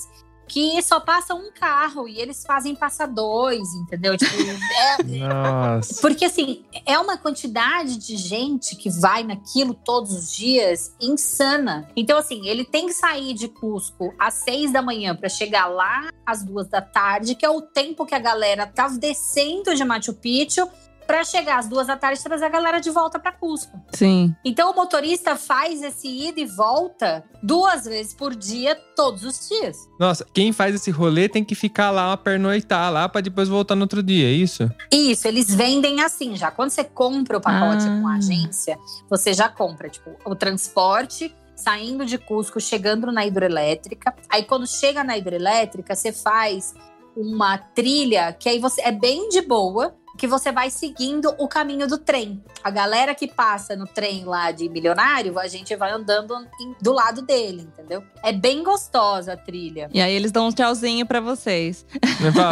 que 0.54 0.80
só 0.84 1.00
passa 1.00 1.34
um 1.34 1.52
carro 1.52 2.08
e 2.08 2.20
eles 2.22 2.44
fazem 2.46 2.76
passar 2.76 3.08
dois, 3.08 3.74
entendeu? 3.74 4.16
Tipo, 4.16 4.36
é- 5.02 5.04
nossa. 5.04 6.00
porque 6.00 6.26
assim, 6.26 6.63
é 6.86 7.00
uma 7.00 7.18
quantidade 7.18 7.98
de 7.98 8.16
gente 8.16 8.76
que 8.76 8.88
vai 8.88 9.24
naquilo 9.24 9.74
todos 9.74 10.13
os 10.13 10.32
dias 10.32 10.96
insana. 11.02 11.89
Então, 11.96 12.20
assim, 12.20 12.48
ele 12.48 12.63
tem 12.63 12.86
que 12.86 12.94
sair 12.94 13.34
de 13.34 13.48
Cusco 13.48 14.13
às 14.20 14.36
seis 14.36 14.72
da 14.72 14.80
manhã 14.80 15.16
para 15.16 15.28
chegar 15.28 15.66
lá 15.66 16.12
às 16.24 16.44
duas 16.44 16.68
da 16.68 16.82
tarde, 16.82 17.34
que 17.34 17.46
é 17.46 17.50
o 17.50 17.62
tempo 17.62 18.06
que 18.06 18.13
a 18.13 18.20
galera 18.20 18.68
tá 18.68 18.88
descendo 18.89 19.74
de 19.74 19.84
Machu 19.84 20.13
Picchu. 20.13 20.70
Pra 21.08 21.24
chegar 21.24 21.60
às 21.60 21.68
duas 21.68 21.88
da 21.88 21.98
tarde 21.98 22.20
e 22.20 22.24
trazer 22.24 22.46
a 22.46 22.50
galera 22.50 22.80
de 22.80 22.89
volta 22.89 23.20
para 23.20 23.32
Cusco. 23.32 23.78
sim. 23.94 24.34
Então 24.46 24.72
o 24.72 24.76
motorista 24.76 25.36
faz 25.36 25.82
esse 25.84 26.08
ida 26.08 26.39
e 26.39 26.46
volta 26.46 27.24
duas 27.42 27.86
vezes 27.86 28.13
por 28.13 28.36
dia, 28.36 28.76
todos 28.96 29.24
os 29.24 29.48
dias. 29.50 29.78
Nossa, 30.00 30.26
quem 30.34 30.52
faz 30.52 30.76
esse 30.76 30.89
rolê 30.92 31.28
tem 31.28 31.44
que 31.44 31.56
ficar 31.56 31.92
lá, 31.92 32.16
pernoitar 32.16 32.92
lá, 32.92 33.08
pra 33.10 33.22
depois 33.22 33.50
voltar 33.50 33.76
no 33.76 33.82
outro 33.82 34.02
dia, 34.02 34.28
é 34.28 34.32
isso? 34.32 34.70
Isso, 34.92 35.28
eles 35.28 35.54
vendem 35.54 36.02
assim 36.02 36.36
já. 36.36 36.50
Quando 36.52 36.70
você 36.70 36.84
compra 36.84 37.38
o 37.38 37.42
pacote 37.42 37.84
Ah. 37.86 38.00
com 38.02 38.08
a 38.08 38.16
agência, 38.16 38.78
você 39.10 39.34
já 39.34 39.50
compra, 39.50 39.89
tipo, 39.89 40.12
o 40.26 40.36
transporte. 40.36 41.36
Saindo 41.56 42.04
de 42.04 42.18
Cusco, 42.18 42.60
chegando 42.60 43.12
na 43.12 43.26
hidrelétrica. 43.28 44.13
Aí, 44.28 44.44
quando 44.44 44.66
chega 44.66 45.04
na 45.04 45.16
hidrelétrica, 45.18 45.94
você 45.96 46.12
faz 46.12 46.74
uma 47.16 47.60
trilha 47.60 48.34
que 48.34 48.50
aí 48.50 48.58
você 48.58 48.82
é 48.82 48.92
bem 48.92 49.30
de 49.30 49.39
boa. 49.42 49.96
Que 50.17 50.28
você 50.28 50.52
vai 50.52 50.69
seguindo 50.69 51.34
o 51.39 51.47
caminho 51.47 51.88
do 51.88 51.97
trem. 51.97 52.41
A 52.63 52.69
galera 52.69 53.15
que 53.15 53.28
passa 53.28 53.76
no 53.76 53.86
trem 53.88 54.23
lá 54.26 54.52
de 54.52 54.69
milionário, 54.69 55.38
a 55.39 55.47
gente 55.47 55.76
vai 55.76 55.91
andando 55.91 56.36
em- 56.62 56.76
do 56.82 56.93
lado 56.93 57.21
dele, 57.23 57.63
entendeu? 57.63 58.04
É 58.23 58.32
bem 58.32 58.63
gostosa 58.63 59.34
a 59.34 59.38
trilha. 59.38 59.89
E 59.91 59.99
aí 60.02 60.13
eles 60.13 60.32
dão 60.32 60.47
um 60.47 60.52
tchauzinho 60.52 61.06
pra 61.06 61.19
vocês. 61.19 61.86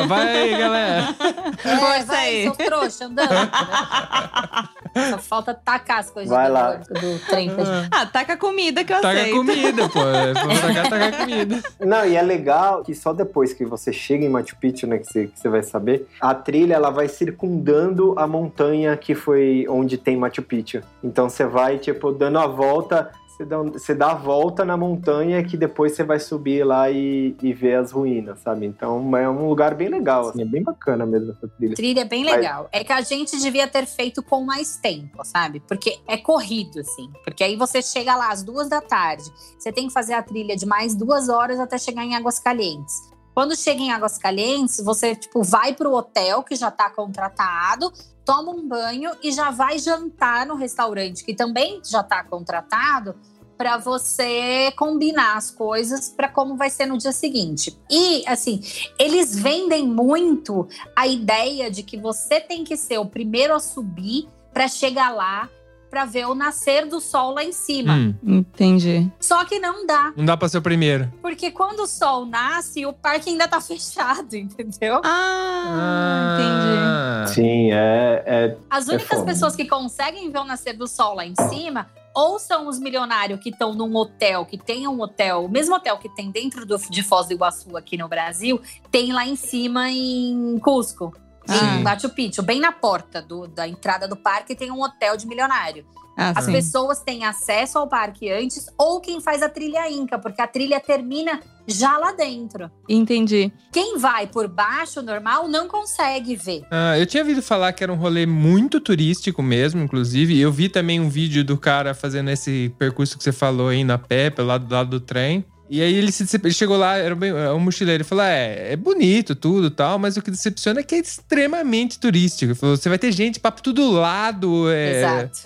Vai 0.08 0.28
aí, 0.38 0.58
galera. 0.58 1.16
É, 1.64 1.78
Força 1.78 2.06
vai, 2.06 2.26
aí. 2.28 2.44
seu 2.44 2.56
trouxa, 2.56 3.06
andando. 3.06 3.32
entendeu? 3.32 5.10
Só 5.12 5.18
falta 5.20 5.54
tacar 5.54 6.00
as 6.00 6.10
coisas 6.10 6.30
Vai 6.30 6.48
do, 6.48 6.54
lá. 6.54 6.74
do 6.76 7.20
trem. 7.28 7.50
Ah, 7.92 8.06
taca 8.06 8.36
comida 8.36 8.84
que 8.84 8.92
eu 8.92 9.00
Taca 9.02 9.20
aceito. 9.22 9.36
comida, 9.38 9.88
pô. 9.90 10.00
Vamos 10.02 10.60
tacar, 10.60 10.90
tacar 10.90 11.18
comida. 11.20 11.64
Não, 11.80 12.06
e 12.06 12.16
é 12.16 12.22
legal 12.22 12.84
que 12.84 12.94
só 12.94 13.14
depois 13.14 13.54
que 13.54 13.64
você 13.66 13.94
chega 13.94 14.26
em 14.26 14.30
Machu 14.30 14.56
Picchu, 14.58 14.88
né, 14.88 14.98
que 14.98 15.06
você, 15.06 15.28
que 15.28 15.40
você 15.40 15.48
vai 15.48 15.64
saber, 15.64 16.08
a 16.20 16.34
trilha 16.36 16.74
ela 16.74 16.90
vai 16.90 17.08
circundando 17.52 18.14
a 18.18 18.26
montanha 18.28 18.96
que 18.96 19.14
foi 19.14 19.66
onde 19.70 19.98
tem 19.98 20.18
Machu 20.18 20.42
Picchu. 20.42 20.82
Então 21.04 21.30
você 21.30 21.46
vai, 21.46 21.78
tipo, 21.78 22.12
dando 22.12 22.40
a 22.40 22.48
volta, 22.48 23.12
você 23.28 23.46
dá, 23.46 23.58
você 23.58 23.96
dá 23.96 24.12
a 24.12 24.16
volta 24.16 24.64
na 24.64 24.78
montanha 24.78 25.44
que 25.44 25.58
depois 25.58 25.94
você 25.94 26.04
vai 26.04 26.20
subir 26.20 26.64
lá 26.64 26.90
e, 26.90 27.36
e 27.42 27.54
ver 27.54 27.76
as 27.76 27.92
ruínas, 27.92 28.40
sabe? 28.40 28.66
Então 28.66 29.16
é 29.18 29.30
um 29.30 29.50
lugar 29.50 29.76
bem 29.76 29.90
legal, 29.90 30.30
assim, 30.30 30.42
é 30.42 30.46
bem 30.46 30.64
bacana 30.64 31.06
mesmo 31.06 31.32
essa 31.32 31.48
trilha. 31.48 31.76
trilha 31.76 32.02
é 32.02 32.06
bem 32.06 32.24
Mas- 32.24 32.36
legal. 32.36 32.70
É 32.72 32.84
que 32.84 32.94
a 32.94 33.02
gente 33.02 33.38
devia 33.40 33.68
ter 33.68 33.86
feito 33.86 34.24
com 34.24 34.44
mais 34.44 34.78
tempo, 34.78 35.24
sabe? 35.24 35.60
Porque 35.68 36.00
é 36.08 36.18
corrido, 36.18 36.80
assim. 36.80 37.10
Porque 37.24 37.44
aí 37.44 37.56
você 37.56 37.82
chega 37.82 38.16
lá 38.16 38.32
às 38.32 38.44
duas 38.44 38.70
da 38.70 38.82
tarde, 38.82 39.24
você 39.58 39.72
tem 39.72 39.88
que 39.88 39.94
fazer 39.94 40.14
a 40.14 40.24
trilha 40.24 40.56
de 40.56 40.66
mais 40.66 40.96
duas 40.96 41.30
horas 41.30 41.60
até 41.60 41.78
chegar 41.78 42.06
em 42.06 42.16
Águas 42.16 42.40
Calientes. 42.40 43.11
Quando 43.34 43.56
chega 43.56 43.82
em 43.82 43.92
Águas 43.92 44.18
Calientes, 44.18 44.84
você, 44.84 45.16
tipo, 45.16 45.44
vai 45.44 45.74
pro 45.74 45.94
hotel 45.94 46.44
que 46.44 46.56
já 46.56 46.70
tá 46.70 46.90
contratado, 46.90 47.92
toma 48.26 48.52
um 48.52 48.68
banho 48.68 49.12
e 49.24 49.32
já 49.32 49.52
vai 49.52 49.80
jantar 49.80 50.46
no 50.46 50.56
restaurante 50.56 51.24
que 51.24 51.34
também 51.34 51.82
já 51.84 52.04
tá 52.04 52.24
contratado 52.24 53.16
para 53.58 53.78
você 53.78 54.72
combinar 54.76 55.38
as 55.38 55.52
coisas 55.52 56.10
para 56.10 56.28
como 56.28 56.58
vai 56.58 56.70
ser 56.70 56.88
no 56.88 56.98
dia 56.98 57.12
seguinte. 57.12 57.78
E 57.90 58.24
assim, 58.28 58.60
eles 58.98 59.36
vendem 59.36 59.88
muito 59.88 60.68
a 60.96 61.06
ideia 61.06 61.70
de 61.70 61.84
que 61.84 61.96
você 61.96 62.42
tem 62.42 62.64
que 62.64 62.76
ser 62.76 62.98
o 62.98 63.06
primeiro 63.06 63.54
a 63.54 63.60
subir 63.60 64.28
para 64.52 64.68
chegar 64.68 65.14
lá 65.14 65.48
para 65.92 66.06
ver 66.06 66.26
o 66.26 66.34
nascer 66.34 66.88
do 66.88 67.02
sol 67.02 67.34
lá 67.34 67.44
em 67.44 67.52
cima. 67.52 67.94
Hum, 67.94 68.16
Entendi. 68.26 69.12
Só 69.20 69.44
que 69.44 69.60
não 69.60 69.86
dá, 69.86 70.14
não 70.16 70.24
dá 70.24 70.38
pra 70.38 70.48
ser 70.48 70.58
o 70.60 70.62
primeiro. 70.62 71.12
porque 71.22 71.52
quando 71.52 71.82
o 71.82 71.88
sol 71.88 72.26
nasce, 72.26 72.86
o 72.86 72.94
parque 72.94 73.30
ainda 73.30 73.46
tá 73.46 73.60
fechado, 73.62 74.34
entendeu? 74.36 75.02
Ah, 75.04 76.38
entendi. 76.40 76.78
Ah. 76.80 77.26
Sim, 77.28 77.72
é, 77.74 78.24
é 78.26 78.58
As 78.70 78.88
É 78.88 78.94
únicas 78.94 79.22
pessoas 79.24 79.54
que 79.56 79.66
conseguem 79.66 80.32
ver 80.32 80.40
o 80.40 80.46
nascer 80.46 80.74
do 80.78 80.88
sol 80.88 81.14
lá 81.16 81.26
em 81.26 81.34
cima 81.50 81.88
ou 82.14 82.40
são 82.40 82.68
os 82.68 82.80
milionários 82.80 83.40
que 83.40 83.50
estão 83.50 83.74
num 83.74 83.94
hotel, 83.96 84.46
que 84.46 84.58
tem 84.58 84.88
um 84.88 85.00
hotel, 85.02 85.46
o 85.46 85.50
mesmo 85.50 85.76
hotel 85.76 85.98
que 85.98 86.10
tem 86.10 86.30
dentro 86.32 86.66
do, 86.66 86.78
de 86.78 87.04
Foz 87.04 87.28
do 87.28 87.34
Iguaçu 87.34 87.76
aqui 87.78 87.98
no 87.98 88.08
Brasil, 88.08 88.60
tem 88.90 89.14
lá 89.14 89.26
em 89.26 89.36
cima 89.36 89.90
em 89.90 90.58
Cusco. 90.60 91.14
Ah. 91.48 91.76
Em 91.78 91.84
Machu 91.84 92.10
Picchu, 92.10 92.42
bem 92.42 92.60
na 92.60 92.72
porta 92.72 93.22
do- 93.22 93.48
da 93.48 93.68
entrada 93.68 94.08
do 94.08 94.16
parque, 94.16 94.56
tem 94.56 94.72
um 94.72 94.82
hotel 94.82 95.18
de 95.18 95.26
milionário. 95.28 95.86
Ah, 96.18 96.34
As 96.36 96.46
sim. 96.46 96.52
pessoas 96.52 97.00
têm 97.00 97.24
acesso 97.24 97.78
ao 97.80 97.88
parque 97.88 98.30
antes, 98.30 98.68
ou 98.78 99.00
quem 99.00 99.22
faz 99.22 99.42
a 99.42 99.50
trilha 99.50 99.90
Inca, 99.90 100.20
porque 100.20 100.42
a 100.42 100.46
trilha 100.48 100.80
termina 100.80 101.40
já 101.66 101.98
lá 101.98 102.12
dentro. 102.12 102.70
Entendi. 102.88 103.52
Quem 103.72 103.98
vai 103.98 104.28
por 104.28 104.48
baixo, 104.48 105.02
normal, 105.02 105.48
não 105.48 105.68
consegue 105.70 106.36
ver. 106.36 106.64
Ah, 106.70 107.00
eu 107.00 107.06
tinha 107.06 107.24
ouvido 107.24 107.42
falar 107.42 107.72
que 107.72 107.82
era 107.84 107.92
um 107.92 107.96
rolê 107.96 108.26
muito 108.26 108.80
turístico 108.82 109.42
mesmo, 109.42 109.82
inclusive. 109.82 110.38
Eu 110.40 110.52
vi 110.52 110.68
também 110.68 111.00
um 111.00 111.10
vídeo 111.10 111.44
do 111.46 111.58
cara 111.58 111.94
fazendo 111.94 112.30
esse 112.30 112.74
percurso 112.78 113.18
que 113.18 113.24
você 113.24 113.32
falou 113.32 113.70
aí 113.70 113.84
na 113.84 113.98
pé, 113.98 114.30
pelo 114.30 114.50
lado, 114.50 114.66
do 114.66 114.74
lado 114.76 114.90
do 114.90 115.00
trem. 115.00 115.46
E 115.74 115.82
aí 115.82 115.94
ele, 115.96 116.12
se, 116.12 116.26
ele 116.36 116.54
chegou 116.54 116.76
lá, 116.76 116.98
era 116.98 117.16
bem- 117.16 117.30
é 117.32 117.50
um 117.54 117.60
mochileiro, 117.60 118.02
ele 118.02 118.08
falou: 118.08 118.26
é, 118.26 118.74
é 118.74 118.76
bonito 118.76 119.34
tudo 119.34 119.68
e 119.68 119.72
tal, 119.72 119.98
mas 119.98 120.18
o 120.18 120.22
que 120.22 120.30
decepciona 120.30 120.82
é 120.82 120.84
que 120.84 120.96
é 120.96 120.98
extremamente 121.00 121.98
turístico. 121.98 122.52
Ele 122.52 122.60
falou, 122.60 122.76
você 122.76 122.90
vai 122.90 123.00
ter 123.00 123.10
gente 123.14 123.40
pra 123.40 123.52
todo 123.52 123.90
lado. 123.90 124.70
É, 124.70 124.98
Exato. 124.98 125.40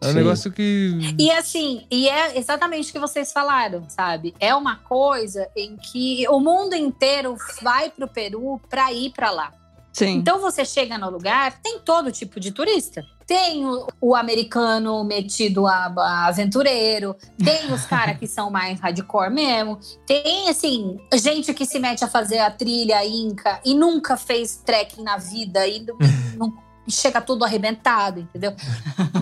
é 0.00 0.06
um 0.06 0.08
Sim. 0.10 0.14
negócio 0.14 0.52
que. 0.52 0.92
E 1.18 1.28
assim, 1.32 1.84
e 1.90 2.08
é 2.08 2.38
exatamente 2.38 2.90
o 2.90 2.92
que 2.92 3.00
vocês 3.00 3.32
falaram, 3.32 3.82
sabe? 3.90 4.32
É 4.38 4.54
uma 4.54 4.76
coisa 4.76 5.48
em 5.56 5.76
que 5.76 6.24
o 6.28 6.38
mundo 6.38 6.76
inteiro 6.76 7.36
vai 7.60 7.90
pro 7.90 8.06
Peru 8.06 8.60
pra 8.70 8.92
ir 8.92 9.10
pra 9.10 9.32
lá. 9.32 9.52
Sim. 9.92 10.18
Então 10.18 10.40
você 10.40 10.64
chega 10.64 10.96
no 10.98 11.10
lugar, 11.10 11.60
tem 11.62 11.80
todo 11.80 12.12
tipo 12.12 12.38
de 12.38 12.52
turista. 12.52 13.04
Tem 13.26 13.64
o, 13.66 13.86
o 14.00 14.14
americano 14.14 15.02
metido 15.04 15.66
a, 15.66 15.86
a 15.96 16.26
aventureiro, 16.26 17.16
tem 17.42 17.72
os 17.72 17.86
caras 17.86 18.18
que 18.18 18.26
são 18.26 18.50
mais 18.50 18.78
hardcore 18.80 19.30
mesmo, 19.32 19.78
tem 20.06 20.48
assim, 20.48 20.98
gente 21.14 21.54
que 21.54 21.64
se 21.64 21.78
mete 21.78 22.04
a 22.04 22.08
fazer 22.08 22.38
a 22.38 22.50
trilha 22.50 23.04
inca 23.06 23.60
e 23.64 23.74
nunca 23.74 24.16
fez 24.16 24.56
trekking 24.64 25.02
na 25.02 25.16
vida 25.16 25.66
e 25.66 25.80
não, 25.80 25.96
não- 26.36 26.64
chega 26.86 27.18
tudo 27.20 27.46
arrebentado, 27.46 28.20
entendeu? 28.20 28.54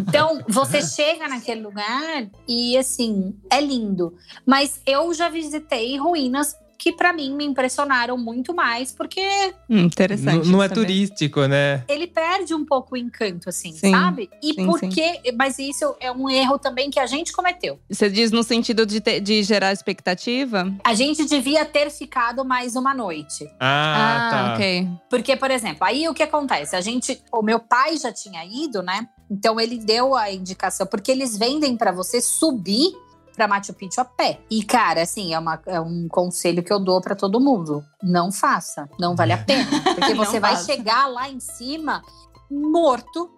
Então, 0.09 0.43
você 0.49 0.83
chega 0.83 1.29
naquele 1.29 1.61
lugar 1.61 2.27
e 2.49 2.77
assim, 2.77 3.37
é 3.49 3.61
lindo. 3.61 4.15
Mas 4.45 4.81
eu 4.85 5.15
já 5.15 5.29
visitei 5.29 5.97
ruínas 5.97 6.57
que 6.83 6.91
pra 6.93 7.13
mim 7.13 7.33
me 7.37 7.45
impressionaram 7.45 8.19
muito 8.19 8.53
mais, 8.53 8.91
porque 8.91 9.21
Hum, 9.71 9.79
interessante. 9.85 10.47
N- 10.47 10.51
não 10.53 10.61
é 10.61 10.69
saber. 10.69 10.81
turístico, 10.81 11.47
né? 11.47 11.85
ele 11.89 12.09
perde 12.09 12.53
um 12.55 12.65
pouco 12.65 12.97
o 12.97 12.99
encanto, 12.99 13.49
assim, 13.49 13.71
Sim. 13.73 13.93
sabe? 13.93 14.29
E 14.43 14.55
Sim, 14.55 14.67
porque. 14.67 15.21
Mas 15.39 15.61
isso 15.61 15.95
é 16.01 16.11
um 16.11 16.29
erro 16.29 16.59
também 16.59 16.91
que 16.91 16.99
a 16.99 17.07
gente 17.07 17.33
cometeu. 17.33 17.79
Você 17.89 18.11
diz 18.11 18.33
no 18.33 18.43
sentido 18.43 18.85
de, 18.85 19.01
ter- 19.01 19.21
de 19.21 19.45
gerar 19.45 19.73
expectativa? 19.73 20.75
A 20.83 20.93
gente 20.95 21.25
devia 21.25 21.65
ter 21.65 21.89
ficado 21.89 22.45
mais 22.45 22.75
uma 22.75 22.93
noite. 22.93 23.49
Ah, 23.61 24.29
tá. 24.31 24.55
ok. 24.55 24.89
Porque, 25.09 25.37
por 25.37 25.51
exemplo, 25.53 25.85
aí 25.87 26.09
o 26.09 26.15
que 26.15 26.23
acontece? 26.25 26.75
A 26.75 26.81
gente. 26.81 27.23
O 27.33 27.43
meu 27.43 27.61
pai 27.61 27.97
já 27.97 28.13
tinha 28.13 28.45
ido, 28.45 28.83
né? 28.83 29.07
Então 29.31 29.61
ele 29.61 29.79
deu 29.79 30.17
a 30.17 30.33
indicação, 30.33 30.85
porque 30.87 31.13
eles 31.13 31.39
vendem 31.39 31.77
pra 31.77 31.93
você 31.93 32.21
subir 32.21 32.93
pra 33.35 33.49
Machu 33.49 33.73
Picchu 33.75 34.01
a 34.01 34.05
pé. 34.05 34.41
E, 34.51 34.63
cara, 34.63 35.03
assim, 35.03 35.33
é, 35.35 35.39
uma- 35.39 35.61
é 35.67 35.81
um 35.81 36.07
conselho 36.09 36.63
que 36.63 36.73
eu 36.73 36.79
dou 36.79 37.01
pra 37.01 37.15
todo 37.15 37.41
mundo. 37.41 37.83
Não 38.03 38.31
faça. 38.33 38.89
Não 38.99 39.15
vale 39.17 39.33
a 39.33 39.39
pena. 39.39 39.69
Porque 39.95 40.15
você 40.15 40.39
vai 40.41 40.53
faça. 40.53 40.65
chegar 40.67 41.07
lá 41.07 41.29
em 41.29 41.41
cima 41.41 42.03
morto 42.51 43.31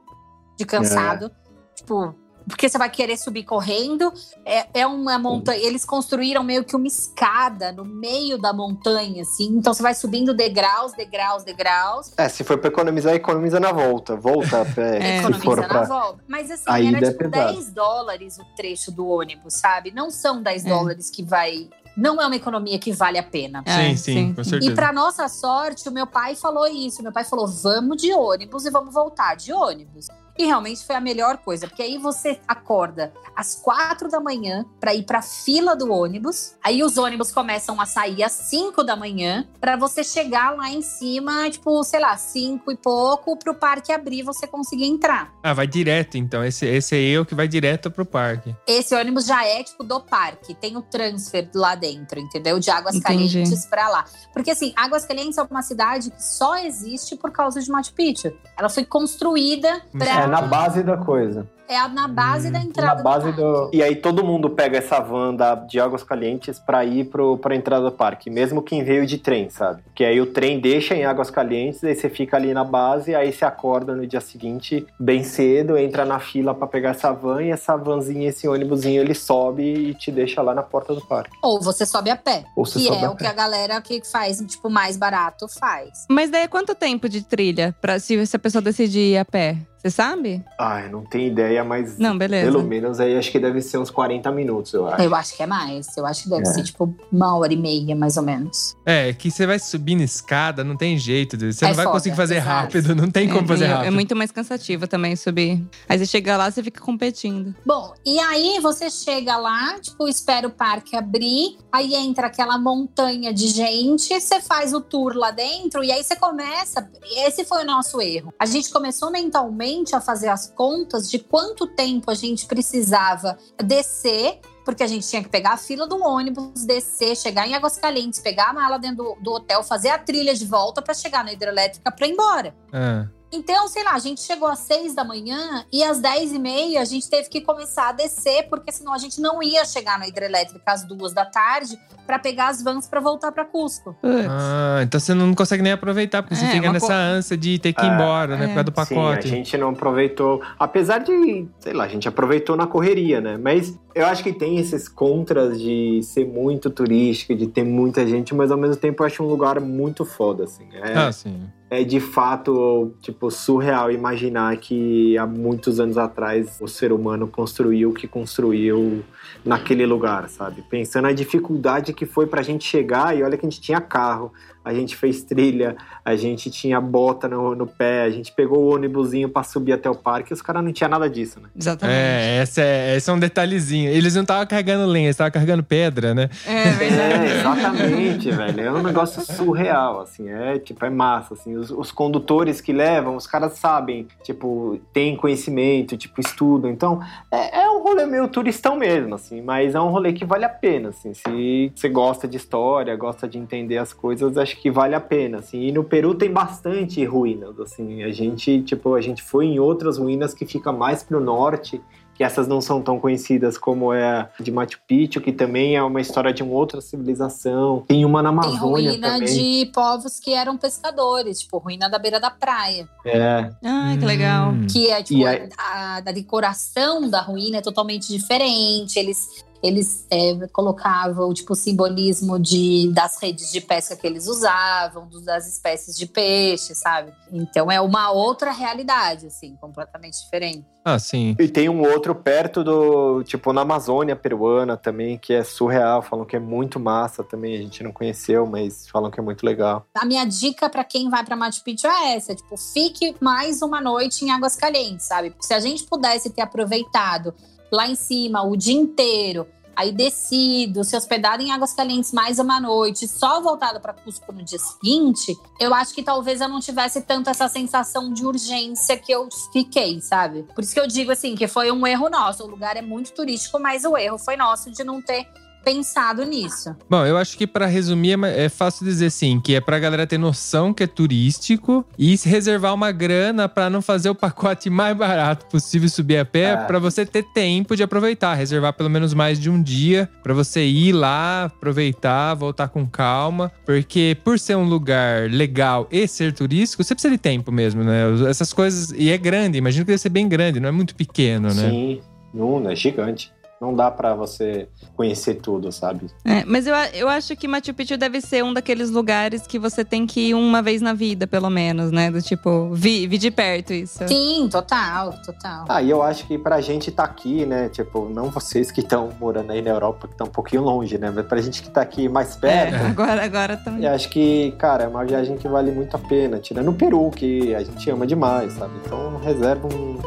de 0.59 0.65
cansado. 0.65 1.31
Tipo. 1.75 2.15
Porque 2.49 2.69
você 2.69 2.77
vai 2.77 2.91
querer 2.91 3.17
subir 3.17 3.45
correndo. 3.45 4.13
É, 4.45 4.81
é 4.81 4.87
uma 4.87 5.19
montanha. 5.19 5.59
Eles 5.59 5.85
construíram 5.85 6.43
meio 6.43 6.65
que 6.65 6.77
uma 6.77 6.87
escada 6.87 7.73
no 7.73 7.85
meio 7.85 8.37
da 8.39 8.53
montanha, 8.53 9.23
assim. 9.23 9.47
Então 9.57 9.73
você 9.73 9.83
vai 9.83 9.95
subindo 9.95 10.35
degraus, 10.35 10.93
degraus, 10.93 11.43
degraus. 11.43 12.13
É, 12.19 12.29
se 12.29 12.45
for 12.45 12.59
pra 12.59 12.69
economizar, 12.69 13.15
economiza 13.15 13.59
na 13.59 13.73
volta. 13.73 14.15
Volta 14.17 14.61
a 14.63 14.65
pé, 14.65 14.99
É. 14.99 15.17
se 15.17 15.23
for 15.23 15.31
economiza 15.37 15.61
na 15.63 15.69
pra... 15.69 15.85
volta. 15.85 16.25
Mas 16.29 16.51
assim, 16.51 16.65
A 16.67 16.81
ida 16.81 16.99
era 16.99 17.07
é 17.07 17.11
tipo 17.13 17.31
pesado. 17.31 17.53
10 17.55 17.71
dólares 17.73 18.39
o 18.39 18.45
trecho 18.57 18.91
do 18.93 19.07
ônibus, 19.09 19.55
sabe? 19.55 19.91
Não 19.91 20.11
são 20.11 20.43
10 20.43 20.67
É. 20.67 20.69
dólares 20.69 21.11
que 21.11 21.23
vai. 21.23 21.69
Não 21.97 22.21
é 22.21 22.27
uma 22.27 22.35
economia 22.37 22.79
que 22.79 22.93
vale 22.93 23.17
a 23.19 23.23
pena. 23.23 23.63
É, 23.65 23.91
sim, 23.91 23.97
sim, 23.97 24.35
com 24.35 24.43
certeza. 24.43 24.71
E 24.71 24.75
pra 24.75 24.93
nossa 24.93 25.29
sorte, 25.29 25.89
o 25.89 25.93
meu 25.93 26.07
pai 26.07 26.35
falou 26.35 26.67
isso. 26.67 27.03
Meu 27.03 27.13
pai 27.13 27.25
falou: 27.25 27.47
vamos 27.47 28.03
de 28.03 28.13
ônibus 28.13 28.67
e 28.67 28.71
vamos 28.71 28.93
voltar 28.93 29.37
de 29.37 29.53
ônibus. 29.53 30.09
E 30.37 30.45
realmente 30.45 30.85
foi 30.85 30.97
a 30.97 31.01
melhor 31.01 31.39
coisa, 31.39 31.69
porque 31.69 31.83
aí 31.83 31.97
você 31.97 32.41
acorda 32.47 33.13
às 33.37 33.55
quatro 33.55 34.09
da 34.09 34.21
manhã 34.21 34.65
pra 34.81 34.95
ir 34.95 35.05
pra 35.05 35.23
fila 35.23 35.77
do 35.77 35.93
ônibus. 35.93 36.55
Aí 36.63 36.83
os 36.83 36.99
ônibus 36.99 37.31
começam 37.31 37.81
a 37.81 37.87
sair 37.87 38.23
às 38.23 38.33
cinco 38.33 38.83
da 38.83 38.97
manhã 38.97 39.47
pra 39.61 39.77
você 39.77 40.03
chegar 40.03 40.57
lá 40.57 40.71
em 40.71 40.83
cima, 40.83 41.49
tipo, 41.51 41.83
sei 41.85 42.01
lá, 42.01 42.17
cinco 42.17 42.73
e 42.73 42.77
pouco, 42.77 43.37
pro 43.37 43.55
parque 43.55 43.93
abrir 43.93 44.21
e 44.21 44.23
você 44.23 44.47
conseguir 44.47 44.87
entrar. 44.87 45.33
Ah, 45.43 45.53
vai 45.53 45.67
direto, 45.67 46.17
então. 46.17 46.45
Esse, 46.45 46.67
esse 46.67 46.97
é 46.97 47.01
eu 47.01 47.25
que 47.25 47.35
vai 47.35 47.47
direto 47.47 47.91
pro 47.91 48.05
parque. 48.05 48.55
Esse 48.67 48.95
ônibus 48.95 49.27
já 49.27 49.45
é 49.45 49.63
tipo 49.63 49.85
do 49.85 50.01
parque, 50.01 50.55
tem 50.55 50.77
o 50.77 50.83
transfer 50.83 51.49
lá 51.55 51.75
dentro, 51.75 52.19
entendeu? 52.19 52.59
De 52.59 52.71
Águas 52.71 52.97
Entendi. 52.97 53.35
Calientes 53.35 53.67
pra 53.67 53.89
lá. 53.89 54.05
Porque 54.33 54.51
assim, 54.51 54.73
Águas 54.77 55.05
Calientes 55.05 55.39
é 55.39 55.43
uma 55.43 55.63
cidade 55.63 56.11
que 56.11 56.23
só 56.23 56.57
existe 56.57 57.17
por 57.17 57.31
causa 57.31 57.61
de 57.61 57.71
Machu 57.71 57.93
Picchu. 57.93 58.33
Ela 58.59 58.69
foi 58.69 58.85
construída 58.85 59.83
pra 59.93 60.24
É, 60.25 60.27
na 60.29 60.43
base 60.43 60.83
da 60.83 60.97
coisa. 60.97 61.47
É 61.67 61.79
a- 61.79 61.89
na 61.89 62.07
base 62.07 62.51
da 62.51 62.59
Na 62.59 62.65
entrada 62.67 63.03
base 63.03 63.33
do 63.33 63.69
do. 63.69 63.71
E 63.73 63.83
aí 63.83 63.97
todo 63.97 64.23
mundo 64.23 64.51
pega 64.51 64.77
essa 64.77 65.01
van 65.01 65.35
da, 65.35 65.55
de 65.55 65.81
Águas 65.81 66.03
Calientes 66.03 66.59
pra 66.59 66.85
ir 66.85 67.05
pro, 67.07 67.39
pra 67.39 67.57
entrada 67.57 67.87
do 67.87 67.91
parque, 67.93 68.29
mesmo 68.29 68.61
quem 68.61 68.85
veio 68.85 69.07
de 69.07 69.17
trem, 69.17 69.49
sabe? 69.49 69.83
Que 69.95 70.05
aí 70.05 70.21
o 70.21 70.27
trem 70.27 70.61
deixa 70.61 70.95
em 70.95 71.07
Águas 71.07 71.31
Calientes, 71.31 71.83
aí 71.83 71.95
você 71.95 72.11
fica 72.11 72.37
ali 72.37 72.53
na 72.53 72.65
base, 72.65 73.15
aí 73.15 73.33
você 73.33 73.47
acorda 73.47 73.97
no 73.97 74.07
dia 74.07 74.21
seguinte 74.21 74.87
bem 75.01 75.25
cedo, 75.25 75.79
entra 75.79 76.05
na 76.05 76.19
fila 76.19 76.55
pra 76.55 76.67
pegar 76.67 76.91
essa 76.91 77.11
van 77.13 77.43
e 77.43 77.51
essa 77.51 77.75
vanzinha, 77.77 78.29
esse 78.29 78.47
ônibusinho, 78.47 79.01
ele 79.01 79.15
sobe 79.15 79.63
e 79.63 79.95
te 79.95 80.13
deixa 80.13 80.43
lá 80.43 80.55
na 80.55 80.63
porta 80.63 80.95
do 80.95 81.01
parque. 81.07 81.31
Ou 81.43 81.63
você 81.63 81.87
sobe 81.87 82.11
a 82.11 82.17
pé. 82.17 82.45
Ou 82.55 82.67
você 82.67 82.79
que 82.79 82.85
sobe 82.85 83.03
é 83.05 83.07
a 83.07 83.11
o 83.11 83.17
que 83.17 83.27
a 83.27 83.33
galera 83.33 83.81
que 83.81 84.03
faz, 84.05 84.37
tipo, 84.47 84.69
mais 84.69 84.99
barato 84.99 85.47
faz. 85.49 86.05
Mas 86.11 86.29
daí 86.31 86.43
é 86.43 86.49
quanto 86.49 86.75
tempo 86.75 87.09
de 87.09 87.23
trilha 87.23 87.75
pra 87.81 87.99
se, 87.99 88.27
se 88.27 88.37
a 88.37 88.39
pessoa 88.39 88.61
decidir 88.61 89.13
ir 89.15 89.17
a 89.17 89.25
pé? 89.25 89.57
Você 89.85 89.91
sabe? 89.91 90.43
Ai, 90.59 90.89
não 90.89 91.05
tenho 91.05 91.27
ideia, 91.31 91.63
mas 91.63 91.99
Não, 91.99 92.17
beleza. 92.17 92.51
pelo 92.51 92.65
menos 92.65 92.99
aí 93.01 93.19
acho 93.19 93.31
que 93.31 93.39
deve 93.39 93.61
ser 93.61 93.77
uns 93.77 93.91
40 93.91 94.33
minutos, 94.33 94.73
eu 94.73 94.87
acho. 94.89 95.03
Eu 95.03 95.15
acho 95.15 95.37
que 95.37 95.43
é 95.43 95.47
mais. 95.47 95.95
Eu 95.95 96.07
acho 96.07 96.23
que 96.23 96.31
deve 96.31 96.41
É. 96.49 96.53
ser, 96.55 96.63
tipo, 96.63 96.97
uma 97.13 97.37
hora 97.37 97.53
e 97.53 97.57
meia, 97.57 97.95
mais 97.95 98.17
ou 98.17 98.23
menos. 98.23 98.75
É, 98.87 99.13
que 99.13 99.31
você 99.31 99.47
vai 99.47 99.59
subindo 99.59 100.01
escada, 100.01 100.65
não 100.65 100.75
tem 100.75 100.97
jeito. 100.97 101.37
Você 101.37 101.67
É 101.67 101.69
não 101.69 101.75
vai 101.75 101.85
foda, 101.85 101.97
conseguir 101.99 102.17
fazer 102.17 102.37
exato. 102.37 102.49
rápido, 102.51 102.95
não 102.95 103.11
tem 103.11 103.29
como 103.29 103.45
é, 103.45 103.47
fazer 103.47 103.65
é- 103.65 103.69
rápido. 103.69 103.87
É 103.89 103.91
muito 103.91 104.17
mais 104.17 104.31
cansativo 104.31 104.87
também 104.89 105.15
subir. 105.17 105.63
Aí 105.87 105.99
você 105.99 106.07
chega 106.07 106.35
lá, 106.35 106.51
você 106.51 106.63
fica 106.63 106.81
competindo. 106.81 107.55
Bom, 107.67 107.93
e 108.07 108.19
aí 108.21 108.59
você 108.63 108.89
chega 108.89 109.37
lá, 109.37 109.79
tipo, 109.81 110.09
espera 110.09 110.49
o 110.49 110.51
parque 110.51 110.97
abrir, 110.97 111.59
aí 111.71 111.95
entra 111.95 112.29
aquela 112.29 112.57
montanha 112.57 113.35
de 113.35 113.49
gente, 113.49 114.19
você 114.19 114.41
faz 114.41 114.73
o 114.73 114.81
tour 114.81 115.13
lá 115.15 115.31
dentro 115.31 115.85
e 115.85 115.93
aí 115.93 116.03
você 116.03 116.17
começa. 116.17 116.89
Esse 117.27 117.45
foi 117.45 117.65
o 117.65 117.67
nosso 117.67 118.01
erro. 118.01 118.33
A 118.39 118.47
gente 118.47 118.71
começou 118.71 119.11
mentalmente 119.11 119.74
a 119.95 120.01
fazer 120.01 120.29
as 120.29 120.47
contas 120.49 121.11
de 121.11 121.19
quanto 121.19 121.67
tempo 121.67 122.11
a 122.11 122.15
gente 122.15 122.47
precisava 122.47 123.39
descer. 123.63 124.41
Porque 124.65 124.83
a 124.83 124.87
gente 124.87 125.07
tinha 125.07 125.23
que 125.23 125.29
pegar 125.29 125.53
a 125.53 125.57
fila 125.59 125.87
do 125.87 126.03
ônibus, 126.03 126.65
descer, 126.65 127.15
chegar 127.15 127.47
em 127.47 127.55
Águas 127.55 127.77
Calientes, 127.77 128.21
pegar 128.21 128.49
a 128.49 128.53
mala 128.55 128.79
dentro 128.79 129.05
do, 129.05 129.17
do 129.21 129.33
hotel, 129.33 129.63
fazer 129.63 129.91
a 129.91 129.99
trilha 129.99 130.35
de 130.35 130.47
volta 130.47 130.81
para 130.81 130.95
chegar 130.95 131.23
na 131.23 131.35
hidrelétrica 131.35 131.93
para 131.93 132.07
ir 132.07 132.13
embora. 132.13 132.57
Ah. 132.73 133.07
Então, 133.35 133.67
sei 133.67 133.83
lá, 133.83 133.93
a 133.95 133.99
gente 133.99 134.21
chegou 134.21 134.47
às 134.47 134.61
seis 134.61 134.95
da 134.95 135.03
manhã 135.05 135.65
e 135.73 135.83
às 135.83 135.99
dez 136.01 136.33
e 136.33 136.39
meia 136.39 136.81
a 136.81 136.85
gente 136.85 137.09
teve 137.11 137.29
que 137.29 137.41
começar 137.41 137.89
a 137.89 137.93
descer, 137.93 138.49
porque 138.49 138.71
senão 138.71 138.95
a 138.95 138.99
gente 138.99 139.21
não 139.21 139.43
ia 139.43 139.65
chegar 139.65 139.99
na 139.99 140.07
hidrelétrica 140.07 140.63
às 140.67 140.85
duas 140.87 141.13
da 141.13 141.25
tarde 141.27 141.77
para 142.07 142.19
pegar 142.19 142.49
as 142.49 142.63
vans 142.63 142.87
para 142.87 143.01
voltar 143.01 143.33
para 143.33 143.45
Cusco. 143.45 143.97
Ah, 144.29 144.81
então 144.83 145.01
você 145.01 145.13
não 145.15 145.35
consegue 145.35 145.63
nem 145.63 145.73
aproveitar, 145.73 146.23
porque 146.23 146.37
você 146.37 146.45
É, 146.45 146.51
fica 146.51 146.67
uma 146.67 146.73
nessa 146.75 146.87
co- 146.87 146.93
ânsia 146.93 147.37
de 147.37 147.59
ter 147.59 147.73
que 147.73 147.83
ir 147.85 147.89
É. 147.91 147.95
embora, 147.95 148.37
né? 148.37 148.45
É. 148.45 148.49
Por 148.49 148.55
causa 148.55 148.65
do 148.65 148.87
Sim, 148.87 148.95
a 148.95 149.05
pacote. 149.05 149.29
gente 149.29 149.57
não 149.59 149.71
aproveitou. 149.71 150.41
Apesar 150.59 150.99
de, 150.99 151.49
sei 151.59 151.73
lá, 151.73 151.85
a 151.85 151.89
gente 151.89 152.07
aproveitou 152.07 152.57
na 152.57 152.67
correria, 152.69 153.21
né? 153.21 153.37
Mas 153.37 153.77
eu 153.95 154.07
acho 154.07 154.23
que 154.23 154.33
tem 154.33 154.59
esses 154.59 154.89
contras 154.89 155.59
de 155.61 156.01
ser 156.05 156.27
muito 156.27 156.71
turístico, 156.71 157.35
de 157.35 157.47
ter 157.49 157.65
muita 157.65 158.07
gente, 158.07 158.35
mas 158.35 158.51
ao 158.51 158.59
mesmo 158.59 158.77
tempo 158.77 159.03
eu 159.03 159.07
acho 159.07 159.23
um 159.25 159.27
lugar 159.27 159.59
muito 159.61 160.05
foda, 160.05 160.45
assim. 160.45 160.69
É, 160.73 160.95
Ah, 160.99 161.11
sim. 161.13 161.43
É 161.75 161.85
de 161.85 162.01
fato, 162.01 162.93
tipo, 163.01 163.31
surreal 163.31 163.91
imaginar 163.91 164.57
que 164.57 165.17
há 165.19 165.27
muitos 165.27 165.81
anos 165.81 165.99
atrás 165.99 166.59
o 166.61 166.69
ser 166.69 166.93
humano 166.93 167.27
construiu 167.27 167.91
o 167.91 167.95
que 167.95 168.07
construiu 168.07 169.03
naquele 169.45 169.87
lugar, 169.87 170.29
sabe? 170.29 170.63
Pensando 170.63 171.07
a 171.07 171.13
dificuldade 171.13 171.93
que 171.93 172.07
foi 172.07 172.27
pra 172.27 172.43
gente 172.43 172.65
chegar, 172.65 173.17
e 173.17 173.23
olha 173.23 173.37
que 173.37 173.47
a 173.47 173.49
gente 173.49 173.61
tinha 173.61 173.81
carro, 173.81 174.33
a 174.65 174.73
gente 174.73 174.97
fez 174.97 175.23
trilha, 175.23 175.77
a 176.03 176.17
gente 176.17 176.51
tinha 176.51 176.81
bota 176.81 177.29
no, 177.29 177.55
no 177.55 177.67
pé, 177.67 178.03
a 178.03 178.11
gente 178.11 178.33
pegou 178.33 178.61
o 178.61 178.75
ônibusinho 178.75 179.29
pra 179.29 179.43
subir 179.43 179.73
até 179.73 179.91
o 179.91 179.95
parque, 179.95 180.33
e 180.33 180.35
os 180.35 180.41
caras 180.41 180.65
não 180.65 180.73
tinham 180.73 180.89
nada 180.89 181.09
disso, 181.09 181.39
né? 181.39 181.49
Exatamente. 181.55 181.99
É, 181.99 182.39
essa 182.39 182.61
é, 182.63 182.97
esse 182.97 183.11
é 183.11 183.13
um 183.13 183.19
detalhezinho. 183.19 183.91
Eles 183.91 184.15
não 184.15 184.23
estavam 184.23 184.47
carregando 184.47 184.87
lenha, 184.87 185.07
eles 185.07 185.15
estavam 185.15 185.31
carregando 185.31 185.63
pedra, 185.63 186.15
né? 186.15 186.31
É, 186.47 186.71
verdade. 186.71 187.15
É, 187.15 187.39
exatamente, 187.41 188.31
velho. 188.31 188.61
É 188.61 188.73
um 188.73 188.83
negócio 188.83 189.21
surreal, 189.23 190.01
assim. 190.01 190.31
É, 190.31 190.59
tipo, 190.59 190.83
é 190.85 190.91
massa, 190.91 191.35
assim. 191.35 191.57
Os, 191.57 191.71
os 191.71 191.93
condutores 191.93 192.61
que 192.61 192.73
levam, 192.73 193.17
os 193.17 193.27
caras 193.27 193.55
sabem, 193.59 194.09
tipo, 194.23 194.81
têm 194.95 195.15
conhecimento, 195.15 195.97
tipo, 195.97 196.21
estudam. 196.21 196.71
Então, 196.71 197.03
é, 197.31 197.65
é 197.65 197.71
um 197.71 197.83
rolê 197.83 198.07
meio 198.07 198.27
turistão 198.29 198.77
mesmo, 198.77 199.15
assim. 199.15 199.24
Mas 199.41 199.75
é 199.75 199.81
um 199.81 199.89
rolê 199.89 200.13
que 200.13 200.25
vale 200.25 200.45
a 200.45 200.49
pena, 200.49 200.91
assim. 200.91 201.15
Se 201.15 201.73
você 201.75 201.89
gosta 201.89 202.27
de 202.27 202.37
história, 202.37 202.95
gosta 202.97 203.29
de 203.29 203.39
entender 203.39 203.79
as 203.79 203.93
coisas, 203.93 204.37
acho 204.37 204.61
que 204.61 204.71
vale 204.71 204.95
a 204.95 205.01
pena, 205.01 205.39
assim. 205.39 205.63
E 205.63 205.73
no 205.73 205.85
Peru 205.85 206.15
tem 206.15 206.31
bastante 206.31 207.05
ruínas, 207.05 207.59
assim. 207.61 208.03
A 208.03 208.11
gente, 208.11 208.63
tipo, 208.63 208.95
a 208.95 209.01
gente 209.01 209.23
foi 209.23 209.47
em 209.47 209.59
outras 209.59 209.99
ruínas 209.99 210.35
que 210.35 210.45
fica 210.45 210.73
mais 210.73 211.03
pro 211.03 211.21
norte, 211.21 211.81
que 212.15 212.23
essas 212.25 212.47
não 212.47 212.61
são 212.61 212.81
tão 212.81 212.99
conhecidas 213.01 213.59
como 213.59 213.93
é 213.93 214.05
a 214.21 214.29
de 214.41 214.51
Machu 214.53 214.79
Picchu, 214.87 215.21
que 215.21 215.33
também 215.33 215.77
é 215.77 215.83
uma 215.83 216.01
história 216.01 216.33
de 216.33 216.43
uma 216.43 216.55
outra 216.55 216.81
civilização. 216.81 217.83
Tem 217.89 218.05
uma 218.05 218.23
na 218.23 218.31
Tem 218.31 218.39
Amazônia 218.39 218.91
ruína 218.93 219.09
também. 219.19 219.27
de 219.65 219.71
povos 219.73 220.19
que 220.21 220.33
eram 220.33 220.57
pescadores, 220.57 221.41
tipo, 221.41 221.59
ruína 221.59 221.89
da 221.89 221.99
beira 221.99 222.21
da 222.21 222.31
praia. 222.31 222.89
É, 223.05 223.51
Ai, 223.65 223.99
que 223.99 224.05
legal. 224.05 224.53
Que 224.71 224.91
é, 224.91 225.03
tipo, 225.03 225.27
aí- 225.27 225.49
a, 225.59 225.97
a 225.97 226.01
decoração 226.13 227.09
da 227.09 227.21
ruína 227.21 227.59
é 227.59 227.61
totalmente 227.61 228.09
diferente. 228.09 228.99
Eles, 228.99 229.45
eles 229.65 230.07
é, 230.11 230.47
colocavam, 230.53 231.33
tipo, 231.33 231.55
o 231.55 231.57
simbolismo 231.57 232.39
de, 232.39 232.91
das 232.93 233.17
redes 233.21 233.51
de 233.51 233.61
pesca 233.61 233.97
que 233.97 234.07
eles 234.07 234.27
usavam, 234.29 235.07
dos- 235.09 235.25
das 235.25 235.47
espécies 235.49 235.97
de 235.97 236.07
peixe, 236.07 236.75
sabe? 236.75 237.13
Então 237.33 237.73
é 237.73 237.81
uma 237.81 238.11
outra 238.11 238.53
realidade, 238.53 239.27
assim, 239.27 239.57
completamente 239.61 240.23
diferente. 240.23 240.67
Ah, 240.87 240.99
sim. 240.99 241.35
E 241.41 241.49
tem 241.49 241.67
um 241.71 241.81
outro 241.81 242.15
perto 242.15 242.63
do, 242.63 243.25
tipo, 243.25 243.55
na 243.55 243.63
Amazônia 243.63 244.15
peruana 244.15 244.77
também, 244.77 245.17
que 245.17 245.33
é 245.33 245.43
surreal. 245.43 246.03
Falam 246.03 246.27
que 246.27 246.37
é 246.37 246.39
muito 246.39 246.79
massa 246.79 247.25
também. 247.25 247.55
A 247.57 247.63
gente 247.63 247.83
não 247.83 247.91
conheceu, 247.91 248.47
mas 248.47 248.87
falam 248.91 249.11
que 249.11 249.19
é 249.19 249.23
muito 249.23 249.47
legal. 249.47 249.87
A 249.97 250.05
minha 250.05 250.27
dica 250.27 250.69
pra 250.69 250.85
quem 250.85 251.09
vai 251.09 251.25
pra 251.25 251.35
Machu 251.37 251.65
Picchu 251.65 251.87
é 251.87 252.17
essa, 252.17 252.35
tipo, 252.35 252.55
fique 252.59 253.17
mais 253.19 253.63
uma 253.63 253.81
noite 253.81 254.27
em 254.27 254.31
Águas 254.31 254.57
Calientes, 254.57 255.07
sabe? 255.07 255.35
Se 255.41 255.55
a 255.55 255.61
gente 255.61 255.85
pudesse 255.85 256.29
ter 256.29 256.43
aproveitado 256.43 257.35
lá 257.75 257.89
em 257.89 257.95
cima 257.95 258.43
o 258.43 258.57
dia 258.57 258.75
inteiro, 258.75 259.47
aí 259.77 259.91
descido, 259.93 260.85
se 260.85 260.97
hospedado 260.97 261.43
em 261.43 261.51
Águas 261.51 261.73
Calientes 261.73 262.13
mais 262.13 262.39
uma 262.39 262.61
noite, 262.61 263.09
só 263.09 263.41
voltado 263.41 263.81
pra 263.81 263.93
Cusco 263.93 264.33
no 264.33 264.43
dia 264.43 264.59
seguinte, 264.59 265.37
eu 265.61 265.75
acho 265.75 265.95
que 265.95 266.03
talvez 266.03 266.41
eu 266.41 266.49
não 266.49 266.61
tivesse 266.61 267.03
tanto 267.03 267.29
essa 267.29 267.49
sensação 267.49 268.13
de 268.13 268.25
urgência 268.25 268.97
que 268.97 269.13
eu 269.13 269.29
fiquei, 269.53 270.01
sabe? 270.01 270.45
Por 270.55 270.63
isso 270.63 270.73
que 270.73 270.81
eu 270.81 270.87
digo 270.87 271.11
assim, 271.11 271.35
que 271.35 271.49
foi 271.49 271.73
um 271.73 271.87
erro 271.87 272.09
nosso. 272.09 272.45
O 272.45 272.47
lugar 272.47 272.77
é 272.77 272.83
muito 272.83 273.13
turístico, 273.13 273.59
mas 273.59 273.85
o 273.85 273.97
erro 273.97 274.19
foi 274.19 274.37
nosso 274.37 274.71
de 274.71 274.85
não 274.85 275.03
ter 275.03 275.27
pensado 275.65 276.23
nisso. 276.25 276.75
Bom, 276.89 277.05
eu 277.07 277.17
acho 277.17 277.37
que 277.39 277.47
pra 277.47 277.67
resumir 277.67 278.19
é 278.25 278.45
é 278.45 278.49
fácil 278.49 278.85
dizer 278.85 279.07
assim, 279.07 279.41
que 279.41 279.55
é 279.55 279.61
pra 279.61 279.79
galera 279.79 280.07
ter 280.07 280.19
noção 280.19 280.73
que 280.75 280.83
é 280.83 280.87
turístico 280.87 281.85
e 281.99 282.17
se 282.19 282.29
reservar 282.29 282.75
uma 282.75 282.93
grana 282.93 283.49
pra 283.49 283.71
não 283.71 283.81
fazer 283.81 284.11
o 284.11 284.15
pacote 284.15 284.69
mais 284.71 284.97
barato 284.97 285.47
possível 285.47 285.89
subir 285.89 286.19
a 286.19 286.25
pé, 286.25 286.53
É. 286.53 286.57
pra 286.57 286.79
você 286.79 287.07
ter 287.07 287.23
tempo 287.33 287.75
de 287.77 287.83
aproveitar, 287.83 288.35
reservar 288.35 288.73
pelo 288.75 288.91
menos 288.91 289.15
mais 289.15 289.41
de 289.41 289.49
um 289.49 289.63
dia 289.63 290.09
pra 290.23 290.35
você 290.35 290.65
ir 290.67 290.93
lá, 290.93 291.45
aproveitar, 291.45 292.35
voltar 292.35 292.69
com 292.69 292.87
calma, 292.87 293.51
porque 293.65 294.17
por 294.23 294.39
ser 294.39 294.57
um 294.57 294.65
lugar 294.65 295.31
legal 295.31 295.89
e 295.91 296.07
ser 296.07 296.33
turístico, 296.33 296.83
você 296.85 296.95
precisa 296.95 297.13
de 297.15 297.19
tempo 297.19 297.51
mesmo, 297.51 297.83
né? 297.83 298.03
Essas 298.29 298.53
coisas 298.53 298.93
e 298.97 299.11
é 299.11 299.17
grande, 299.17 299.57
imagino 299.59 299.85
que 299.85 299.93
deve 299.93 299.99
ser 300.03 300.09
bem 300.11 300.29
grande, 300.29 300.61
não 300.61 300.69
é 300.69 300.73
muito 300.73 300.95
pequeno, 300.95 301.49
né? 301.49 301.71
Sim, 301.71 302.01
não, 302.33 302.69
é 302.69 302.77
gigante. 302.77 303.33
Não 303.61 303.73
dá 303.73 303.91
pra 303.91 304.15
você 304.15 304.69
conhecer 304.97 305.35
tudo, 305.37 305.71
sabe? 305.73 306.07
É, 306.25 306.45
mas 306.45 306.67
eu, 306.67 306.75
eu 306.93 307.09
acho 307.09 307.35
que 307.37 307.49
Machu 307.49 307.73
Picchu 307.73 307.97
deve 307.97 308.21
ser 308.21 308.43
um 308.45 308.53
daqueles 308.53 308.91
lugares 308.91 309.47
que 309.47 309.59
você 309.59 309.85
tem 309.85 310.07
que 310.07 310.29
ir 310.29 310.35
uma 310.35 310.61
vez 310.61 310.83
na 310.83 310.93
vida, 310.93 311.27
pelo 311.27 311.49
menos, 311.49 311.91
né? 311.91 312.11
Do 312.11 312.21
tipo, 312.21 312.71
vi, 312.73 313.07
vi 313.07 313.17
de 313.17 313.31
perto 313.31 313.73
isso. 313.73 314.07
Sim, 314.07 314.49
total, 314.51 315.15
total. 315.25 315.65
Ah, 315.69 315.81
e 315.81 315.89
eu 315.89 316.03
acho 316.03 316.27
que 316.27 316.37
pra 316.37 316.61
gente 316.61 316.91
tá 316.91 317.05
aqui, 317.05 317.47
né? 317.47 317.69
Tipo, 317.69 318.09
não 318.09 318.29
vocês 318.31 318.71
que 318.71 318.81
estão 318.81 319.11
morando 319.21 319.51
aí 319.53 319.63
na 319.63 319.71
Europa, 319.71 320.09
que 320.09 320.15
estão 320.15 320.27
um 320.27 320.31
pouquinho 320.31 320.63
longe, 320.63 320.99
né? 320.99 321.11
Mas 321.15 321.25
pra 321.25 321.41
gente 321.41 321.63
que 321.63 321.71
tá 321.71 321.81
aqui 321.81 322.09
mais 322.09 322.37
É, 322.37 322.41
perto, 322.41 322.85
agora, 322.85 323.25
agora 323.25 323.57
também. 323.57 323.85
eu 323.85 323.93
acho 323.95 324.11
que, 324.11 324.53
cara, 324.59 324.85
é 324.85 324.89
uma 324.89 325.05
viagem 325.05 325.37
que 325.39 325.49
vale 325.49 325.71
muito 325.71 325.95
a 325.97 325.99
pena. 325.99 326.39
Tirando 326.39 326.69
o 326.71 326.75
Peru, 326.75 327.09
que 327.11 327.55
a 327.55 327.63
gente 327.63 327.89
ama 327.89 328.07
demais, 328.07 328.53
sabe? 328.55 328.73
Então 328.85 329.19
reserva 329.21 329.67
um, 329.69 329.99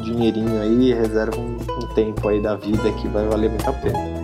dinheirinho 0.00 0.60
aí, 0.60 0.92
reserva 0.92 1.38
um, 1.38 1.56
um 1.56 1.94
tempo 1.94 2.28
aí 2.28 2.40
da 2.40 2.54
vida 2.56 2.90
que 2.92 3.08
vai 3.08 3.26
valer 3.26 3.50
muito 3.50 3.68
a 3.68 3.72
pena. 3.72 4.17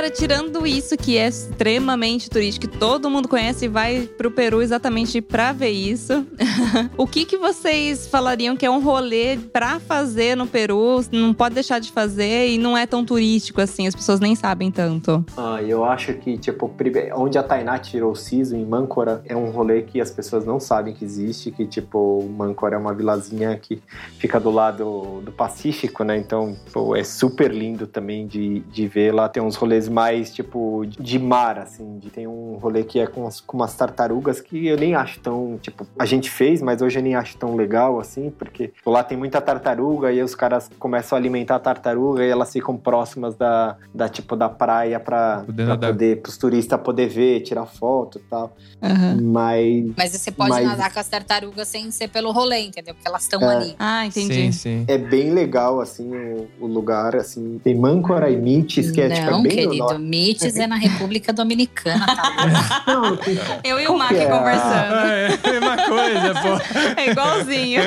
Cara, 0.00 0.10
tirando 0.10 0.66
isso 0.66 0.96
que 0.96 1.18
é 1.18 1.28
extremamente 1.28 2.30
turístico, 2.30 2.66
que 2.66 2.78
todo 2.78 3.10
mundo 3.10 3.28
conhece 3.28 3.66
e 3.66 3.68
vai 3.68 4.08
pro 4.16 4.30
Peru 4.30 4.62
exatamente 4.62 5.20
pra 5.20 5.52
ver 5.52 5.68
isso, 5.68 6.26
o 6.96 7.06
que 7.06 7.26
que 7.26 7.36
vocês 7.36 8.06
falariam 8.06 8.56
que 8.56 8.64
é 8.64 8.70
um 8.70 8.80
rolê 8.80 9.36
pra 9.36 9.78
fazer 9.78 10.34
no 10.34 10.46
Peru, 10.46 11.04
não 11.12 11.34
pode 11.34 11.54
deixar 11.54 11.80
de 11.80 11.92
fazer 11.92 12.48
e 12.48 12.56
não 12.56 12.78
é 12.78 12.86
tão 12.86 13.04
turístico 13.04 13.60
assim, 13.60 13.86
as 13.86 13.94
pessoas 13.94 14.20
nem 14.20 14.34
sabem 14.34 14.70
tanto? 14.70 15.22
Ah, 15.36 15.62
eu 15.62 15.84
acho 15.84 16.14
que, 16.14 16.38
tipo, 16.38 16.72
onde 17.14 17.36
a 17.36 17.42
Tainá 17.42 17.78
tirou 17.78 18.12
o 18.12 18.16
siso, 18.16 18.56
em 18.56 18.64
Mâncora, 18.64 19.20
é 19.26 19.36
um 19.36 19.50
rolê 19.50 19.82
que 19.82 20.00
as 20.00 20.10
pessoas 20.10 20.46
não 20.46 20.58
sabem 20.58 20.94
que 20.94 21.04
existe, 21.04 21.50
que, 21.50 21.66
tipo, 21.66 22.26
Mâncora 22.38 22.74
é 22.74 22.78
uma 22.78 22.94
vilazinha 22.94 23.54
que 23.58 23.82
fica 24.18 24.40
do 24.40 24.50
lado 24.50 25.20
do 25.22 25.30
Pacífico, 25.30 26.04
né? 26.04 26.16
Então, 26.16 26.56
pô, 26.72 26.96
é 26.96 27.04
super 27.04 27.52
lindo 27.52 27.86
também 27.86 28.26
de, 28.26 28.60
de 28.60 28.88
ver. 28.88 29.12
Lá 29.12 29.28
tem 29.28 29.42
uns 29.42 29.56
rolês 29.56 29.89
mais, 29.90 30.32
tipo, 30.32 30.84
de 30.86 31.18
mar, 31.18 31.58
assim. 31.58 31.98
De, 31.98 32.10
tem 32.10 32.26
um 32.26 32.56
rolê 32.60 32.82
que 32.84 32.98
é 33.00 33.06
com, 33.06 33.26
as- 33.26 33.40
com 33.40 33.56
umas 33.56 33.74
tartarugas 33.74 34.40
que 34.40 34.66
eu 34.66 34.76
nem 34.76 34.94
acho 34.94 35.20
tão, 35.20 35.58
tipo, 35.60 35.86
a 35.98 36.06
gente 36.06 36.30
fez, 36.30 36.62
mas 36.62 36.80
hoje 36.80 36.98
eu 36.98 37.02
nem 37.02 37.14
acho 37.14 37.36
tão 37.36 37.54
legal, 37.56 37.98
assim, 38.00 38.30
porque 38.30 38.68
tipo, 38.68 38.90
lá 38.90 39.02
tem 39.02 39.18
muita 39.18 39.40
tartaruga 39.40 40.12
e 40.12 40.16
aí 40.18 40.22
os 40.22 40.34
caras 40.34 40.70
começam 40.78 41.16
a 41.16 41.20
alimentar 41.20 41.56
a 41.56 41.58
tartaruga 41.58 42.24
e 42.24 42.28
elas 42.28 42.52
ficam 42.52 42.76
próximas 42.76 43.34
da, 43.34 43.76
da 43.94 44.08
tipo, 44.08 44.36
da 44.36 44.48
praia 44.48 44.98
pra, 45.00 45.42
Poder 45.46 45.66
pra 45.66 45.76
poder, 45.76 46.20
pros 46.22 46.36
turistas 46.38 46.80
poder 46.80 47.08
ver, 47.08 47.40
tirar 47.40 47.66
foto 47.66 48.18
e 48.18 48.22
tal. 48.28 48.54
Aham. 48.82 49.18
Mas 49.22 49.90
Mas 49.96 50.12
você 50.12 50.30
pode 50.30 50.50
Mas- 50.50 50.64
nadar 50.66 50.92
com 50.92 51.00
as 51.00 51.08
tartarugas 51.08 51.68
sem 51.68 51.90
ser 51.90 52.08
pelo 52.08 52.30
rolê, 52.30 52.60
entendeu? 52.60 52.94
Porque 52.94 53.08
elas 53.08 53.22
estão 53.22 53.40
É. 53.42 53.54
ali. 53.56 53.74
Ah, 53.78 54.06
entendi. 54.06 54.34
Sim, 54.34 54.52
sim. 54.52 54.84
é 54.88 54.96
bem 54.98 55.30
legal, 55.32 55.80
assim, 55.80 56.10
o, 56.14 56.48
o 56.60 56.66
lugar, 56.66 57.16
assim. 57.16 57.58
Tem 57.62 57.74
Mâncora 57.74 58.30
e 58.30 58.36
Mites, 58.36 58.90
que 58.90 59.00
é, 59.00 59.08
tipo, 59.10 59.30
não, 59.30 59.40
é 59.40 59.42
bem 59.42 59.56
querido. 59.86 60.04
Mites 60.08 60.56
é 60.56 60.66
na 60.66 60.76
República 60.76 61.32
Dominicana, 61.32 62.06
tá? 62.06 62.84
Eu 63.64 63.78
e 63.80 63.86
o 63.86 63.96
Mac 63.96 64.12
é? 64.12 64.26
conversando. 64.26 64.94
Ah, 64.94 65.08
é 65.08 65.26
a 65.26 65.50
mesma 65.50 65.76
coisa, 65.76 66.34
pô. 66.34 67.00
É 67.00 67.10
igualzinho. 67.10 67.82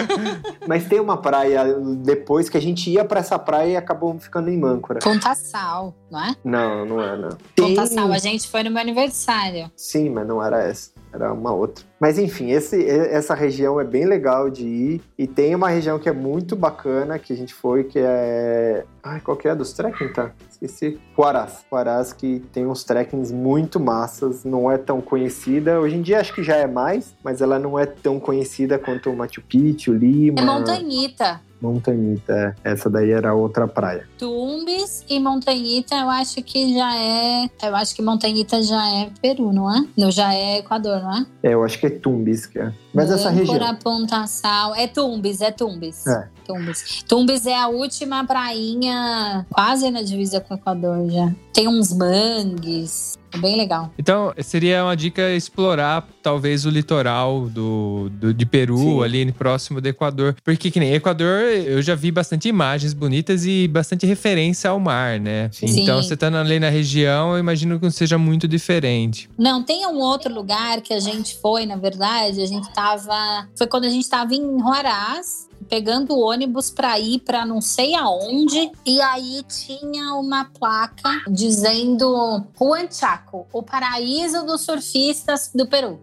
mas 0.68 0.86
tem 0.86 1.00
uma 1.00 1.18
praia 1.18 1.64
depois 1.98 2.50
que 2.50 2.58
a 2.58 2.62
gente 2.62 2.90
ia 2.90 3.04
pra 3.06 3.20
essa 3.20 3.38
praia 3.38 3.72
e 3.72 3.78
acabou 3.78 4.18
ficando 4.20 4.50
em 4.50 4.58
Mâncora. 4.58 5.00
Ponta 5.00 5.34
Sal, 5.36 5.96
não 6.10 6.24
é? 6.24 6.36
Não, 6.44 6.86
não 6.86 7.02
é, 7.02 7.18
não. 7.18 7.30
Tem... 7.56 7.76
Ponta 7.76 7.86
Sal, 7.86 8.12
a 8.12 8.18
gente 8.18 8.48
foi 8.48 8.64
no 8.64 8.72
meu 8.72 8.82
aniversário. 8.82 9.72
Sim, 9.76 10.10
mas 10.10 10.28
não 10.28 10.44
era 10.44 10.64
essa. 10.64 10.92
Era 11.14 11.32
uma 11.32 11.54
outra. 11.54 11.86
Mas 12.00 12.18
enfim, 12.18 12.52
esse, 12.52 12.84
essa 12.90 13.36
região 13.36 13.80
é 13.80 13.84
bem 13.84 14.06
legal 14.06 14.50
de 14.50 14.66
ir. 14.66 15.02
E 15.18 15.28
tem 15.28 15.54
uma 15.54 15.70
região 15.70 16.00
que 16.00 16.10
é 16.10 16.12
muito 16.12 16.56
bacana 16.56 17.20
que 17.20 17.32
a 17.32 17.36
gente 17.36 17.54
foi, 17.54 17.84
que 17.84 18.00
é. 18.00 18.84
Ai, 19.04 19.22
qual 19.22 19.38
que 19.38 19.48
é? 19.48 19.54
Dos 19.54 19.74
trekking, 19.74 20.12
tá? 20.12 20.32
Esqueci. 20.50 21.00
Huaraz. 21.18 21.64
Huaraz 21.72 22.14
que 22.14 22.40
tem 22.52 22.66
uns 22.66 22.84
trekkings 22.84 23.32
muito 23.32 23.80
massas. 23.80 24.44
Não 24.44 24.72
é 24.72 24.78
tão 24.78 25.00
conhecida. 25.02 25.80
Hoje 25.80 25.98
em 25.98 26.02
dia 26.02 26.20
acho 26.20 26.34
que 26.34 26.42
já 26.42 26.56
é 26.56 26.68
mais, 26.68 27.16
mas 27.24 27.42
ela 27.42 27.60
não 27.60 27.78
é 27.78 27.86
tão 27.86 28.20
conhecida 28.20 28.80
quanto 28.80 29.12
o 29.12 29.16
Machu 29.16 29.42
Picchu, 29.42 29.94
Lima. 29.94 30.40
É 30.40 30.44
Montanhita. 30.44 31.42
Montanhita. 31.64 32.56
é. 32.64 32.72
Essa 32.72 32.90
daí 32.90 33.12
era 33.12 33.34
outra 33.34 33.68
praia. 33.68 34.06
Tumbes 34.18 35.06
e 35.10 35.20
Montanhita, 35.20 35.96
eu 35.96 36.10
acho 36.10 36.44
que 36.44 36.74
já 36.74 36.96
é. 36.98 37.50
Eu 37.64 37.76
acho 37.76 37.96
que 37.96 38.02
Montanhita 38.02 38.62
já 38.62 38.86
é 38.90 39.10
Peru, 39.22 39.54
não 39.54 39.74
é? 39.74 39.86
Não, 39.98 40.12
já 40.12 40.34
é 40.34 40.58
Equador, 40.60 41.02
não 41.02 41.18
é? 41.18 41.26
É, 41.42 41.54
eu 41.54 41.64
acho 41.64 41.80
que 41.80 41.88
é 41.88 41.90
Tumbes 41.90 42.46
que 42.46 42.60
é. 42.60 42.74
Mas 42.94 43.10
essa 43.10 43.30
região. 43.30 43.56
Âncora, 43.56 43.74
Ponta 43.84 44.28
Sal. 44.28 44.76
É 44.76 44.88
Tumbes, 44.88 45.42
é 45.42 45.52
Tumbes. 45.52 46.06
É. 46.06 46.28
Tumbes. 46.46 47.04
Tumbes 47.08 47.46
é 47.46 47.58
a 47.58 47.68
última 47.68 48.24
prainha, 48.26 49.46
quase 49.52 49.90
na 49.90 50.02
divisa 50.02 50.40
com 50.40 50.54
o 50.54 50.58
Equador 50.58 51.10
já. 51.10 51.32
Tem 51.54 51.68
uns 51.68 51.94
mangues. 51.94 53.18
É 53.34 53.38
bem 53.40 53.58
legal. 53.58 53.92
Então, 53.98 54.32
seria 54.44 54.84
uma 54.84 54.96
dica 54.96 55.32
explorar 55.32 56.08
talvez 56.22 56.68
o 56.68 56.70
litoral 56.70 57.50
do, 57.50 58.08
do- 58.12 58.32
de 58.32 58.46
Peru, 58.46 58.78
Sim. 58.78 59.04
ali 59.04 59.32
próximo 59.32 59.82
do 59.82 59.88
Equador. 59.88 60.36
Porque 60.44 60.70
que 60.70 60.80
nem 60.80 60.94
Equador, 60.94 61.42
eu 61.42 61.82
já 61.82 61.96
vi 61.96 62.12
bastante 62.12 62.48
imagens 62.48 62.94
bonitas 62.94 63.44
e 63.44 63.68
bastante 63.68 64.06
referência 64.06 64.70
ao 64.70 64.80
mar, 64.80 65.20
né? 65.20 65.50
Sim. 65.52 65.66
Então, 65.82 66.02
você 66.04 66.16
tá 66.16 66.28
ali 66.28 66.60
na 66.60 66.70
região, 66.70 67.34
eu 67.34 67.40
imagino 67.40 67.80
que 67.80 67.84
não 67.86 67.92
seja 67.92 68.20
muito 68.20 68.48
diferente. 68.48 69.28
Não, 69.36 69.64
tem 69.64 69.84
um 69.88 69.98
outro 69.98 70.32
lugar 70.32 70.82
que 70.82 70.94
a 70.94 71.00
gente 71.00 71.36
foi, 71.42 71.66
na 71.66 71.76
verdade, 71.76 72.40
a 72.40 72.46
gente 72.46 72.72
tava. 72.84 73.48
Foi 73.58 73.68
quando 73.68 73.86
a 73.86 73.90
gente 73.90 74.10
tava 74.10 74.34
em 74.36 74.62
Huaraz, 74.62 75.48
pegando 75.70 76.14
o 76.14 76.20
ônibus 76.20 76.70
pra 76.70 77.00
ir 77.00 77.20
pra 77.20 77.46
não 77.46 77.62
sei 77.62 77.96
aonde, 77.96 78.72
e 78.86 79.02
aí 79.02 79.42
tinha 79.44 80.14
uma 80.16 80.46
placa 80.46 81.10
dizendo 81.30 82.44
Huanchaco, 82.60 83.48
o 83.54 83.64
paraíso 83.64 84.46
dos 84.46 84.62
surfistas 84.62 85.52
do 85.56 85.66
Peru. 85.66 86.02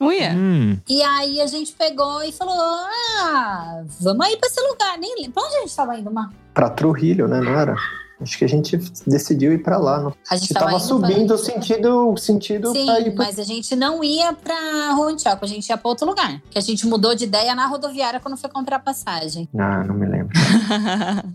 Uia. 0.00 0.32
Hum, 0.34 0.78
E 0.86 1.02
aí 1.02 1.40
a 1.40 1.46
gente 1.46 1.72
pegou 1.72 2.22
e 2.22 2.30
falou: 2.30 2.54
Ah, 2.58 3.82
vamos 4.00 4.26
aí 4.26 4.36
pra 4.36 4.46
esse 4.48 4.60
lugar. 4.60 4.98
Nem. 4.98 5.30
Pra 5.30 5.42
onde 5.42 5.56
a 5.56 5.60
gente 5.60 5.74
tava 5.74 5.96
indo, 5.98 6.10
Mar? 6.12 6.30
Pra 6.52 6.68
Trujillo, 6.68 7.26
né? 7.26 7.40
Não 7.40 7.58
era? 7.58 7.74
Acho 8.22 8.38
que 8.38 8.44
a 8.44 8.48
gente 8.48 8.76
decidiu 9.06 9.52
ir 9.52 9.62
pra 9.62 9.78
lá. 9.78 10.00
Não? 10.00 10.08
A 10.08 10.14
A 10.30 10.36
gente 10.36 10.48
gente 10.48 10.54
tava, 10.54 10.66
tava 10.66 10.76
indo 10.76 10.86
subindo 10.86 11.34
o 11.34 11.38
sentido, 11.38 12.14
sentido 12.18 12.72
Pra... 12.72 12.84
pra 12.84 13.00
ir 13.00 13.04
Sim, 13.04 13.10
pra... 13.12 13.24
mas 13.26 13.38
a 13.38 13.44
gente 13.44 13.76
não 13.76 14.02
ia 14.02 14.32
pra 14.32 14.94
Huanchaco, 14.96 15.44
a 15.44 15.48
gente 15.48 15.68
ia 15.68 15.76
pra 15.76 15.88
outro 15.88 16.06
lugar. 16.06 16.40
Que 16.50 16.58
a 16.58 16.62
gente 16.62 16.86
mudou 16.86 17.14
de 17.14 17.24
ideia 17.24 17.54
na 17.54 17.66
rodoviária 17.66 18.20
quando 18.20 18.36
foi 18.36 18.50
comprar 18.50 18.78
passagem. 18.78 19.48
Ah, 19.62 19.84
não 19.84 19.94
me 19.94 20.06
lembro. 20.06 20.32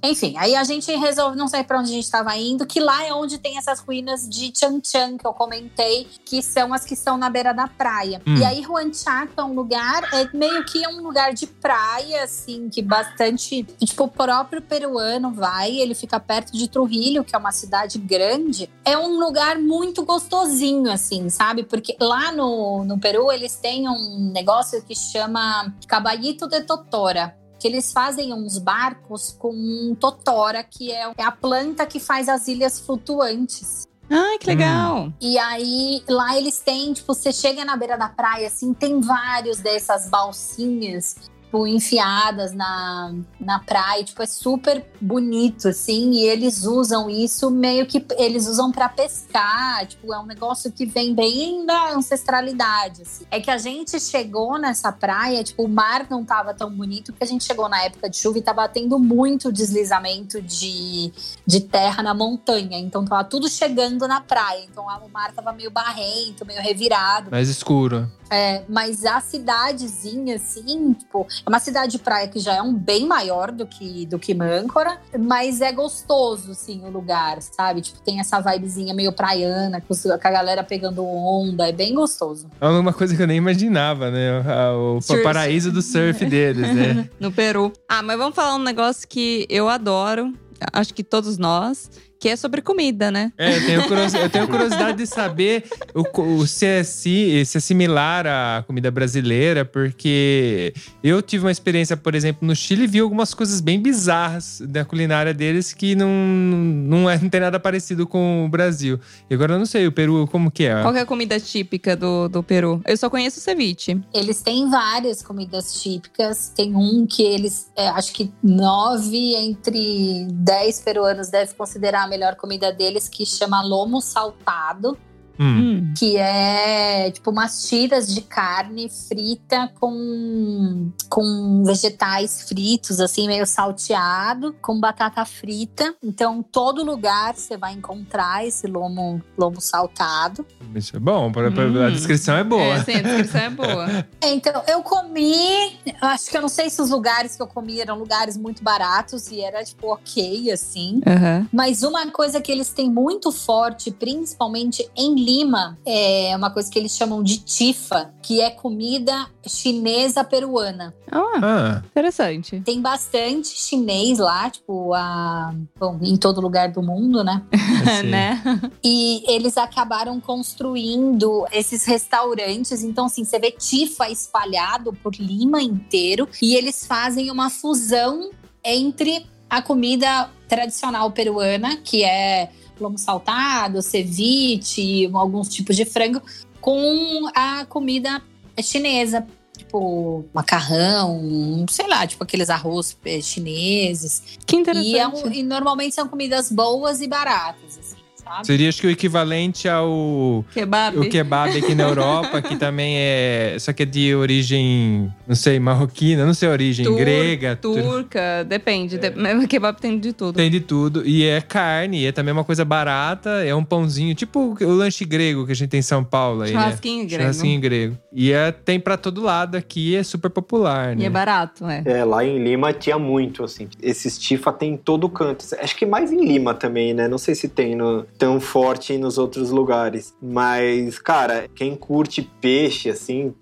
Enfim, 0.03 0.35
aí 0.37 0.53
a 0.55 0.63
gente 0.63 0.93
resolve, 0.95 1.37
não 1.37 1.47
sei 1.47 1.63
pra 1.63 1.79
onde 1.79 1.91
a 1.91 1.93
gente 1.93 2.09
tava 2.11 2.35
indo, 2.35 2.65
que 2.65 2.79
lá 2.79 3.05
é 3.05 3.13
onde 3.13 3.37
tem 3.37 3.57
essas 3.57 3.79
ruínas 3.79 4.27
de 4.27 4.51
Chan 4.53 4.81
Chan 4.83 5.17
que 5.17 5.25
eu 5.25 5.33
comentei, 5.33 6.07
que 6.25 6.41
são 6.41 6.73
as 6.73 6.83
que 6.83 6.93
estão 6.93 7.17
na 7.17 7.29
beira 7.29 7.53
da 7.53 7.67
praia. 7.67 8.21
Hum. 8.27 8.35
E 8.35 8.43
aí 8.43 8.65
Huanchaco 8.65 9.33
é 9.37 9.43
um 9.43 9.53
lugar, 9.53 10.03
é 10.13 10.27
meio 10.35 10.63
que 10.65 10.85
um 10.87 11.01
lugar 11.01 11.33
de 11.33 11.47
praia, 11.47 12.23
assim, 12.23 12.69
que 12.69 12.81
bastante, 12.81 13.63
tipo, 13.63 14.03
o 14.03 14.07
próprio 14.07 14.61
peruano 14.61 15.31
vai, 15.31 15.71
ele 15.77 15.95
fica 15.95 16.19
perto 16.19 16.51
de 16.51 16.67
Trujillo, 16.77 17.23
que 17.23 17.35
é 17.35 17.39
uma 17.39 17.51
cidade 17.51 17.97
grande. 17.97 18.69
É 18.85 18.95
um 18.95 19.17
lugar 19.19 19.57
muito 19.57 20.05
gostosinho, 20.05 20.91
assim, 20.91 21.27
sabe? 21.27 21.63
Porque 21.63 21.97
lá 21.99 22.31
no, 22.31 22.83
no 22.83 22.99
Peru 22.99 23.31
eles 23.31 23.55
têm 23.55 23.89
um 23.89 24.31
negócio 24.31 24.83
que 24.83 24.93
chama 24.93 25.73
Caballito 25.87 26.47
de 26.47 26.61
Totora 26.61 27.35
que 27.59 27.67
eles 27.67 27.91
fazem 27.91 28.31
uns 28.31 28.59
barcos 28.59 29.35
com 29.39 29.49
um 29.49 29.95
totora, 29.99 30.63
que 30.63 30.91
é 30.91 31.11
é 31.17 31.23
a 31.23 31.31
planta 31.31 31.87
que 31.87 31.99
faz 31.99 32.29
as 32.29 32.47
ilhas 32.47 32.79
flutuantes. 32.79 33.87
Ai, 34.07 34.37
que 34.37 34.45
legal. 34.45 35.11
E 35.19 35.39
aí, 35.39 36.03
lá 36.07 36.37
eles 36.37 36.59
têm, 36.59 36.93
tipo, 36.93 37.15
você 37.15 37.33
chega 37.33 37.65
na 37.65 37.75
beira 37.75 37.97
da 37.97 38.09
praia, 38.09 38.45
assim, 38.45 38.75
tem 38.75 39.01
vários 39.01 39.57
dessas 39.57 40.07
balsinhas, 40.07 41.15
tipo, 41.57 41.65
enfiadas 41.65 42.53
na, 42.53 43.13
na 43.39 43.59
praia. 43.59 44.03
Tipo, 44.03 44.21
é 44.21 44.25
super 44.25 44.85
bonito, 45.01 45.69
assim, 45.69 46.11
e 46.11 46.27
eles 46.27 46.65
usam 46.65 47.09
isso 47.09 47.49
meio 47.49 47.85
que. 47.87 48.05
Eles 48.17 48.47
usam 48.47 48.71
pra 48.71 48.87
pescar. 48.87 49.87
Tipo, 49.87 50.13
é 50.13 50.19
um 50.19 50.25
negócio 50.25 50.71
que 50.71 50.85
vem 50.85 51.15
bem 51.15 51.65
da 51.65 51.93
ancestralidade, 51.93 53.01
assim. 53.01 53.25
É 53.31 53.39
que 53.39 53.49
a 53.49 53.57
gente 53.57 53.99
chegou 53.99 54.57
nessa 54.57 54.91
praia, 54.91 55.43
tipo, 55.43 55.63
o 55.63 55.67
mar 55.67 56.05
não 56.09 56.23
tava 56.23 56.53
tão 56.53 56.69
bonito, 56.69 57.11
porque 57.11 57.23
a 57.23 57.27
gente 57.27 57.43
chegou 57.43 57.67
na 57.67 57.81
época 57.83 58.09
de 58.09 58.17
chuva 58.17 58.37
e 58.37 58.41
tava 58.41 58.67
tendo 58.67 58.99
muito 58.99 59.51
deslizamento 59.51 60.41
de, 60.41 61.11
de 61.45 61.61
terra 61.61 62.03
na 62.03 62.13
montanha. 62.13 62.77
Então 62.77 63.03
tava 63.05 63.23
tudo 63.23 63.49
chegando 63.49 64.07
na 64.07 64.21
praia. 64.21 64.63
Então 64.69 64.85
o 64.85 65.09
mar 65.09 65.31
tava 65.31 65.51
meio 65.53 65.71
barrento, 65.71 66.45
meio 66.45 66.61
revirado. 66.61 67.31
mais 67.31 67.49
escuro. 67.49 68.09
É, 68.29 68.63
mas 68.67 69.05
a 69.05 69.19
cidadezinha, 69.21 70.35
assim, 70.35 70.93
tipo, 70.93 71.25
é 71.47 71.49
uma 71.49 71.59
cidade 71.59 71.93
de 71.93 71.99
praia 71.99 72.27
que 72.27 72.39
já 72.39 72.55
é 72.55 72.61
um 72.61 72.73
bem 72.73 73.07
maior 73.07 73.53
do 73.53 73.65
que, 73.65 74.05
do 74.05 74.19
que 74.19 74.33
Mâncora, 74.33 74.99
mas 75.17 75.61
é 75.61 75.71
gostoso, 75.71 76.51
assim, 76.51 76.83
o 76.83 76.89
lugar, 76.89 77.41
sabe? 77.41 77.79
Tipo, 77.79 78.01
tem 78.01 78.19
essa 78.19 78.41
vibezinha 78.41 78.93
meio 78.93 79.13
praiana, 79.13 79.79
com, 79.79 79.93
a 80.11 80.29
galera 80.29 80.61
pegando 80.61 81.05
onda, 81.05 81.69
é 81.69 81.71
bem 81.71 81.95
gostoso. 81.95 82.49
É 82.59 82.67
uma 82.67 82.91
coisa 82.91 83.15
que 83.15 83.23
eu 83.23 83.27
nem 83.27 83.37
imaginava, 83.37 84.11
né? 84.11 84.41
O, 84.73 84.97
o 84.97 85.23
paraíso 85.23 85.71
do 85.71 85.81
surf 85.81 86.25
deles, 86.25 86.75
né? 86.75 87.09
No 87.17 87.31
Peru. 87.31 87.71
Ah, 87.87 88.03
mas 88.03 88.17
vamos 88.17 88.35
falar 88.35 88.55
um 88.55 88.63
negócio 88.63 89.07
que 89.07 89.47
eu 89.49 89.69
adoro, 89.69 90.33
acho 90.73 90.93
que 90.93 91.03
todos 91.03 91.37
nós, 91.37 91.89
que 92.19 92.29
é 92.29 92.35
sobre 92.35 92.61
comida, 92.61 93.11
né? 93.11 93.31
É, 93.37 93.57
eu 93.57 93.65
tenho, 93.87 94.21
eu 94.23 94.29
tenho 94.29 94.47
curiosidade 94.47 94.97
de 94.97 95.05
saber 95.07 95.63
o, 95.93 96.03
o- 96.21 96.47
se, 96.47 96.65
é, 96.65 96.83
se 96.83 97.41
é 97.41 97.59
similar 97.59 98.25
à 98.25 98.63
comida 98.65 98.89
brasileira, 98.89 99.63
porque 99.63 100.73
eu 101.03 101.21
tive 101.21 101.45
uma 101.45 101.51
experiência, 101.51 101.95
por 101.95 102.15
exemplo, 102.15 102.47
no 102.47 102.55
Chile 102.55 102.83
e 102.83 102.87
vi 102.87 102.99
algumas 102.99 103.33
coisas 103.33 103.61
bem 103.61 103.79
bizarras 103.81 104.61
da 104.67 104.83
culinária 104.83 105.33
deles 105.33 105.73
que 105.73 105.95
não, 105.95 106.09
não, 106.09 107.09
é, 107.09 107.17
não 107.19 107.29
tem 107.29 107.41
nada 107.41 107.59
parecido 107.59 108.07
com 108.07 108.45
o 108.45 108.49
Brasil. 108.49 108.99
E 109.29 109.33
agora 109.33 109.53
eu 109.53 109.59
não 109.59 109.65
sei, 109.65 109.85
o 109.87 109.91
Peru, 109.91 110.27
como 110.31 110.49
que 110.51 110.65
é? 110.65 110.81
Qual 110.81 110.93
que 110.93 110.99
é 110.99 111.03
a 111.03 111.05
comida 111.05 111.39
típica 111.39 111.95
do, 111.95 112.27
do 112.27 112.41
Peru? 112.43 112.81
Eu 112.85 112.97
só 112.97 113.09
conheço 113.09 113.39
o 113.39 113.41
ceviche. 113.41 113.99
Eles 114.13 114.41
têm 114.41 114.69
várias 114.69 115.21
comidas 115.21 115.81
típicas. 115.81 116.51
Tem 116.55 116.75
um 116.75 117.05
que 117.05 117.21
eles, 117.23 117.71
é, 117.75 117.87
acho 117.89 118.13
que 118.13 118.31
nove 118.43 119.35
entre 119.35 120.27
dez 120.31 120.79
peruanos 120.81 121.29
devem 121.29 121.53
considerar 121.55 122.06
melhor 122.07 122.35
comida 122.35 122.71
deles, 122.71 123.07
que 123.07 123.25
chama 123.25 123.61
lomo 123.61 124.01
saltado. 124.01 124.97
Hum. 125.39 125.93
Que 125.97 126.17
é 126.17 127.11
tipo 127.11 127.31
umas 127.31 127.67
tiras 127.67 128.13
de 128.13 128.21
carne 128.21 128.89
frita 128.89 129.71
com, 129.79 130.91
com 131.09 131.63
vegetais 131.65 132.43
fritos, 132.47 132.99
assim, 132.99 133.27
meio 133.27 133.45
salteado, 133.45 134.55
com 134.61 134.79
batata 134.79 135.23
frita. 135.25 135.93
Então, 136.03 136.41
todo 136.43 136.83
lugar 136.83 137.35
você 137.35 137.57
vai 137.57 137.73
encontrar 137.73 138.45
esse 138.45 138.67
lomo, 138.67 139.21
lomo 139.37 139.61
saltado. 139.61 140.45
Isso 140.75 140.95
é 140.95 140.99
bom, 140.99 141.31
pra- 141.31 141.51
pra- 141.51 141.63
a 141.63 141.67
Hum. 141.87 141.91
descrição 141.91 142.35
é 142.37 142.43
boa. 142.43 142.61
É, 142.75 142.83
sim, 142.83 142.93
a 142.95 143.01
descrição 143.01 143.41
é 143.41 143.49
boa. 143.49 143.87
Então, 144.23 144.61
eu 144.67 144.81
comi, 144.83 145.77
acho 146.01 146.29
que 146.29 146.37
eu 146.37 146.41
não 146.41 146.49
sei 146.49 146.69
se 146.69 146.81
os 146.81 146.89
lugares 146.89 147.35
que 147.35 147.41
eu 147.41 147.47
comi 147.47 147.79
eram 147.79 147.97
lugares 147.97 148.35
muito 148.37 148.63
baratos 148.63 149.31
e 149.31 149.39
era 149.41 149.63
tipo 149.63 149.87
ok, 149.93 150.51
assim. 150.51 151.01
Aham. 151.07 151.47
Mas 151.51 151.81
uma 151.83 152.05
coisa 152.11 152.41
que 152.41 152.51
eles 152.51 152.69
têm 152.71 152.89
muito 152.89 153.31
forte, 153.31 153.89
principalmente 153.91 154.87
em 154.95 155.15
Lima, 155.27 155.77
é 155.85 156.33
uma 156.35 156.49
coisa 156.49 156.71
que 156.71 156.79
eles 156.79 156.95
chamam 156.95 157.21
de 157.21 157.39
tifa, 157.39 158.13
que 158.23 158.39
é 158.41 158.49
comida 158.49 159.27
chinesa 159.45 160.23
peruana. 160.23 160.95
Ah, 161.11 161.27
Ah, 161.41 161.83
interessante. 161.85 162.61
Tem 162.61 162.81
bastante 162.81 163.49
chinês 163.49 164.19
lá, 164.19 164.49
tipo, 164.49 164.93
a, 164.93 165.53
bom, 165.77 165.99
em 166.01 166.15
todo 166.15 166.41
lugar 166.41 166.71
do 166.71 166.81
mundo, 166.81 167.23
né? 167.23 167.43
né? 168.05 168.41
E 168.83 169.23
eles 169.27 169.57
acabaram 169.57 170.19
construindo 170.19 171.45
esses 171.51 171.85
restaurantes. 171.85 172.83
Então, 172.83 173.05
assim, 173.05 173.23
você 173.23 173.39
vê 173.39 173.51
tifa 173.51 174.09
espalhado 174.09 174.93
por 174.93 175.13
Lima 175.15 175.61
inteiro. 175.61 176.27
E 176.41 176.55
eles 176.55 176.85
fazem 176.85 177.29
uma 177.29 177.49
fusão 177.49 178.31
entre 178.63 179.25
a 179.49 179.61
comida 179.61 180.29
tradicional 180.47 181.11
peruana, 181.11 181.77
que 181.77 182.03
é 182.03 182.49
lomo 182.83 182.97
saltado, 182.97 183.81
ceviche, 183.81 185.09
alguns 185.13 185.49
tipos 185.49 185.75
de 185.75 185.85
frango, 185.85 186.21
com 186.61 187.27
a 187.35 187.65
comida 187.65 188.21
chinesa. 188.61 189.25
Tipo, 189.57 190.23
macarrão, 190.33 191.65
sei 191.69 191.87
lá, 191.87 192.05
tipo 192.05 192.23
aqueles 192.23 192.49
arroz 192.49 192.95
eh, 193.03 193.19
chineses. 193.21 194.21
Que 194.45 194.55
interessante. 194.55 194.87
E, 194.93 194.97
é 194.99 195.07
um- 195.07 195.31
e 195.33 195.43
normalmente 195.43 195.95
são 195.95 196.07
comidas 196.07 196.51
boas 196.51 197.01
e 197.01 197.07
baratas, 197.07 197.77
assim, 197.79 197.96
sabe? 198.27 198.47
Seria 198.47 198.69
acho 198.69 198.81
que 198.81 198.87
o 198.87 198.89
equivalente 198.89 199.67
ao 199.69 200.43
Kebab. 200.53 200.97
o 200.99 201.09
kebab 201.09 201.57
aqui 201.57 201.73
na 201.75 201.83
Europa, 201.83 202.41
que 202.41 202.55
também 202.55 202.95
é. 202.97 203.55
Só 203.59 203.73
que 203.73 203.83
é 203.83 203.85
de 203.85 204.13
origem, 204.15 205.11
não 205.27 205.35
sei, 205.35 205.59
marroquina, 205.59 206.25
não 206.25 206.33
sei 206.33 206.47
a 206.49 206.51
origem, 206.51 206.85
Tur- 206.85 206.97
grega. 206.97 207.55
tur- 207.55 207.81
Turca, 207.81 208.43
depende. 208.47 208.97
de- 208.97 209.11
mas 209.11 209.45
Kebab 209.47 209.79
tem 209.79 209.97
de 209.99 210.13
tudo. 210.13 210.35
Tem 210.35 210.49
de 210.51 210.59
tudo. 210.59 211.05
E 211.07 211.23
é 211.25 211.41
carne, 211.41 212.01
e 212.01 212.05
é 212.05 212.11
também 212.11 212.33
uma 212.33 212.43
coisa 212.43 212.63
barata, 212.65 213.29
é 213.45 213.53
um 213.55 213.63
pãozinho, 213.63 214.13
tipo 214.13 214.55
o 214.59 214.69
lanche 214.73 215.05
grego 215.05 215.45
que 215.45 215.51
a 215.51 215.55
gente 215.55 215.69
tem 215.69 215.79
em 215.79 215.83
São 215.83 216.03
Paulo. 216.03 216.41
Aí, 216.43 216.51
né? 216.53 216.59
Churrasquinho 216.61 217.05
grego. 217.07 217.21
Churrasquinho 217.23 217.61
grego. 217.61 217.97
E 218.13 218.31
é, 218.31 218.51
tem 218.51 218.79
pra 218.79 218.97
todo 218.97 219.21
lado 219.21 219.55
aqui, 219.55 219.95
é 219.95 220.03
super 220.03 220.29
popular, 220.29 220.95
né? 220.95 221.03
E 221.03 221.05
é 221.05 221.09
barato, 221.09 221.65
é. 221.65 221.81
É, 221.85 222.03
lá 222.03 222.23
em 222.25 222.43
Lima 222.43 222.73
tinha 222.73 222.97
muito, 222.99 223.43
assim. 223.43 223.67
Esses 223.81 224.17
tifa 224.17 224.51
tem 224.51 224.73
em 224.73 224.77
todo 224.77 225.07
canto. 225.09 225.45
Acho 225.59 225.75
que 225.75 225.85
mais 225.85 226.11
em 226.11 226.25
Lima 226.25 226.53
também, 226.53 226.93
né? 226.93 227.07
Não 227.07 227.17
sei 227.17 227.35
se 227.35 227.47
tem 227.47 227.75
no- 227.75 228.05
tão 228.17 228.39
forte 228.39 228.97
nos 228.97 229.17
outros 229.17 229.51
lugares. 229.51 230.15
Mas, 230.21 230.99
cara, 230.99 231.47
quem 231.53 231.75
curte 231.75 232.21
peixe, 232.41 232.89
assim. 232.89 233.33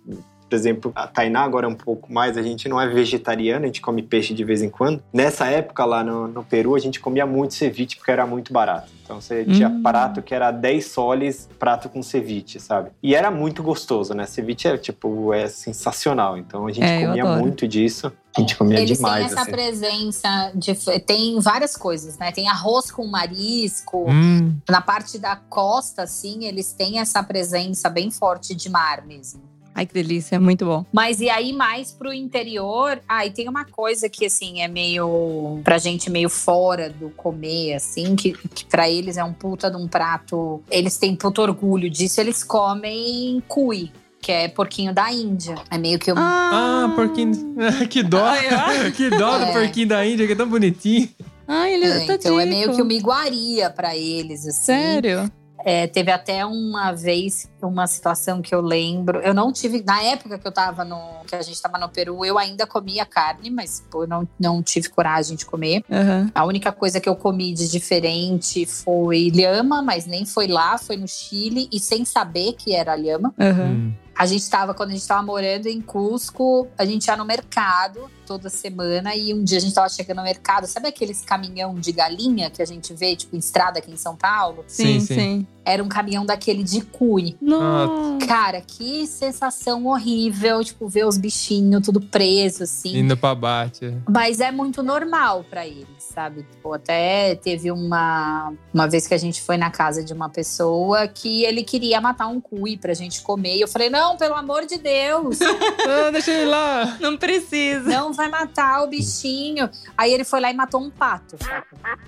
Por 0.49 0.55
exemplo, 0.55 0.91
a 0.95 1.07
Tainá 1.07 1.41
agora 1.41 1.65
é 1.65 1.69
um 1.69 1.75
pouco 1.75 2.11
mais, 2.13 2.37
a 2.37 2.41
gente 2.43 2.69
não 2.69 2.79
é 2.79 2.87
vegetariano, 2.87 3.63
a 3.63 3.67
gente 3.67 3.81
come 3.81 4.01
peixe 4.03 4.33
de 4.33 4.43
vez 4.43 4.61
em 4.61 4.69
quando. 4.69 5.01
Nessa 5.11 5.47
época 5.47 5.83
lá 5.85 6.03
no, 6.03 6.27
no 6.27 6.43
Peru, 6.43 6.75
a 6.75 6.79
gente 6.79 6.99
comia 6.99 7.25
muito 7.25 7.53
ceviche 7.55 7.95
porque 7.97 8.11
era 8.11 8.25
muito 8.27 8.53
barato. 8.53 8.91
Então 9.03 9.19
você 9.21 9.43
tinha 9.45 9.69
Hum. 9.69 9.81
prato 9.83 10.21
que 10.21 10.33
era 10.33 10.49
10 10.51 10.85
soles, 10.87 11.47
prato 11.59 11.89
com 11.89 12.01
ceviche, 12.01 12.59
sabe? 12.59 12.89
E 13.03 13.13
era 13.15 13.29
muito 13.31 13.61
gostoso, 13.63 14.13
né? 14.13 14.25
Ceviche 14.25 14.67
é, 14.67 14.77
tipo, 14.77 15.31
é 15.33 15.47
sensacional. 15.47 16.37
Então 16.37 16.65
a 16.67 16.71
gente 16.71 16.85
É, 16.85 17.05
comia 17.05 17.25
muito 17.37 17.67
disso. 17.67 18.11
A 18.35 18.41
gente 18.41 18.55
comia 18.57 18.79
Eles 18.79 18.97
demais, 18.97 19.25
têm 19.27 19.31
essa 19.31 19.41
assim. 19.43 19.51
presença 19.51 20.51
de. 20.55 20.73
Tem 21.01 21.39
várias 21.39 21.77
coisas, 21.77 22.17
né? 22.17 22.31
Tem 22.31 22.49
arroz 22.49 22.91
com 22.91 23.05
marisco. 23.05 24.09
Hum, 24.09 24.55
Na 24.69 24.81
parte 24.81 25.17
da 25.17 25.35
costa, 25.35 26.03
assim, 26.03 26.45
eles 26.45 26.73
têm 26.73 26.99
essa 26.99 27.23
presença 27.23 27.89
bem 27.89 28.11
forte 28.11 28.53
de 28.55 28.69
mar 28.69 29.05
mesmo. 29.05 29.41
Ai, 29.77 29.85
que 29.85 29.93
delícia, 29.93 30.39
muito 30.39 30.63
bom. 30.65 30.85
Mas 30.93 31.19
e 31.19 31.29
aí, 31.29 31.51
mais 31.51 31.91
pro 31.91 32.13
interior, 32.13 32.97
ah, 33.09 33.25
e 33.25 33.31
tem 33.31 33.49
uma 33.49 33.65
coisa 33.65 34.07
que, 34.07 34.25
assim, 34.25 34.61
é 34.61 34.69
meio. 34.69 35.59
pra 35.65 35.77
gente 35.77 36.09
meio 36.09 36.29
fora 36.29 36.89
do 36.89 37.09
comer, 37.09 37.73
assim, 37.73 38.15
que, 38.15 38.31
que 38.31 38.63
pra 38.65 38.89
eles 38.89 39.17
é 39.17 39.23
um 39.23 39.33
puta 39.33 39.69
de 39.69 39.75
um 39.75 39.85
prato. 39.87 40.63
Eles 40.71 40.97
têm 40.97 41.13
puto 41.13 41.41
orgulho 41.41 41.89
disso, 41.89 42.21
eles 42.21 42.41
comem 42.41 43.43
cuy. 43.49 43.91
Que 44.21 44.31
é 44.31 44.47
porquinho 44.47 44.91
da 44.93 45.11
Índia. 45.11 45.55
É 45.69 45.77
meio 45.77 45.99
que 45.99 46.11
um. 46.11 46.15
Ah, 46.17 46.91
porquinho. 46.95 47.31
que 47.89 48.01
dó. 48.01 48.23
Que 48.95 49.09
dó 49.09 49.37
do 49.37 49.43
É. 49.43 49.51
porquinho 49.53 49.87
da 49.89 50.03
Índia, 50.05 50.25
que 50.25 50.33
é 50.33 50.35
tão 50.35 50.49
bonitinho. 50.49 51.09
Ai, 51.47 51.73
ele 51.75 51.85
É, 51.85 52.05
tá 52.07 52.13
então 52.15 52.39
é 52.39 52.45
meio 52.45 52.73
que 52.73 52.81
uma 52.81 52.93
iguaria 52.93 53.69
pra 53.69 53.95
eles, 53.95 54.47
assim. 54.47 54.63
Sério? 54.63 55.29
É, 55.65 55.87
teve 55.87 56.11
até 56.11 56.45
uma 56.45 56.91
vez 56.91 57.49
uma 57.59 57.87
situação 57.87 58.39
que 58.39 58.53
eu 58.53 58.61
lembro. 58.61 59.19
Eu 59.21 59.33
não 59.33 59.51
tive. 59.51 59.83
Na 59.83 59.99
época 60.03 60.37
que 60.37 60.47
eu 60.47 60.51
tava 60.51 60.85
no. 60.85 61.23
que 61.25 61.35
a 61.35 61.41
gente 61.41 61.59
tava 61.59 61.79
no 61.79 61.89
Peru, 61.89 62.23
eu 62.23 62.37
ainda 62.37 62.67
comia 62.67 63.03
carne, 63.03 63.49
mas 63.49 63.83
pô, 63.89 64.03
eu 64.03 64.07
não, 64.07 64.27
não 64.39 64.61
tive 64.61 64.89
coragem 64.89 65.35
de 65.35 65.43
comer. 65.43 65.83
Aham. 65.89 66.31
A 66.35 66.45
única 66.45 66.71
coisa 66.71 67.01
que 67.01 67.09
eu 67.09 67.15
comi 67.15 67.51
de 67.51 67.67
diferente 67.67 68.67
foi 68.67 69.29
lhama, 69.29 69.81
mas 69.81 70.05
nem 70.05 70.23
foi 70.23 70.45
lá, 70.45 70.77
foi 70.77 70.97
no 70.97 71.07
Chile, 71.07 71.67
e 71.71 71.79
sem 71.79 72.05
saber 72.05 72.53
que 72.53 72.75
era 72.75 72.95
lhama. 72.95 73.33
Aham. 73.39 73.63
Hum. 73.63 73.93
A 74.17 74.25
gente 74.25 74.49
tava, 74.49 74.73
quando 74.73 74.91
a 74.91 74.93
gente 74.93 75.05
tava 75.05 75.21
morando 75.23 75.67
em 75.67 75.81
Cusco, 75.81 76.69
a 76.77 76.85
gente 76.85 77.05
ia 77.05 77.17
no 77.17 77.25
mercado 77.25 78.09
toda 78.25 78.49
semana 78.49 79.15
e 79.15 79.33
um 79.33 79.43
dia 79.43 79.57
a 79.57 79.61
gente 79.61 79.73
tava 79.73 79.89
chegando 79.89 80.17
no 80.17 80.23
mercado. 80.23 80.65
Sabe 80.67 80.87
aqueles 80.87 81.21
caminhão 81.21 81.75
de 81.75 81.91
galinha 81.91 82.49
que 82.49 82.61
a 82.61 82.65
gente 82.65 82.93
vê, 82.93 83.15
tipo, 83.15 83.35
em 83.35 83.39
estrada 83.39 83.79
aqui 83.79 83.91
em 83.91 83.97
São 83.97 84.15
Paulo? 84.15 84.63
Sim, 84.67 84.99
Sim, 84.99 85.15
sim. 85.15 85.47
Era 85.67 85.83
um 85.83 85.87
caminhão 85.87 86.23
daquele 86.25 86.63
de 86.63 86.81
cuy. 86.81 87.35
Nossa. 87.41 88.23
Cara, 88.27 88.61
que 88.61 89.07
sensação 89.07 89.87
horrível, 89.87 90.63
tipo, 90.63 90.87
ver 90.87 91.05
os 91.07 91.17
bichinhos 91.17 91.83
tudo 91.83 91.99
preso, 91.99 92.63
assim. 92.63 92.99
Indo 92.99 93.17
pra 93.17 93.33
bate. 93.33 93.91
Mas 94.07 94.39
é 94.39 94.51
muito 94.51 94.83
normal 94.83 95.43
pra 95.49 95.65
eles, 95.65 95.87
sabe? 96.13 96.43
Tipo, 96.43 96.73
até 96.73 97.33
teve 97.35 97.71
uma, 97.71 98.53
uma 98.71 98.87
vez 98.87 99.07
que 99.07 99.13
a 99.15 99.17
gente 99.17 99.41
foi 99.41 99.57
na 99.57 99.71
casa 99.71 100.03
de 100.03 100.13
uma 100.13 100.29
pessoa 100.29 101.07
que 101.07 101.43
ele 101.43 101.63
queria 101.63 101.99
matar 101.99 102.27
um 102.27 102.39
cuy 102.39 102.77
pra 102.77 102.93
gente 102.93 103.21
comer. 103.21 103.57
E 103.57 103.61
eu 103.61 103.67
falei, 103.67 103.89
não, 103.89 104.17
pelo 104.17 104.35
amor 104.35 104.65
de 104.67 104.77
Deus, 104.77 105.39
Ah, 105.87 106.11
deixa 106.11 106.31
ele 106.31 106.45
lá. 106.45 106.97
Não 106.99 107.17
precisa. 107.17 107.89
não 107.89 108.13
vai 108.15 108.29
matar 108.29 108.83
o 108.83 108.87
bichinho. 108.87 109.69
Aí 109.97 110.13
ele 110.13 110.23
foi 110.23 110.39
lá 110.41 110.49
e 110.49 110.53
matou 110.53 110.81
um 110.81 110.89
pato? 110.89 111.35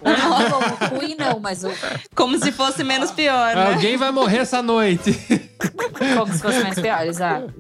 O 0.02 0.90
cuy 1.00 1.16
não, 1.16 1.40
mas 1.40 1.64
o, 1.64 1.70
Como 2.16 2.38
se 2.40 2.52
fosse 2.52 2.84
menos 2.84 3.12
pior, 3.12 3.56
né? 3.56 3.74
Alguém 3.74 3.98
vai 3.98 4.12
morrer 4.12 4.40
essa 4.40 4.62
noite. 4.62 5.12
como 6.18 6.34
se 6.34 6.40
fosse 6.40 6.64
mais 6.64 6.80
pior, 6.80 7.06
exato. 7.06 7.54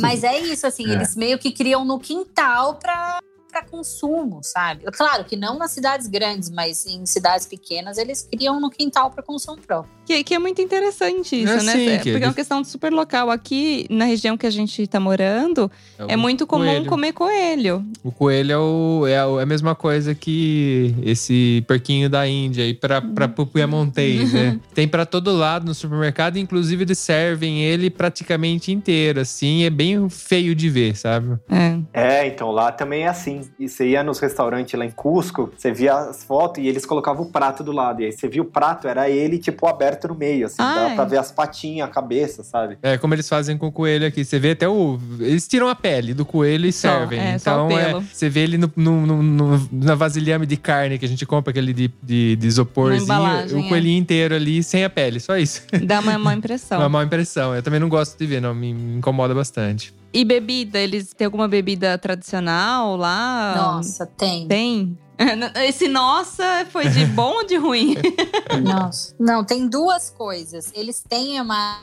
Mas 0.00 0.22
é 0.24 0.38
isso, 0.38 0.66
assim, 0.66 0.88
É. 0.88 0.92
eles 0.94 1.16
meio 1.16 1.38
que 1.38 1.50
criam 1.52 1.84
no 1.84 1.98
quintal 1.98 2.76
pra, 2.76 3.18
pra 3.50 3.62
consumo, 3.64 4.40
sabe? 4.42 4.84
Claro 4.92 5.24
que 5.24 5.36
não 5.36 5.58
nas 5.58 5.70
cidades 5.72 6.06
grandes, 6.06 6.50
mas 6.50 6.86
em 6.86 7.04
cidades 7.06 7.46
pequenas 7.46 7.98
eles 7.98 8.22
criam 8.30 8.60
no 8.60 8.70
quintal 8.70 9.10
pra 9.10 9.22
consumo 9.22 9.58
próprio. 9.58 9.92
Que, 10.08 10.24
que 10.24 10.32
é 10.34 10.38
muito 10.38 10.62
interessante 10.62 11.36
isso, 11.42 11.52
É, 11.52 11.62
né? 11.62 11.72
sim, 11.72 11.88
É, 11.90 11.98
que 11.98 12.10
Porque 12.12 12.24
é 12.24 12.26
é 12.26 12.28
uma 12.30 12.34
questão 12.34 12.64
super 12.64 12.90
local. 12.90 13.30
Aqui, 13.30 13.86
na 13.90 14.06
região 14.06 14.38
que 14.38 14.46
a 14.46 14.50
gente 14.50 14.86
tá 14.86 14.98
morando, 14.98 15.70
é 15.98 16.16
muito 16.16 16.46
comum 16.46 16.64
coelho. 16.64 16.86
comer 16.86 17.12
coelho. 17.12 17.84
O 18.02 18.10
coelho 18.10 18.50
é, 18.52 18.56
o, 18.56 19.06
é, 19.06 19.18
a, 19.18 19.24
é 19.38 19.42
a 19.42 19.46
mesma 19.46 19.74
coisa 19.74 20.14
que 20.14 20.94
esse 21.02 21.62
porquinho 21.68 22.08
da 22.08 22.26
Índia 22.26 22.64
aí 22.64 22.72
pra, 22.72 23.02
pra 23.02 23.28
Piemontês, 23.28 24.32
né? 24.32 24.58
Tem 24.74 24.88
pra 24.88 25.04
todo 25.04 25.30
lado 25.36 25.66
no 25.66 25.74
supermercado, 25.74 26.38
inclusive 26.38 26.84
eles 26.84 26.98
servem 26.98 27.62
ele 27.62 27.90
praticamente 27.90 28.72
inteiro, 28.72 29.20
assim. 29.20 29.64
É 29.64 29.68
bem 29.70 30.08
feio 30.08 30.54
de 30.54 30.70
ver, 30.70 30.96
sabe? 30.96 31.36
É. 31.50 31.78
É, 31.92 32.26
então 32.26 32.50
lá 32.50 32.72
também 32.72 33.02
é 33.02 33.08
assim. 33.08 33.42
E 33.58 33.68
você 33.68 33.88
ia 33.88 34.02
nos 34.02 34.18
restaurantes 34.20 34.72
lá 34.78 34.86
em 34.86 34.90
Cusco, 34.90 35.50
você 35.54 35.70
via 35.70 35.94
as 35.94 36.24
fotos 36.24 36.64
e 36.64 36.66
eles 36.66 36.86
colocavam 36.86 37.26
o 37.26 37.30
prato 37.30 37.62
do 37.62 37.72
lado. 37.72 38.00
E 38.00 38.06
aí 38.06 38.12
você 38.12 38.26
via 38.26 38.40
o 38.40 38.46
prato, 38.46 38.88
era 38.88 39.10
ele, 39.10 39.36
tipo, 39.36 39.66
aberto 39.66 39.97
no 40.06 40.14
meio, 40.14 40.46
assim. 40.46 40.56
Ai. 40.58 40.74
Dava 40.84 40.94
pra 40.94 41.04
ver 41.06 41.16
as 41.18 41.32
patinhas, 41.32 41.88
a 41.88 41.90
cabeça, 41.90 42.44
sabe? 42.44 42.78
É 42.82 42.96
como 42.98 43.14
eles 43.14 43.28
fazem 43.28 43.56
com 43.58 43.66
o 43.66 43.72
coelho 43.72 44.06
aqui. 44.06 44.24
Você 44.24 44.38
vê 44.38 44.50
até 44.52 44.68
o. 44.68 44.98
Eles 45.18 45.48
tiram 45.48 45.68
a 45.68 45.74
pele 45.74 46.14
do 46.14 46.24
coelho 46.24 46.66
e 46.66 46.72
Só, 46.72 46.98
servem. 46.98 47.18
é, 47.18 47.34
então, 47.36 47.70
é, 47.70 47.94
você 48.00 48.28
vê 48.28 48.40
ele 48.40 48.58
no, 48.58 48.70
no- 48.76 49.06
no- 49.06 49.22
no- 49.22 49.68
na 49.72 49.94
vasilhame 49.94 50.46
de 50.46 50.56
carne 50.56 50.98
que 50.98 51.04
a 51.04 51.08
gente 51.08 51.24
compra, 51.26 51.50
aquele 51.50 51.72
de, 51.72 51.90
de, 52.02 52.36
de 52.36 52.46
isoporzinho. 52.46 53.08
o 53.56 53.64
é. 53.64 53.68
coelhinho 53.68 53.98
inteiro 53.98 54.34
ali, 54.34 54.62
sem 54.62 54.84
a 54.84 54.90
pele, 54.90 55.18
só 55.18 55.36
isso. 55.36 55.62
Dá 55.84 56.00
uma 56.00 56.18
má 56.18 56.34
impressão. 56.36 56.78
Uma 56.78 56.88
má 56.88 57.02
impressão. 57.02 57.54
Eu 57.54 57.62
também 57.62 57.80
não 57.80 57.88
gosto 57.88 58.16
de 58.18 58.26
ver, 58.26 58.40
não. 58.40 58.54
Me 58.54 58.68
me 58.74 58.98
incomoda 58.98 59.34
bastante. 59.34 59.94
E 60.12 60.24
bebida? 60.24 60.78
Eles 60.78 61.12
têm 61.14 61.24
alguma 61.24 61.48
bebida 61.48 61.96
tradicional 61.98 62.96
lá? 62.96 63.54
Nossa, 63.56 64.06
tem. 64.06 64.46
Tem? 64.46 64.98
Esse 65.66 65.88
nossa 65.88 66.66
foi 66.70 66.88
de 66.88 67.04
bom 67.06 67.34
ou 67.36 67.46
de 67.46 67.56
ruim? 67.56 67.94
Nossa. 68.62 69.14
Não, 69.18 69.44
tem 69.44 69.66
duas 69.68 70.10
coisas. 70.10 70.70
Eles 70.74 71.02
têm 71.06 71.40
uma, 71.40 71.80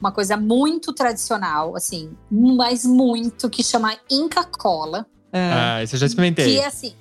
uma 0.00 0.10
coisa 0.12 0.36
muito 0.36 0.92
tradicional, 0.92 1.76
assim, 1.76 2.12
mas 2.30 2.84
muito, 2.84 3.48
que 3.48 3.62
chama 3.62 3.96
Inca 4.10 4.44
Cola. 4.44 5.06
Ah, 5.32 5.82
isso 5.82 5.94
eu 5.96 6.00
já 6.00 6.06
experimentei. 6.06 6.44
Que 6.56 6.60
é 6.60 6.66
assim. 6.66 6.94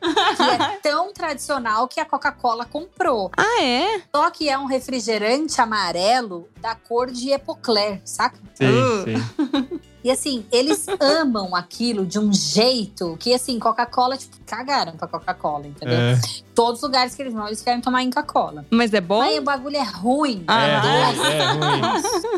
Que 0.00 0.42
é 0.42 0.76
tão 0.82 1.12
tradicional 1.12 1.88
que 1.88 1.98
a 2.00 2.04
Coca-Cola 2.04 2.64
comprou. 2.64 3.30
Ah, 3.36 3.62
é? 3.62 4.00
Só 4.14 4.30
que 4.30 4.48
é 4.48 4.56
um 4.58 4.66
refrigerante 4.66 5.60
amarelo 5.60 6.48
da 6.60 6.74
cor 6.74 7.10
de 7.10 7.30
Epocler, 7.32 8.00
saca? 8.04 8.38
Sim, 8.54 8.66
Uh. 8.68 9.04
sim. 9.04 9.80
E 10.02 10.10
assim, 10.10 10.44
eles 10.52 10.86
amam 11.00 11.54
aquilo 11.54 12.06
de 12.06 12.18
um 12.18 12.32
jeito 12.32 13.16
que, 13.18 13.34
assim, 13.34 13.58
Coca-Cola, 13.58 14.16
tipo, 14.16 14.36
cagaram 14.46 14.92
pra 14.92 15.08
Coca-Cola, 15.08 15.66
entendeu? 15.66 15.98
É, 15.98 16.18
Todos 16.54 16.80
os 16.82 16.82
lugares 16.88 17.14
que 17.14 17.22
eles 17.22 17.32
vão, 17.32 17.46
eles 17.46 17.62
querem 17.62 17.80
tomar 17.80 18.02
Inca 18.02 18.22
Cola. 18.22 18.64
Mas 18.70 18.92
é 18.92 19.00
bom? 19.00 19.20
Aí 19.22 19.38
o 19.38 19.42
bagulho 19.42 19.76
é 19.76 19.82
ruim. 19.82 20.42
Ah, 20.48 20.66
é, 20.66 20.70
é? 20.70 20.78
ruim, 20.78 21.30
é 21.30 21.44
ruim. 21.52 21.80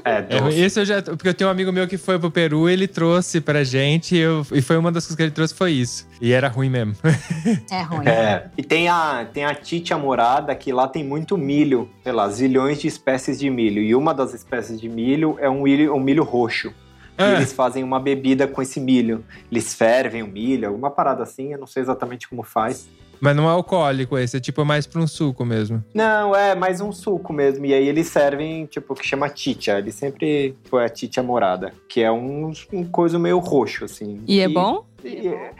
É, 0.05 0.11
É 0.11 0.23
doce. 0.41 0.61
Esse 0.61 0.81
eu 0.81 0.85
já. 0.85 1.03
Porque 1.03 1.29
eu 1.29 1.35
tenho 1.35 1.49
um 1.49 1.51
amigo 1.53 1.73
meu 1.73 1.89
que 1.89 1.97
foi 1.97 2.19
pro 2.19 2.31
Peru, 2.31 2.69
ele 2.69 2.87
trouxe 2.87 3.41
pra 3.41 3.65
gente, 3.65 4.15
e 4.15 4.19
eu- 4.19 4.47
e 4.53 4.61
foi 4.61 4.77
uma 4.77 4.93
das 4.93 5.05
coisas 5.05 5.17
que 5.17 5.23
ele 5.23 5.31
trouxe 5.31 5.55
foi 5.55 5.73
isso. 5.73 6.07
E 6.21 6.33
era 6.33 6.49
ruim 6.49 6.69
mesmo. 6.69 6.95
É 7.71 7.83
ruim. 7.83 8.07
É, 8.07 8.49
e 8.59 8.63
tem 8.63 8.89
a, 8.89 9.27
tem 9.33 9.45
a 9.47 9.55
Tite 9.55 9.95
Amorada, 9.95 10.55
que 10.55 10.71
lá 10.73 10.87
tem 10.87 11.03
muito 11.03 11.39
milho, 11.39 11.89
sei 12.03 12.13
lá, 12.13 12.29
zilhões 12.29 12.79
de 12.81 12.89
espécies 12.89 13.39
de 13.39 13.49
milho. 13.49 13.81
E 13.83 13.95
uma 13.95 14.13
das 14.13 14.35
espécies 14.35 14.79
de 14.81 14.89
milho 14.89 15.37
é 15.41 15.49
um 15.49 15.63
milho, 15.63 15.95
um 15.95 16.01
milho 16.01 16.25
roxo. 16.25 16.73
E 17.21 17.23
Ah, 17.23 17.37
eles 17.37 17.53
fazem 17.53 17.85
uma 17.85 18.01
bebida 18.01 18.47
com 18.49 18.62
esse 18.62 18.81
milho. 18.81 19.25
Eles 19.51 19.75
fervem 19.75 20.23
o 20.23 20.27
milho, 20.29 20.68
alguma 20.68 20.91
parada 20.91 21.23
assim, 21.23 21.53
eu 21.53 21.59
não 21.59 21.66
sei 21.66 21.83
exatamente 21.83 22.29
como 22.29 22.43
faz. 22.43 22.89
mas 23.21 23.37
não 23.37 23.45
é 23.49 23.53
alcoólico 23.53 24.16
esse, 24.16 24.39
é 24.39 24.41
tipo 24.41 24.64
mais 24.64 24.87
pra 24.87 25.01
um 25.01 25.07
suco 25.07 25.45
mesmo. 25.45 25.85
Não, 25.95 26.35
é 26.35 26.55
mais 26.55 26.81
um 26.81 26.91
suco 26.91 27.33
mesmo. 27.33 27.66
E 27.66 27.75
aí 27.75 27.87
eles 27.87 28.07
servem, 28.07 28.64
tipo, 28.66 28.95
o 28.95 28.97
que 28.97 29.07
chama 29.07 29.29
titia. 29.29 29.79
Ele 29.79 29.93
sempre 29.93 30.57
foi 30.71 30.85
a 30.85 30.89
titia 30.89 31.23
morada, 31.23 31.75
que 31.89 32.01
é 32.03 32.11
um, 32.11 32.51
um 32.73 32.85
coisa 32.85 33.18
meio 33.18 33.39
roxo, 33.39 33.85
assim. 33.85 34.23
E 34.27 34.41
é 34.41 34.49
bom? 34.49 34.87
e 35.05 35.29
é, 35.29 35.51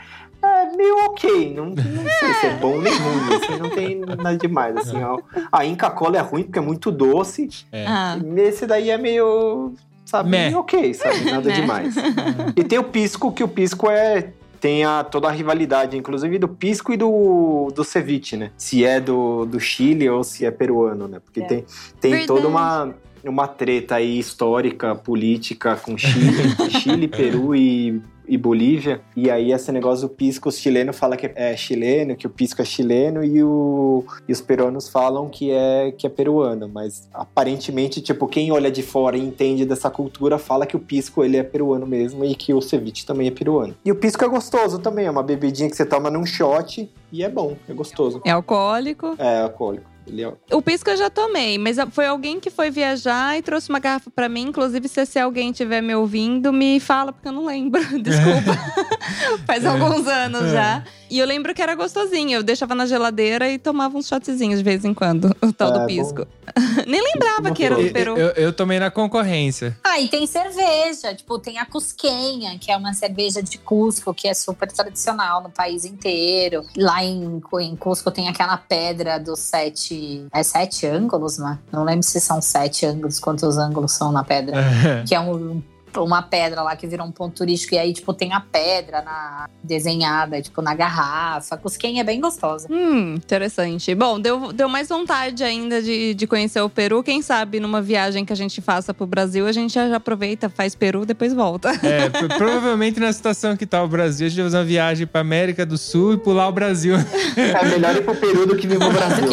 é 0.43 0.77
meio 0.77 1.05
ok. 1.11 1.53
Não, 1.55 1.67
não 1.67 1.77
sei 2.19 2.33
se 2.41 2.47
é 2.47 2.55
bom 2.57 2.79
nem 2.81 2.93
ruim, 2.95 3.35
assim, 3.35 3.59
não 3.61 3.69
tem 3.71 3.99
nada 4.01 4.37
demais, 4.39 4.77
assim. 4.79 5.03
ó. 5.03 5.19
A 5.53 5.67
Inca 5.67 5.91
Cola 5.91 6.17
é 6.17 6.21
ruim 6.21 6.45
porque 6.45 6.59
é 6.59 6.63
muito 6.63 6.91
doce. 6.91 7.47
É. 7.71 7.85
Ah. 7.87 8.19
E 8.25 8.41
Esse 8.41 8.67
daí 8.67 8.89
é 8.89 8.97
meio, 8.97 9.75
sabe, 10.11 10.29
Meh. 10.31 10.55
ok, 10.57 10.93
sabe? 10.95 11.25
Nada 11.31 11.53
demais. 11.53 11.95
E 12.57 12.65
tem 12.65 12.79
o 12.79 12.85
Pisco, 12.85 13.33
que 13.33 13.43
o 13.45 13.49
Pisco 13.49 13.89
é. 13.91 14.33
Tem 14.61 14.85
a, 14.85 15.03
toda 15.03 15.27
a 15.27 15.31
rivalidade, 15.31 15.97
inclusive 15.97 16.39
do 16.39 16.47
pisco 16.47 16.93
e 16.93 16.97
do, 16.99 17.73
do 17.75 17.83
ceviche, 17.83 18.37
né? 18.37 18.51
Se 18.59 18.85
é 18.85 19.01
do, 19.01 19.47
do 19.47 19.59
Chile 19.59 20.07
ou 20.11 20.23
se 20.23 20.45
é 20.45 20.51
peruano, 20.51 21.09
né? 21.09 21.19
Porque 21.25 21.41
É. 21.41 21.45
tem, 21.47 21.65
tem 21.99 22.11
Verdade. 22.11 22.27
toda 22.27 22.47
uma, 22.47 22.95
uma 23.25 23.49
treta 23.49 23.95
aí 23.95 24.19
histórica, 24.19 24.95
política 24.95 25.77
com 25.77 25.97
Chile, 25.97 26.55
Chile, 26.79 27.09
Peru 27.09 27.57
e, 27.57 28.03
e 28.31 28.39
Bolívia. 28.39 29.01
E 29.16 29.28
aí 29.28 29.53
esse 29.53 29.72
negócio 29.72 30.09
do 30.09 30.14
pisco, 30.14 30.49
os 30.49 30.57
chilenos 30.57 30.97
falam 30.97 31.18
que 31.18 31.31
é 31.35 31.57
chileno, 31.57 32.14
que 32.14 32.26
o 32.26 32.31
pisco 32.31 32.62
é 32.62 32.64
chileno 32.64 33.24
e, 33.24 33.43
o, 33.43 34.05
e 34.28 34.33
os 34.33 34.41
peruanos 34.41 34.89
falam 34.89 35.28
que 35.28 35.51
é, 35.51 35.91
que 35.91 36.07
é 36.07 36.11
peruano. 36.11 36.68
Mas 36.68 37.09
aparentemente, 37.12 38.01
tipo, 38.01 38.28
quem 38.28 38.53
olha 38.53 38.70
de 38.70 38.83
fora 38.83 39.16
e 39.16 39.20
entende 39.20 39.66
dessa 39.66 39.91
cultura 39.91 40.39
fala 40.39 40.64
que 40.64 40.76
o 40.76 40.81
pisco 40.81 41.24
ele 41.24 41.37
é 41.37 41.43
peruano 41.43 41.87
mesmo 41.87 42.24
e 42.24 42.37
que 42.37 42.55
o 42.55 42.61
ceviche 42.61 43.05
também 43.05 43.26
é 43.26 43.33
peruano. 43.33 43.74
E 43.85 43.91
o 43.91 43.97
pisco 43.97 44.24
é 44.24 44.28
gostoso 44.28 44.78
também, 44.78 45.07
é 45.07 45.11
uma 45.11 45.24
bebidinha 45.24 45.68
que 45.68 45.76
você 45.76 45.85
toma 45.85 46.09
num 46.09 46.24
shot 46.24 46.89
e 47.11 47.24
é 47.24 47.28
bom, 47.28 47.57
é 47.68 47.72
gostoso. 47.72 48.22
É 48.24 48.31
alcoólico. 48.31 49.16
É 49.18 49.41
alcoólico. 49.41 49.89
Ele 50.11 50.23
é 50.23 50.33
O 50.53 50.61
pisco 50.61 50.91
eu 50.91 50.97
já 50.97 51.09
tomei, 51.09 51.57
mas 51.57 51.77
foi 51.93 52.07
alguém 52.07 52.41
que 52.41 52.51
foi 52.51 52.71
viajar 52.71 53.39
e 53.39 53.43
trouxe 53.43 53.69
uma 53.71 53.79
garrafa 53.79 54.11
pra 54.11 54.29
mim. 54.29 54.43
Inclusive, 54.43 54.89
se, 54.89 55.07
se 55.07 55.19
alguém 55.19 55.51
estiver 55.51 55.81
me 55.81 55.95
ouvindo, 55.95 56.53
me 56.53 56.81
fala, 56.81 57.13
porque 57.13 57.29
eu 57.29 57.33
não 57.33 57.45
lembro. 57.47 57.81
Desculpa. 58.03 58.59
Faz 59.47 59.65
alguns 59.65 60.07
anos 60.07 60.43
É. 60.43 60.51
já. 60.51 60.85
E 61.11 61.19
eu 61.19 61.27
lembro 61.27 61.53
que 61.55 61.61
era 61.61 61.75
gostosinho. 61.75 62.37
Eu 62.37 62.43
deixava 62.43 62.75
na 62.75 62.87
geladeira 62.87 63.51
e 63.51 63.59
tomava 63.59 63.99
uns 63.99 64.07
shotzinhos 64.07 64.59
de 64.59 64.65
vez 64.65 64.85
em 64.85 64.95
quando. 64.95 65.35
O 65.43 65.53
tal 65.53 65.75
É, 65.75 65.79
do 65.81 65.87
pisco. 65.87 66.27
Nem 66.87 67.03
lembrava 67.03 67.51
que 67.53 67.65
era 67.65 67.75
do 67.75 67.81
Eu, 67.83 67.93
Peru. 67.93 68.17
eu- 68.17 68.29
eu 68.31 68.53
tomei 68.53 68.79
na 68.79 68.91
concorrência. 68.91 69.77
Ah, 69.85 69.99
e 70.01 70.09
tem 70.09 70.27
cerveja. 70.27 71.15
Tipo, 71.15 71.39
tem 71.39 71.59
a 71.59 71.67
Cusquenha, 71.67 72.59
que 72.59 72.71
é 72.71 72.77
uma 72.77 72.93
cerveja 72.93 73.43
de 73.43 73.59
Cusco, 73.59 74.15
que 74.15 74.29
é 74.29 74.35
super 74.35 74.71
tradicional 74.71 75.43
no 75.43 75.51
país 75.51 75.85
inteiro. 75.85 76.65
Lá 76.77 77.03
em, 77.05 77.41
em 77.61 77.77
Cusco 77.77 78.11
tem 78.11 78.29
aquela 78.29 78.57
pedra 78.57 79.19
dos 79.19 79.41
sete. 79.41 80.27
É 80.33 80.43
sete 80.43 80.87
ângulos, 80.87 81.39
né? 81.39 81.59
Não 81.73 81.85
lembro 81.85 82.03
se 82.05 82.21
são 82.21 82.41
sete 82.41 82.87
ângulos, 82.87 83.19
quantos 83.19 83.59
ângulos 83.59 83.93
são 83.93 84.13
na 84.13 84.23
pedra. 84.25 84.57
que 85.07 85.15
é 85.15 85.21
um- 85.21 85.63
uma 85.99 86.22
pedra 86.22 86.62
lá 86.62 86.76
que 86.76 86.86
virou 86.86 87.07
um 87.07 87.12
ponto 87.12 87.36
turístico. 87.36 87.74
E 87.74 87.78
aí, 87.78 87.93
tipo, 87.93 88.12
tem 88.14 88.32
a 88.32 88.41
pedra 88.41 89.03
na, 89.03 89.49
desenhada, 89.62 90.41
tipo, 90.41 90.61
na 90.62 90.74
garrafa. 90.74 91.55
A 91.55 91.59
Cusquenha 91.59 92.01
é 92.03 92.05
bem 92.05 92.20
gostosa. 92.20 92.68
Hum, 92.70 93.14
interessante. 93.14 93.95
Bom, 93.95 94.20
deu, 94.20 94.53
deu 94.53 94.68
mais 94.68 94.88
vontade 94.88 95.43
ainda 95.43 95.82
de, 95.82 96.14
de 96.14 96.26
conhecer 96.26 96.61
o 96.61 96.68
Peru. 96.68 97.03
Quem 97.03 97.22
sabe 97.22 97.59
numa 97.61 97.80
viagem 97.82 98.24
que 98.24 98.32
a 98.32 98.36
gente 98.36 98.61
faça 98.61 98.93
pro 98.95 99.07
Brasil, 99.07 99.47
a 99.47 99.53
gente 99.53 99.72
já 99.74 99.88
já 99.88 99.97
aproveita, 99.97 100.49
faz 100.49 100.74
Peru, 100.74 101.05
depois 101.07 101.32
volta. 101.32 101.70
É, 101.82 102.09
pro- 102.09 102.28
provavelmente 102.28 103.01
na 103.01 103.12
situação 103.12 103.57
que 103.57 103.66
tá 103.66 103.82
o 103.82 103.88
Brasil, 103.88 104.26
a 104.26 104.28
gente 104.30 104.36
vai 104.36 104.45
fazer 104.47 104.59
uma 104.59 104.64
viagem 104.64 105.07
pra 105.07 105.20
América 105.22 105.64
do 105.66 105.76
Sul 105.76 106.14
e 106.14 106.16
pular 106.18 106.47
o 106.49 106.53
Brasil. 106.53 106.95
É 107.36 107.64
melhor 107.68 107.97
ir 107.97 108.05
pro 108.05 108.14
Peru 108.14 108.47
do 108.47 108.55
que 108.57 108.66
vir 108.66 108.78
pro 108.78 108.91
Brasil. 108.93 109.28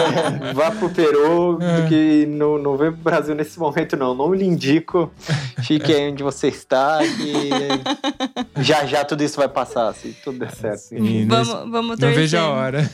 Vá 0.54 0.70
pro 0.70 0.88
Peru 0.90 1.58
É. 1.60 1.80
do 1.82 1.88
que 1.88 2.26
não, 2.26 2.58
não 2.58 2.76
vem 2.76 2.92
pro 2.92 3.02
Brasil 3.02 3.34
nesse 3.34 3.58
momento, 3.58 3.96
não. 3.96 4.14
Não 4.14 4.32
lhe 4.32 4.44
indico. 4.44 5.10
Fique 5.62 5.89
aí 5.94 6.10
onde 6.10 6.22
você 6.22 6.48
está, 6.48 6.98
que 7.00 7.50
já 8.62 8.84
já 8.86 9.04
tudo 9.04 9.22
isso 9.22 9.36
vai 9.36 9.48
passar, 9.48 9.92
se 9.94 10.12
tudo 10.24 10.38
der 10.38 10.54
certo. 10.54 10.78
Sim, 10.80 11.26
vamos, 11.28 11.48
vamos 11.48 11.88
Não 11.90 11.96
torcer. 11.96 12.14
vejo 12.14 12.36
a 12.38 12.48
hora. 12.48 12.90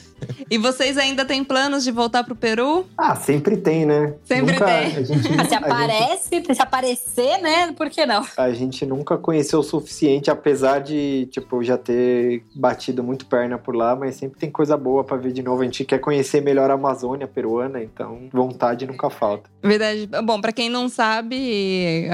E 0.51 0.57
vocês 0.57 0.97
ainda 0.97 1.25
têm 1.27 1.45
planos 1.45 1.85
de 1.85 1.91
voltar 1.91 2.25
pro 2.25 2.35
Peru? 2.35 2.87
Ah, 2.97 3.15
sempre 3.15 3.57
tem, 3.59 3.85
né? 3.85 4.15
Sempre 4.25 4.53
Nunca- 4.55 4.65
tem. 4.65 4.97
A 4.97 5.03
gente, 5.03 5.23
se 5.29 5.29
a 5.29 5.43
gente- 5.43 5.55
aparece, 5.55 6.43
se 6.55 6.63
aparecer, 6.63 7.39
né? 7.43 7.73
Por 7.73 7.91
que 7.91 8.07
não? 8.07 8.25
a 8.37 8.51
gente 8.53 8.87
nunca 8.87 9.19
conheceu 9.19 9.61
o 9.61 9.63
suficiente, 9.63 10.31
apesar 10.31 10.81
de, 10.81 11.29
tipo, 11.31 11.63
já 11.63 11.77
ter 11.77 12.43
batido 12.55 13.03
muito 13.03 13.27
perna 13.27 13.59
por 13.59 13.75
lá, 13.77 13.95
mas 13.95 14.17
sempre 14.17 14.39
tem 14.39 14.51
coisa 14.51 14.77
boa 14.77 15.05
pra 15.05 15.17
ver 15.19 15.33
de 15.33 15.43
novo. 15.43 15.61
A 15.61 15.65
gente 15.65 15.85
quer 15.85 15.99
conhecer 15.99 16.41
melhor 16.41 16.71
a 16.71 16.75
Amazônia 16.75 17.27
peruana, 17.27 17.83
então 17.83 18.29
vontade 18.33 18.87
nunca 18.87 19.11
falta. 19.11 19.51
Verdade. 19.63 20.09
Bom, 20.25 20.41
pra 20.41 20.53
quem 20.53 20.71
não 20.71 20.89
sabe, 20.89 22.09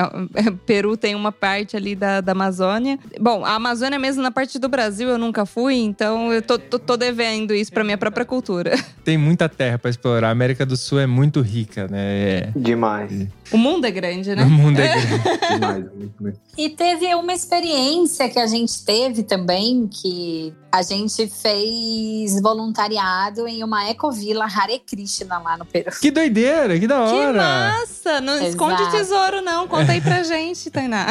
Peru 0.73 0.97
tem 0.97 1.15
uma 1.15 1.31
parte 1.31 1.77
ali 1.77 1.95
da, 1.95 2.23
da 2.23 2.33
Amazônia. 2.33 2.99
Bom, 3.21 3.45
a 3.45 3.57
Amazônia 3.57 3.99
mesmo 3.99 4.23
na 4.23 4.31
parte 4.31 4.59
do 4.59 4.71
Brasil 4.71 5.07
eu 5.07 5.19
nunca 5.19 5.45
fui, 5.45 5.75
então 5.75 6.33
eu 6.33 6.41
tô, 6.41 6.59
tô, 6.59 6.79
tô 6.79 6.97
devendo 6.97 7.55
isso 7.55 7.71
pra 7.71 7.85
minha 7.85 7.99
própria 7.99 8.25
cultura. 8.25 8.73
Tem 9.05 9.19
muita 9.19 9.49
terra 9.51 9.79
pra 9.79 9.91
explorar. 9.91 10.29
A 10.29 10.31
América 10.31 10.65
do 10.65 10.77
Sul 10.77 10.99
é 11.01 11.07
muito 11.07 11.43
rica, 11.43 11.89
né? 11.89 11.99
É- 12.01 12.53
Demais. 12.57 13.27
O 13.51 13.59
mundo 13.59 13.85
é 13.85 13.91
grande, 13.91 14.35
né? 14.35 14.45
O 14.45 14.49
mundo 14.49 14.79
é 14.79 14.89
grande. 14.89 15.23
Demais, 15.53 15.85
muito, 15.95 16.15
muito. 16.23 16.41
E 16.57 16.71
teve 16.71 17.15
uma 17.17 17.33
experiência 17.35 18.29
que 18.31 18.39
a 18.39 18.47
gente 18.47 18.83
teve 18.85 19.25
também, 19.25 19.87
que 19.89 20.55
a 20.71 20.83
gente 20.83 21.27
fez 21.27 22.41
voluntariado 22.41 23.47
em 23.47 23.63
uma 23.63 23.91
ecovila 23.91 24.47
Hare 24.47 24.79
Krishna 24.79 25.39
lá 25.39 25.59
no 25.59 25.67
Peru. 25.67 25.91
Que 26.01 26.11
doideira, 26.11 26.79
que 26.79 26.87
da 26.87 27.05
Que 27.07 27.13
hora. 27.13 27.33
massa! 27.43 28.21
Não 28.23 28.41
esconde 28.43 28.81
Exato. 28.81 28.97
tesouro, 28.97 29.43
não. 29.43 29.67
Conta 29.69 29.93
aí 29.93 30.01
pra 30.01 30.23
gente, 30.23 30.62
Tainá. 30.71 31.07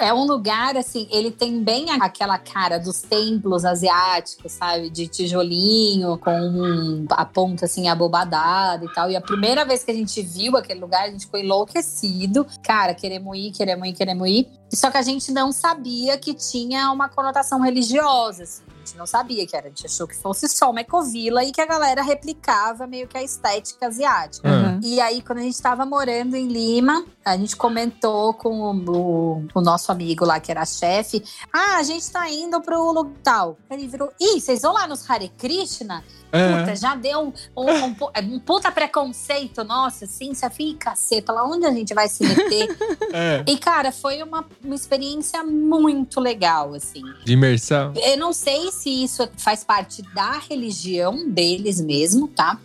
É, 0.00 0.08
é 0.08 0.14
um 0.14 0.24
lugar, 0.24 0.76
assim, 0.76 1.08
ele 1.10 1.30
tem 1.30 1.62
bem 1.62 1.90
aquela 2.00 2.38
cara 2.38 2.78
dos 2.78 3.00
templos 3.00 3.64
asiáticos, 3.64 4.52
sabe? 4.52 4.90
De 4.90 5.08
tijolinho, 5.08 6.18
com 6.18 7.06
a 7.10 7.24
ponta, 7.24 7.64
assim, 7.64 7.88
abobadada 7.88 8.84
e 8.84 8.92
tal. 8.92 9.10
E 9.10 9.16
a 9.16 9.20
primeira 9.20 9.64
vez 9.64 9.82
que 9.82 9.90
a 9.90 9.94
gente 9.94 10.20
viu 10.22 10.56
aquele 10.56 10.80
lugar, 10.80 11.04
a 11.04 11.10
gente 11.10 11.24
ficou 11.24 11.40
enlouquecido. 11.40 12.46
Cara, 12.62 12.94
queremos 12.94 13.36
ir, 13.36 13.50
queremos 13.52 13.88
ir, 13.88 13.92
queremos 13.94 14.28
ir. 14.28 14.48
Só 14.72 14.90
que 14.90 14.98
a 14.98 15.02
gente 15.02 15.32
não 15.32 15.50
sabia 15.52 16.18
que 16.18 16.34
tinha 16.34 16.90
uma 16.92 17.08
conotação 17.08 17.60
religiosa, 17.60 18.42
assim. 18.42 18.62
Gente 18.88 18.98
não 18.98 19.06
sabia 19.06 19.46
que 19.46 19.54
era. 19.56 19.66
A 19.66 19.68
gente 19.68 19.86
achou 19.86 20.06
que 20.06 20.16
fosse 20.16 20.48
só 20.48 20.70
uma 20.70 20.80
ecovila 20.80 21.44
e 21.44 21.52
que 21.52 21.60
a 21.60 21.66
galera 21.66 22.02
replicava 22.02 22.86
meio 22.86 23.06
que 23.06 23.16
a 23.18 23.22
estética 23.22 23.86
asiática. 23.86 24.48
Uhum. 24.48 24.80
E 24.82 25.00
aí, 25.00 25.20
quando 25.22 25.38
a 25.38 25.42
gente 25.42 25.60
tava 25.60 25.84
morando 25.84 26.34
em 26.34 26.48
Lima, 26.48 27.04
a 27.24 27.36
gente 27.36 27.56
comentou 27.56 28.32
com 28.34 28.60
o, 28.60 28.90
o- 28.90 29.48
o 29.54 29.60
nosso 29.60 29.92
amigo 29.92 30.24
lá, 30.24 30.40
que 30.40 30.50
era 30.50 30.64
chefe. 30.64 31.22
Ah, 31.52 31.76
a 31.76 31.82
gente 31.82 32.10
tá 32.10 32.28
indo 32.30 32.60
pro 32.60 33.04
tal. 33.22 33.58
Ele 33.70 33.86
virou, 33.86 34.10
ih, 34.20 34.40
vocês 34.40 34.62
vão 34.62 34.72
lá 34.72 34.86
nos 34.86 35.08
Hare 35.08 35.28
Krishna? 35.36 36.02
É. 36.30 36.60
Puta, 36.60 36.76
já 36.76 36.94
deu 36.94 37.20
um, 37.20 37.32
um, 37.56 37.70
um 37.86 37.96
um 38.34 38.38
puta 38.40 38.70
preconceito 38.70 39.64
nosso, 39.64 40.04
assim. 40.04 40.34
Você 40.34 40.48
fica, 40.50 40.90
caceta, 40.90 41.32
lá 41.32 41.42
onde 41.44 41.64
a 41.64 41.70
gente 41.72 41.94
vai 41.94 42.08
se 42.08 42.24
meter? 42.26 42.68
É. 43.10 43.42
e, 43.46 43.56
cara, 43.56 43.90
foi 43.90 44.22
uma, 44.22 44.44
uma 44.62 44.74
experiência 44.74 45.42
muito 45.42 46.20
legal, 46.20 46.74
assim. 46.74 47.02
De 47.24 47.32
imersão. 47.32 47.94
Eu 47.96 48.18
não 48.18 48.34
sei 48.34 48.68
se 48.78 48.90
isso 49.04 49.28
faz 49.36 49.64
parte 49.64 50.02
da 50.14 50.38
religião 50.38 51.28
deles 51.28 51.80
mesmo, 51.80 52.28
tá? 52.28 52.60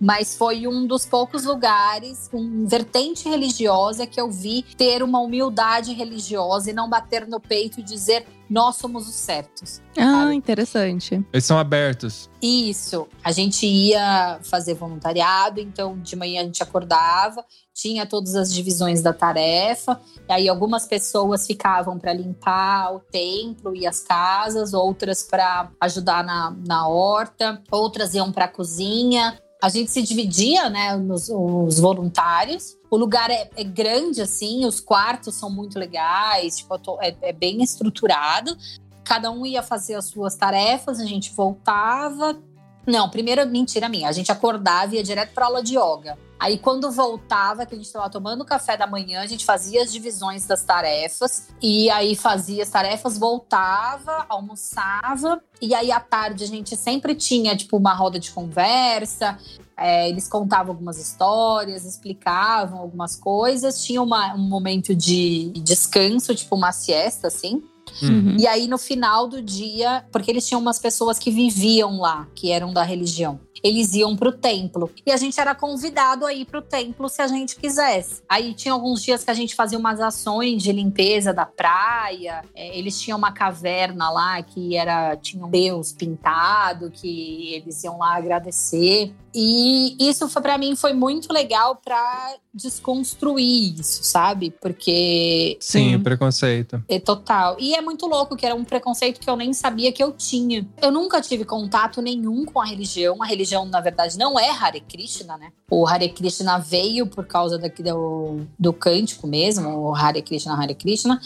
Mas 0.00 0.36
foi 0.36 0.66
um 0.66 0.86
dos 0.86 1.06
poucos 1.06 1.44
lugares, 1.44 2.28
um 2.32 2.66
vertente 2.66 3.28
religiosa 3.28 4.06
que 4.06 4.20
eu 4.20 4.30
vi 4.30 4.62
ter 4.76 5.02
uma 5.02 5.20
humildade 5.20 5.92
religiosa 5.92 6.70
e 6.70 6.72
não 6.72 6.88
bater 6.88 7.26
no 7.26 7.40
peito 7.40 7.80
e 7.80 7.82
dizer 7.82 8.26
nós 8.48 8.76
somos 8.76 9.08
os 9.08 9.14
certos. 9.14 9.80
Ah, 9.96 10.32
interessante. 10.34 11.24
Eles 11.32 11.44
são 11.44 11.58
abertos. 11.58 12.30
Isso. 12.42 13.08
A 13.22 13.32
gente 13.32 13.66
ia 13.66 14.38
fazer 14.42 14.74
voluntariado, 14.74 15.60
então 15.60 15.98
de 15.98 16.14
manhã 16.14 16.42
a 16.42 16.44
gente 16.44 16.62
acordava, 16.62 17.44
tinha 17.72 18.06
todas 18.06 18.34
as 18.36 18.52
divisões 18.52 19.02
da 19.02 19.12
tarefa, 19.12 20.00
e 20.28 20.32
aí 20.32 20.48
algumas 20.48 20.86
pessoas 20.86 21.46
ficavam 21.46 21.98
para 21.98 22.12
limpar 22.12 22.94
o 22.94 23.00
templo 23.00 23.74
e 23.74 23.86
as 23.86 24.00
casas, 24.00 24.74
outras 24.74 25.22
para 25.22 25.70
ajudar 25.80 26.22
na, 26.22 26.54
na 26.66 26.86
horta, 26.86 27.62
outras 27.70 28.14
iam 28.14 28.30
para 28.30 28.44
a 28.44 28.48
cozinha. 28.48 29.38
A 29.64 29.70
gente 29.70 29.90
se 29.90 30.02
dividia, 30.02 30.68
né, 30.68 30.94
nos 30.94 31.30
os 31.30 31.80
voluntários. 31.80 32.76
O 32.90 32.98
lugar 32.98 33.30
é, 33.30 33.48
é, 33.56 33.64
grande, 33.64 34.20
assim, 34.20 34.66
os 34.66 34.78
quartos 34.78 35.34
são 35.36 35.48
muito 35.48 35.78
legais, 35.78 36.58
tipo, 36.58 36.78
é, 37.00 37.16
é 37.22 37.32
bem 37.32 37.62
estruturado. 37.62 38.54
Cada 39.02 39.30
um 39.30 39.46
ia 39.46 39.62
fazer 39.62 39.94
as 39.94 40.04
suas 40.04 40.36
tarefas, 40.36 41.00
a 41.00 41.06
gente 41.06 41.32
voltava, 41.32 42.38
não, 42.86 43.08
primeiro, 43.08 43.46
mentira 43.48 43.88
minha. 43.88 44.06
A 44.06 44.12
gente 44.12 44.30
acordava 44.30 44.94
e 44.94 44.98
ia 44.98 45.02
direto 45.02 45.32
pra 45.32 45.46
aula 45.46 45.62
de 45.62 45.78
yoga. 45.78 46.18
Aí, 46.38 46.58
quando 46.58 46.90
voltava, 46.90 47.64
que 47.64 47.74
a 47.74 47.76
gente 47.76 47.86
estava 47.86 48.10
tomando 48.10 48.44
café 48.44 48.76
da 48.76 48.86
manhã, 48.86 49.20
a 49.20 49.26
gente 49.26 49.44
fazia 49.44 49.82
as 49.82 49.92
divisões 49.92 50.46
das 50.46 50.62
tarefas. 50.62 51.48
E 51.62 51.88
aí, 51.90 52.14
fazia 52.14 52.62
as 52.62 52.68
tarefas, 52.68 53.16
voltava, 53.16 54.26
almoçava. 54.28 55.42
E 55.60 55.74
aí, 55.74 55.90
à 55.90 56.00
tarde, 56.00 56.44
a 56.44 56.46
gente 56.46 56.76
sempre 56.76 57.14
tinha, 57.14 57.56
tipo, 57.56 57.76
uma 57.76 57.94
roda 57.94 58.18
de 58.18 58.30
conversa. 58.30 59.38
É, 59.76 60.08
eles 60.08 60.28
contavam 60.28 60.72
algumas 60.72 60.98
histórias, 60.98 61.84
explicavam 61.84 62.78
algumas 62.78 63.16
coisas. 63.16 63.82
Tinha 63.82 64.02
uma, 64.02 64.34
um 64.34 64.48
momento 64.48 64.94
de 64.94 65.52
descanso, 65.56 66.34
tipo, 66.34 66.54
uma 66.54 66.72
siesta, 66.72 67.28
assim. 67.28 67.62
Uhum. 68.02 68.36
E 68.38 68.46
aí, 68.46 68.66
no 68.66 68.78
final 68.78 69.28
do 69.28 69.40
dia, 69.40 70.04
porque 70.10 70.30
eles 70.30 70.46
tinham 70.46 70.60
umas 70.60 70.78
pessoas 70.78 71.18
que 71.18 71.30
viviam 71.30 71.98
lá, 72.00 72.26
que 72.34 72.50
eram 72.50 72.72
da 72.72 72.82
religião. 72.82 73.40
Eles 73.62 73.94
iam 73.94 74.14
pro 74.14 74.30
templo. 74.30 74.90
E 75.06 75.10
a 75.10 75.16
gente 75.16 75.40
era 75.40 75.54
convidado 75.54 76.26
a 76.26 76.34
ir 76.34 76.44
pro 76.44 76.60
templo 76.60 77.08
se 77.08 77.22
a 77.22 77.26
gente 77.26 77.56
quisesse. 77.56 78.22
Aí 78.28 78.52
tinha 78.52 78.74
alguns 78.74 79.02
dias 79.02 79.24
que 79.24 79.30
a 79.30 79.34
gente 79.34 79.54
fazia 79.54 79.78
umas 79.78 80.00
ações 80.00 80.62
de 80.62 80.70
limpeza 80.70 81.32
da 81.32 81.46
praia. 81.46 82.42
É, 82.54 82.76
eles 82.76 83.00
tinham 83.00 83.16
uma 83.16 83.32
caverna 83.32 84.10
lá 84.10 84.42
que 84.42 84.76
era 84.76 85.16
tinha 85.16 85.44
um 85.44 85.48
Deus 85.48 85.92
pintado, 85.92 86.90
que 86.90 87.54
eles 87.54 87.82
iam 87.84 87.98
lá 87.98 88.16
agradecer. 88.16 89.14
E 89.34 89.96
isso 89.98 90.28
foi 90.28 90.40
para 90.40 90.56
mim 90.56 90.76
foi 90.76 90.92
muito 90.92 91.32
legal 91.32 91.80
para 91.84 92.36
desconstruir 92.54 93.80
isso, 93.80 94.04
sabe? 94.04 94.54
Porque 94.60 95.56
Sim, 95.60 95.96
o 95.96 96.00
preconceito. 96.00 96.80
é 96.88 97.00
total. 97.00 97.56
E 97.58 97.74
é 97.74 97.80
muito 97.80 98.06
louco 98.06 98.36
que 98.36 98.46
era 98.46 98.54
um 98.54 98.64
preconceito 98.64 99.20
que 99.20 99.28
eu 99.28 99.34
nem 99.34 99.52
sabia 99.52 99.90
que 99.90 100.02
eu 100.02 100.12
tinha. 100.12 100.64
Eu 100.80 100.92
nunca 100.92 101.20
tive 101.20 101.44
contato 101.44 102.00
nenhum 102.00 102.44
com 102.44 102.60
a 102.60 102.64
religião. 102.64 103.20
A 103.20 103.26
religião, 103.26 103.66
na 103.66 103.80
verdade, 103.80 104.16
não 104.16 104.38
é 104.38 104.50
Hare 104.50 104.80
Krishna, 104.80 105.36
né? 105.36 105.50
O 105.68 105.86
Hare 105.86 106.08
Krishna 106.10 106.58
veio 106.58 107.06
por 107.06 107.26
causa 107.26 107.58
daqui 107.58 107.82
do, 107.82 108.42
do 108.56 108.72
cântico 108.72 109.26
mesmo, 109.26 109.68
o 109.68 109.94
Hare 109.94 110.22
Krishna, 110.22 110.54
Hare 110.54 110.74
Krishna. 110.74 111.20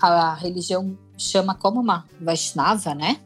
A 0.00 0.34
religião 0.34 0.98
chama 1.16 1.54
como 1.54 1.80
uma 1.80 2.04
Vaishnava, 2.20 2.92
né? 2.92 3.18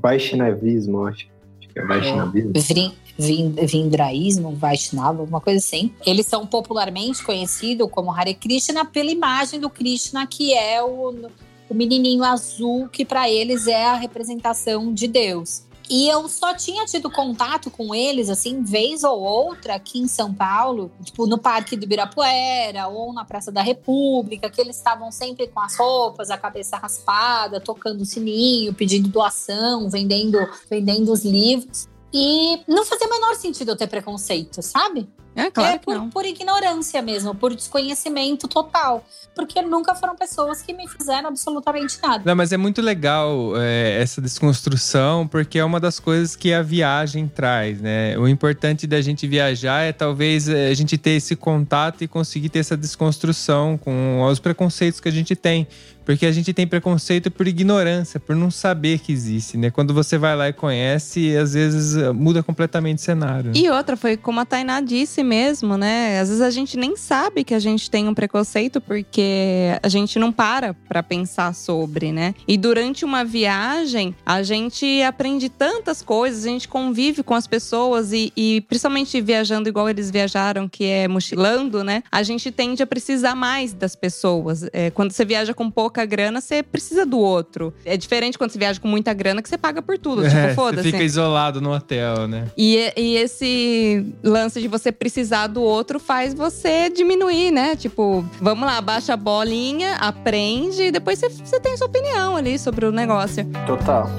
Vaishnavismo, 0.00 1.06
acho. 1.06 1.28
Acho 1.58 1.68
que 1.68 1.78
é 1.78 1.84
Vaishnavismo. 1.84 2.52
Vrin, 2.54 2.88
vin, 2.88 2.92
vindraísmo, 3.18 4.52
Vaishnava, 4.56 5.20
alguma 5.20 5.40
coisa 5.40 5.58
assim. 5.58 5.92
Eles 6.04 6.26
são 6.26 6.46
popularmente 6.46 7.22
conhecidos 7.22 7.88
como 7.90 8.10
Hare 8.10 8.34
Krishna 8.34 8.84
pela 8.84 9.10
imagem 9.10 9.60
do 9.60 9.70
Krishna, 9.70 10.26
que 10.26 10.52
é 10.52 10.82
o, 10.82 11.28
o 11.68 11.74
menininho 11.74 12.24
azul, 12.24 12.88
que 12.88 13.04
para 13.04 13.28
eles 13.30 13.66
é 13.66 13.86
a 13.86 13.94
representação 13.94 14.92
de 14.92 15.06
Deus. 15.06 15.64
E 15.88 16.08
eu 16.08 16.26
só 16.28 16.54
tinha 16.54 16.86
tido 16.86 17.10
contato 17.10 17.70
com 17.70 17.94
eles, 17.94 18.30
assim, 18.30 18.62
vez 18.62 19.04
ou 19.04 19.20
outra 19.20 19.74
aqui 19.74 19.98
em 19.98 20.08
São 20.08 20.32
Paulo, 20.32 20.90
tipo 21.02 21.26
no 21.26 21.36
Parque 21.36 21.76
do 21.76 21.84
Ibirapuera 21.84 22.88
ou 22.88 23.12
na 23.12 23.24
Praça 23.24 23.52
da 23.52 23.60
República, 23.60 24.48
que 24.48 24.60
eles 24.60 24.76
estavam 24.76 25.12
sempre 25.12 25.46
com 25.46 25.60
as 25.60 25.76
roupas, 25.76 26.30
a 26.30 26.38
cabeça 26.38 26.78
raspada, 26.78 27.60
tocando 27.60 28.04
sininho, 28.06 28.72
pedindo 28.72 29.08
doação, 29.08 29.90
vendendo, 29.90 30.38
vendendo 30.70 31.12
os 31.12 31.22
livros. 31.22 31.86
E 32.16 32.62
não 32.68 32.84
fazia 32.84 33.08
o 33.08 33.10
menor 33.10 33.34
sentido 33.34 33.72
eu 33.72 33.76
ter 33.76 33.88
preconceito, 33.88 34.62
sabe? 34.62 35.08
É 35.36 35.50
claro 35.50 35.74
é 35.74 35.78
que 35.78 35.84
por, 35.84 35.94
não. 35.96 36.10
por 36.10 36.24
ignorância 36.24 37.02
mesmo, 37.02 37.34
por 37.34 37.52
desconhecimento 37.52 38.46
total. 38.46 39.04
Porque 39.34 39.60
nunca 39.62 39.96
foram 39.96 40.14
pessoas 40.14 40.62
que 40.62 40.72
me 40.72 40.86
fizeram 40.86 41.28
absolutamente 41.28 41.98
nada. 42.00 42.22
Não, 42.24 42.36
mas 42.36 42.52
é 42.52 42.56
muito 42.56 42.80
legal 42.80 43.54
é, 43.56 44.00
essa 44.00 44.20
desconstrução, 44.20 45.26
porque 45.26 45.58
é 45.58 45.64
uma 45.64 45.80
das 45.80 45.98
coisas 45.98 46.36
que 46.36 46.52
a 46.52 46.62
viagem 46.62 47.26
traz, 47.26 47.80
né? 47.80 48.16
O 48.16 48.28
importante 48.28 48.86
da 48.86 49.00
gente 49.00 49.26
viajar 49.26 49.82
é 49.82 49.92
talvez 49.92 50.48
é, 50.48 50.68
a 50.68 50.74
gente 50.74 50.96
ter 50.96 51.16
esse 51.16 51.34
contato 51.34 52.04
e 52.04 52.06
conseguir 52.06 52.48
ter 52.48 52.60
essa 52.60 52.76
desconstrução 52.76 53.76
com 53.76 54.22
os 54.22 54.38
preconceitos 54.38 55.00
que 55.00 55.08
a 55.08 55.12
gente 55.12 55.34
tem. 55.34 55.66
Porque 56.04 56.26
a 56.26 56.32
gente 56.32 56.52
tem 56.52 56.66
preconceito 56.66 57.30
por 57.30 57.48
ignorância, 57.48 58.20
por 58.20 58.36
não 58.36 58.50
saber 58.50 58.98
que 58.98 59.12
existe, 59.12 59.56
né? 59.56 59.70
Quando 59.70 59.94
você 59.94 60.18
vai 60.18 60.36
lá 60.36 60.48
e 60.48 60.52
conhece, 60.52 61.36
às 61.36 61.54
vezes 61.54 61.96
muda 62.12 62.42
completamente 62.42 62.98
o 62.98 63.02
cenário. 63.02 63.52
E 63.54 63.68
outra, 63.70 63.96
foi 63.96 64.16
como 64.16 64.40
a 64.40 64.44
Tainá 64.44 64.80
disse 64.80 65.22
mesmo, 65.22 65.76
né? 65.76 66.20
Às 66.20 66.28
vezes 66.28 66.42
a 66.42 66.50
gente 66.50 66.76
nem 66.76 66.96
sabe 66.96 67.44
que 67.44 67.54
a 67.54 67.58
gente 67.58 67.90
tem 67.90 68.08
um 68.08 68.14
preconceito 68.14 68.80
porque 68.80 69.78
a 69.82 69.88
gente 69.88 70.18
não 70.18 70.32
para 70.32 70.74
pra 70.88 71.02
pensar 71.02 71.54
sobre, 71.54 72.12
né? 72.12 72.34
E 72.46 72.56
durante 72.56 73.04
uma 73.04 73.24
viagem, 73.24 74.14
a 74.24 74.42
gente 74.42 75.02
aprende 75.02 75.48
tantas 75.48 76.02
coisas, 76.02 76.44
a 76.44 76.48
gente 76.48 76.68
convive 76.68 77.22
com 77.22 77.34
as 77.34 77.46
pessoas 77.46 78.12
e, 78.12 78.32
e 78.36 78.60
principalmente 78.62 79.20
viajando 79.20 79.68
igual 79.68 79.88
eles 79.88 80.10
viajaram, 80.10 80.68
que 80.68 80.84
é 80.84 81.08
mochilando, 81.08 81.82
né? 81.82 82.02
A 82.10 82.22
gente 82.22 82.50
tende 82.50 82.82
a 82.82 82.86
precisar 82.86 83.34
mais 83.34 83.72
das 83.72 83.96
pessoas. 83.96 84.66
É, 84.72 84.90
quando 84.90 85.12
você 85.12 85.24
viaja 85.24 85.54
com 85.54 85.70
pouca 85.94 86.04
grana, 86.04 86.40
você 86.40 86.60
precisa 86.60 87.06
do 87.06 87.18
outro. 87.20 87.72
É 87.84 87.96
diferente 87.96 88.36
quando 88.36 88.50
você 88.50 88.58
viaja 88.58 88.80
com 88.80 88.88
muita 88.88 89.14
grana 89.14 89.40
que 89.40 89.48
você 89.48 89.56
paga 89.56 89.80
por 89.80 89.96
tudo. 89.96 90.24
É, 90.24 90.28
tipo, 90.28 90.40
você 90.40 90.54
foda-se. 90.54 90.90
fica 90.90 91.02
isolado 91.04 91.60
no 91.60 91.72
hotel, 91.72 92.26
né? 92.26 92.48
E, 92.56 92.92
e 92.96 93.16
esse 93.16 94.04
lance 94.22 94.60
de 94.60 94.66
você 94.66 94.90
precisar 94.90 95.46
do 95.46 95.62
outro 95.62 96.00
faz 96.00 96.34
você 96.34 96.88
diminuir, 96.88 97.52
né? 97.52 97.76
Tipo, 97.76 98.24
vamos 98.40 98.66
lá, 98.66 98.80
baixa 98.80 99.12
a 99.12 99.16
bolinha, 99.16 99.96
aprende 99.96 100.84
e 100.84 100.90
depois 100.90 101.18
você, 101.18 101.28
você 101.28 101.60
tem 101.60 101.76
sua 101.76 101.86
opinião 101.86 102.36
ali 102.36 102.58
sobre 102.58 102.86
o 102.86 102.90
negócio. 102.90 103.46
Total. 103.66 104.10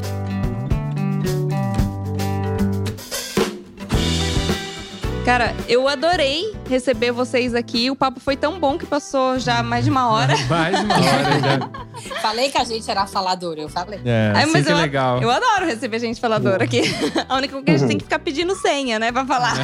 Cara, 5.25 5.55
eu 5.67 5.87
adorei 5.87 6.53
receber 6.69 7.11
vocês 7.11 7.55
aqui. 7.55 7.89
O 7.89 7.95
papo 7.95 8.19
foi 8.19 8.35
tão 8.37 8.59
bom 8.59 8.77
que 8.77 8.85
passou 8.85 9.39
já 9.39 9.63
mais 9.63 9.83
de 9.83 9.89
uma 9.89 10.07
hora. 10.11 10.35
Mais 10.47 10.79
uma 10.79 10.93
hora 10.93 11.39
já. 11.39 11.69
Falei 12.21 12.51
que 12.51 12.57
a 12.59 12.63
gente 12.63 12.89
era 12.91 13.07
falador, 13.07 13.55
eu 13.57 13.67
falei. 13.67 13.99
É, 14.05 14.31
Ai, 14.35 14.43
assim 14.43 14.51
mas 14.53 14.67
é 14.67 14.71
eu- 14.71 14.77
legal. 14.77 15.21
Eu 15.21 15.31
adoro 15.31 15.65
receber 15.65 15.97
gente 15.97 16.21
faladora 16.21 16.65
aqui. 16.65 16.81
A 17.27 17.37
única 17.37 17.53
coisa 17.53 17.65
que 17.65 17.71
a 17.71 17.77
gente 17.77 17.87
tem 17.87 17.97
que 17.97 18.03
ficar 18.03 18.19
pedindo 18.19 18.55
senha, 18.55 18.99
né, 18.99 19.11
pra 19.11 19.25
falar. 19.25 19.55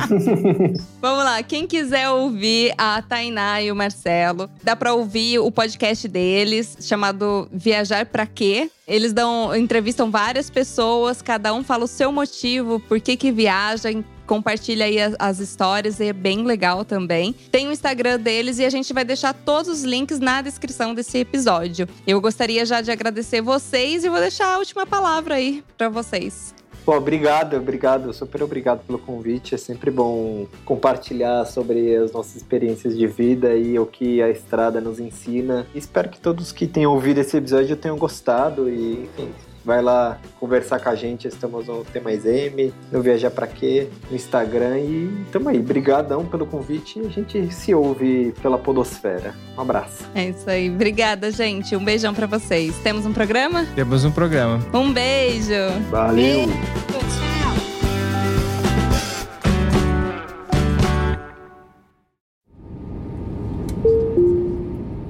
Vamos 1.02 1.24
lá, 1.24 1.42
quem 1.42 1.66
quiser 1.66 2.08
ouvir 2.08 2.72
a 2.78 3.02
Tainá 3.02 3.60
e 3.60 3.70
o 3.70 3.76
Marcelo, 3.76 4.48
dá 4.62 4.74
pra 4.74 4.94
ouvir 4.94 5.40
o 5.40 5.50
podcast 5.50 6.06
deles, 6.08 6.78
chamado 6.80 7.48
Viajar 7.52 8.06
Pra 8.06 8.26
Quê? 8.26 8.70
Eles 8.86 9.12
dão, 9.12 9.54
entrevistam 9.54 10.10
várias 10.10 10.48
pessoas, 10.50 11.20
cada 11.22 11.52
um 11.52 11.62
fala 11.62 11.84
o 11.84 11.88
seu 11.88 12.10
motivo, 12.10 12.80
por 12.80 13.00
que 13.00 13.16
que 13.16 13.30
viaja, 13.30 13.88
compartilha 14.30 14.84
aí 14.84 15.00
as, 15.00 15.16
as 15.18 15.40
histórias, 15.40 16.00
é 16.00 16.12
bem 16.12 16.44
legal 16.44 16.84
também. 16.84 17.34
Tem 17.50 17.66
o 17.66 17.72
Instagram 17.72 18.16
deles 18.16 18.60
e 18.60 18.64
a 18.64 18.70
gente 18.70 18.92
vai 18.92 19.04
deixar 19.04 19.34
todos 19.34 19.68
os 19.68 19.82
links 19.82 20.20
na 20.20 20.40
descrição 20.40 20.94
desse 20.94 21.18
episódio. 21.18 21.88
Eu 22.06 22.20
gostaria 22.20 22.64
já 22.64 22.80
de 22.80 22.92
agradecer 22.92 23.40
vocês 23.40 24.04
e 24.04 24.08
vou 24.08 24.20
deixar 24.20 24.54
a 24.54 24.58
última 24.58 24.86
palavra 24.86 25.34
aí 25.34 25.64
pra 25.76 25.88
vocês. 25.88 26.54
Pô, 26.84 26.96
obrigado, 26.96 27.56
obrigado, 27.56 28.12
super 28.12 28.44
obrigado 28.44 28.86
pelo 28.86 29.00
convite. 29.00 29.56
É 29.56 29.58
sempre 29.58 29.90
bom 29.90 30.46
compartilhar 30.64 31.44
sobre 31.44 31.96
as 31.96 32.12
nossas 32.12 32.36
experiências 32.36 32.96
de 32.96 33.08
vida 33.08 33.56
e 33.56 33.80
o 33.80 33.84
que 33.84 34.22
a 34.22 34.30
estrada 34.30 34.80
nos 34.80 35.00
ensina. 35.00 35.66
Espero 35.74 36.08
que 36.08 36.20
todos 36.20 36.52
que 36.52 36.68
tenham 36.68 36.92
ouvido 36.92 37.18
esse 37.18 37.36
episódio 37.36 37.76
tenham 37.76 37.98
gostado 37.98 38.70
e, 38.70 39.08
enfim, 39.18 39.28
vai 39.64 39.82
lá 39.82 40.18
conversar 40.38 40.80
com 40.80 40.88
a 40.88 40.94
gente. 40.94 41.28
Estamos 41.28 41.66
no 41.66 41.84
Tem 41.84 42.02
Mais 42.02 42.24
M, 42.24 42.72
no 42.90 43.00
Viajar 43.00 43.30
Pra 43.30 43.46
Quê, 43.46 43.88
no 44.10 44.16
Instagram 44.16 44.78
e 44.78 45.24
tamo 45.30 45.48
aí. 45.48 45.58
Brigadão 45.58 46.24
pelo 46.24 46.46
convite 46.46 46.98
e 46.98 47.06
a 47.06 47.08
gente 47.08 47.52
se 47.52 47.74
ouve 47.74 48.34
pela 48.42 48.58
podosfera. 48.58 49.34
Um 49.56 49.60
abraço. 49.60 50.04
É 50.14 50.28
isso 50.28 50.48
aí. 50.48 50.70
Obrigada, 50.70 51.30
gente. 51.30 51.76
Um 51.76 51.84
beijão 51.84 52.14
pra 52.14 52.26
vocês. 52.26 52.76
Temos 52.78 53.06
um 53.06 53.12
programa? 53.12 53.66
Temos 53.74 54.04
um 54.04 54.10
programa. 54.10 54.60
Um 54.72 54.92
beijo. 54.92 55.54
Valeu! 55.90 56.46
Tchau. 56.46 57.19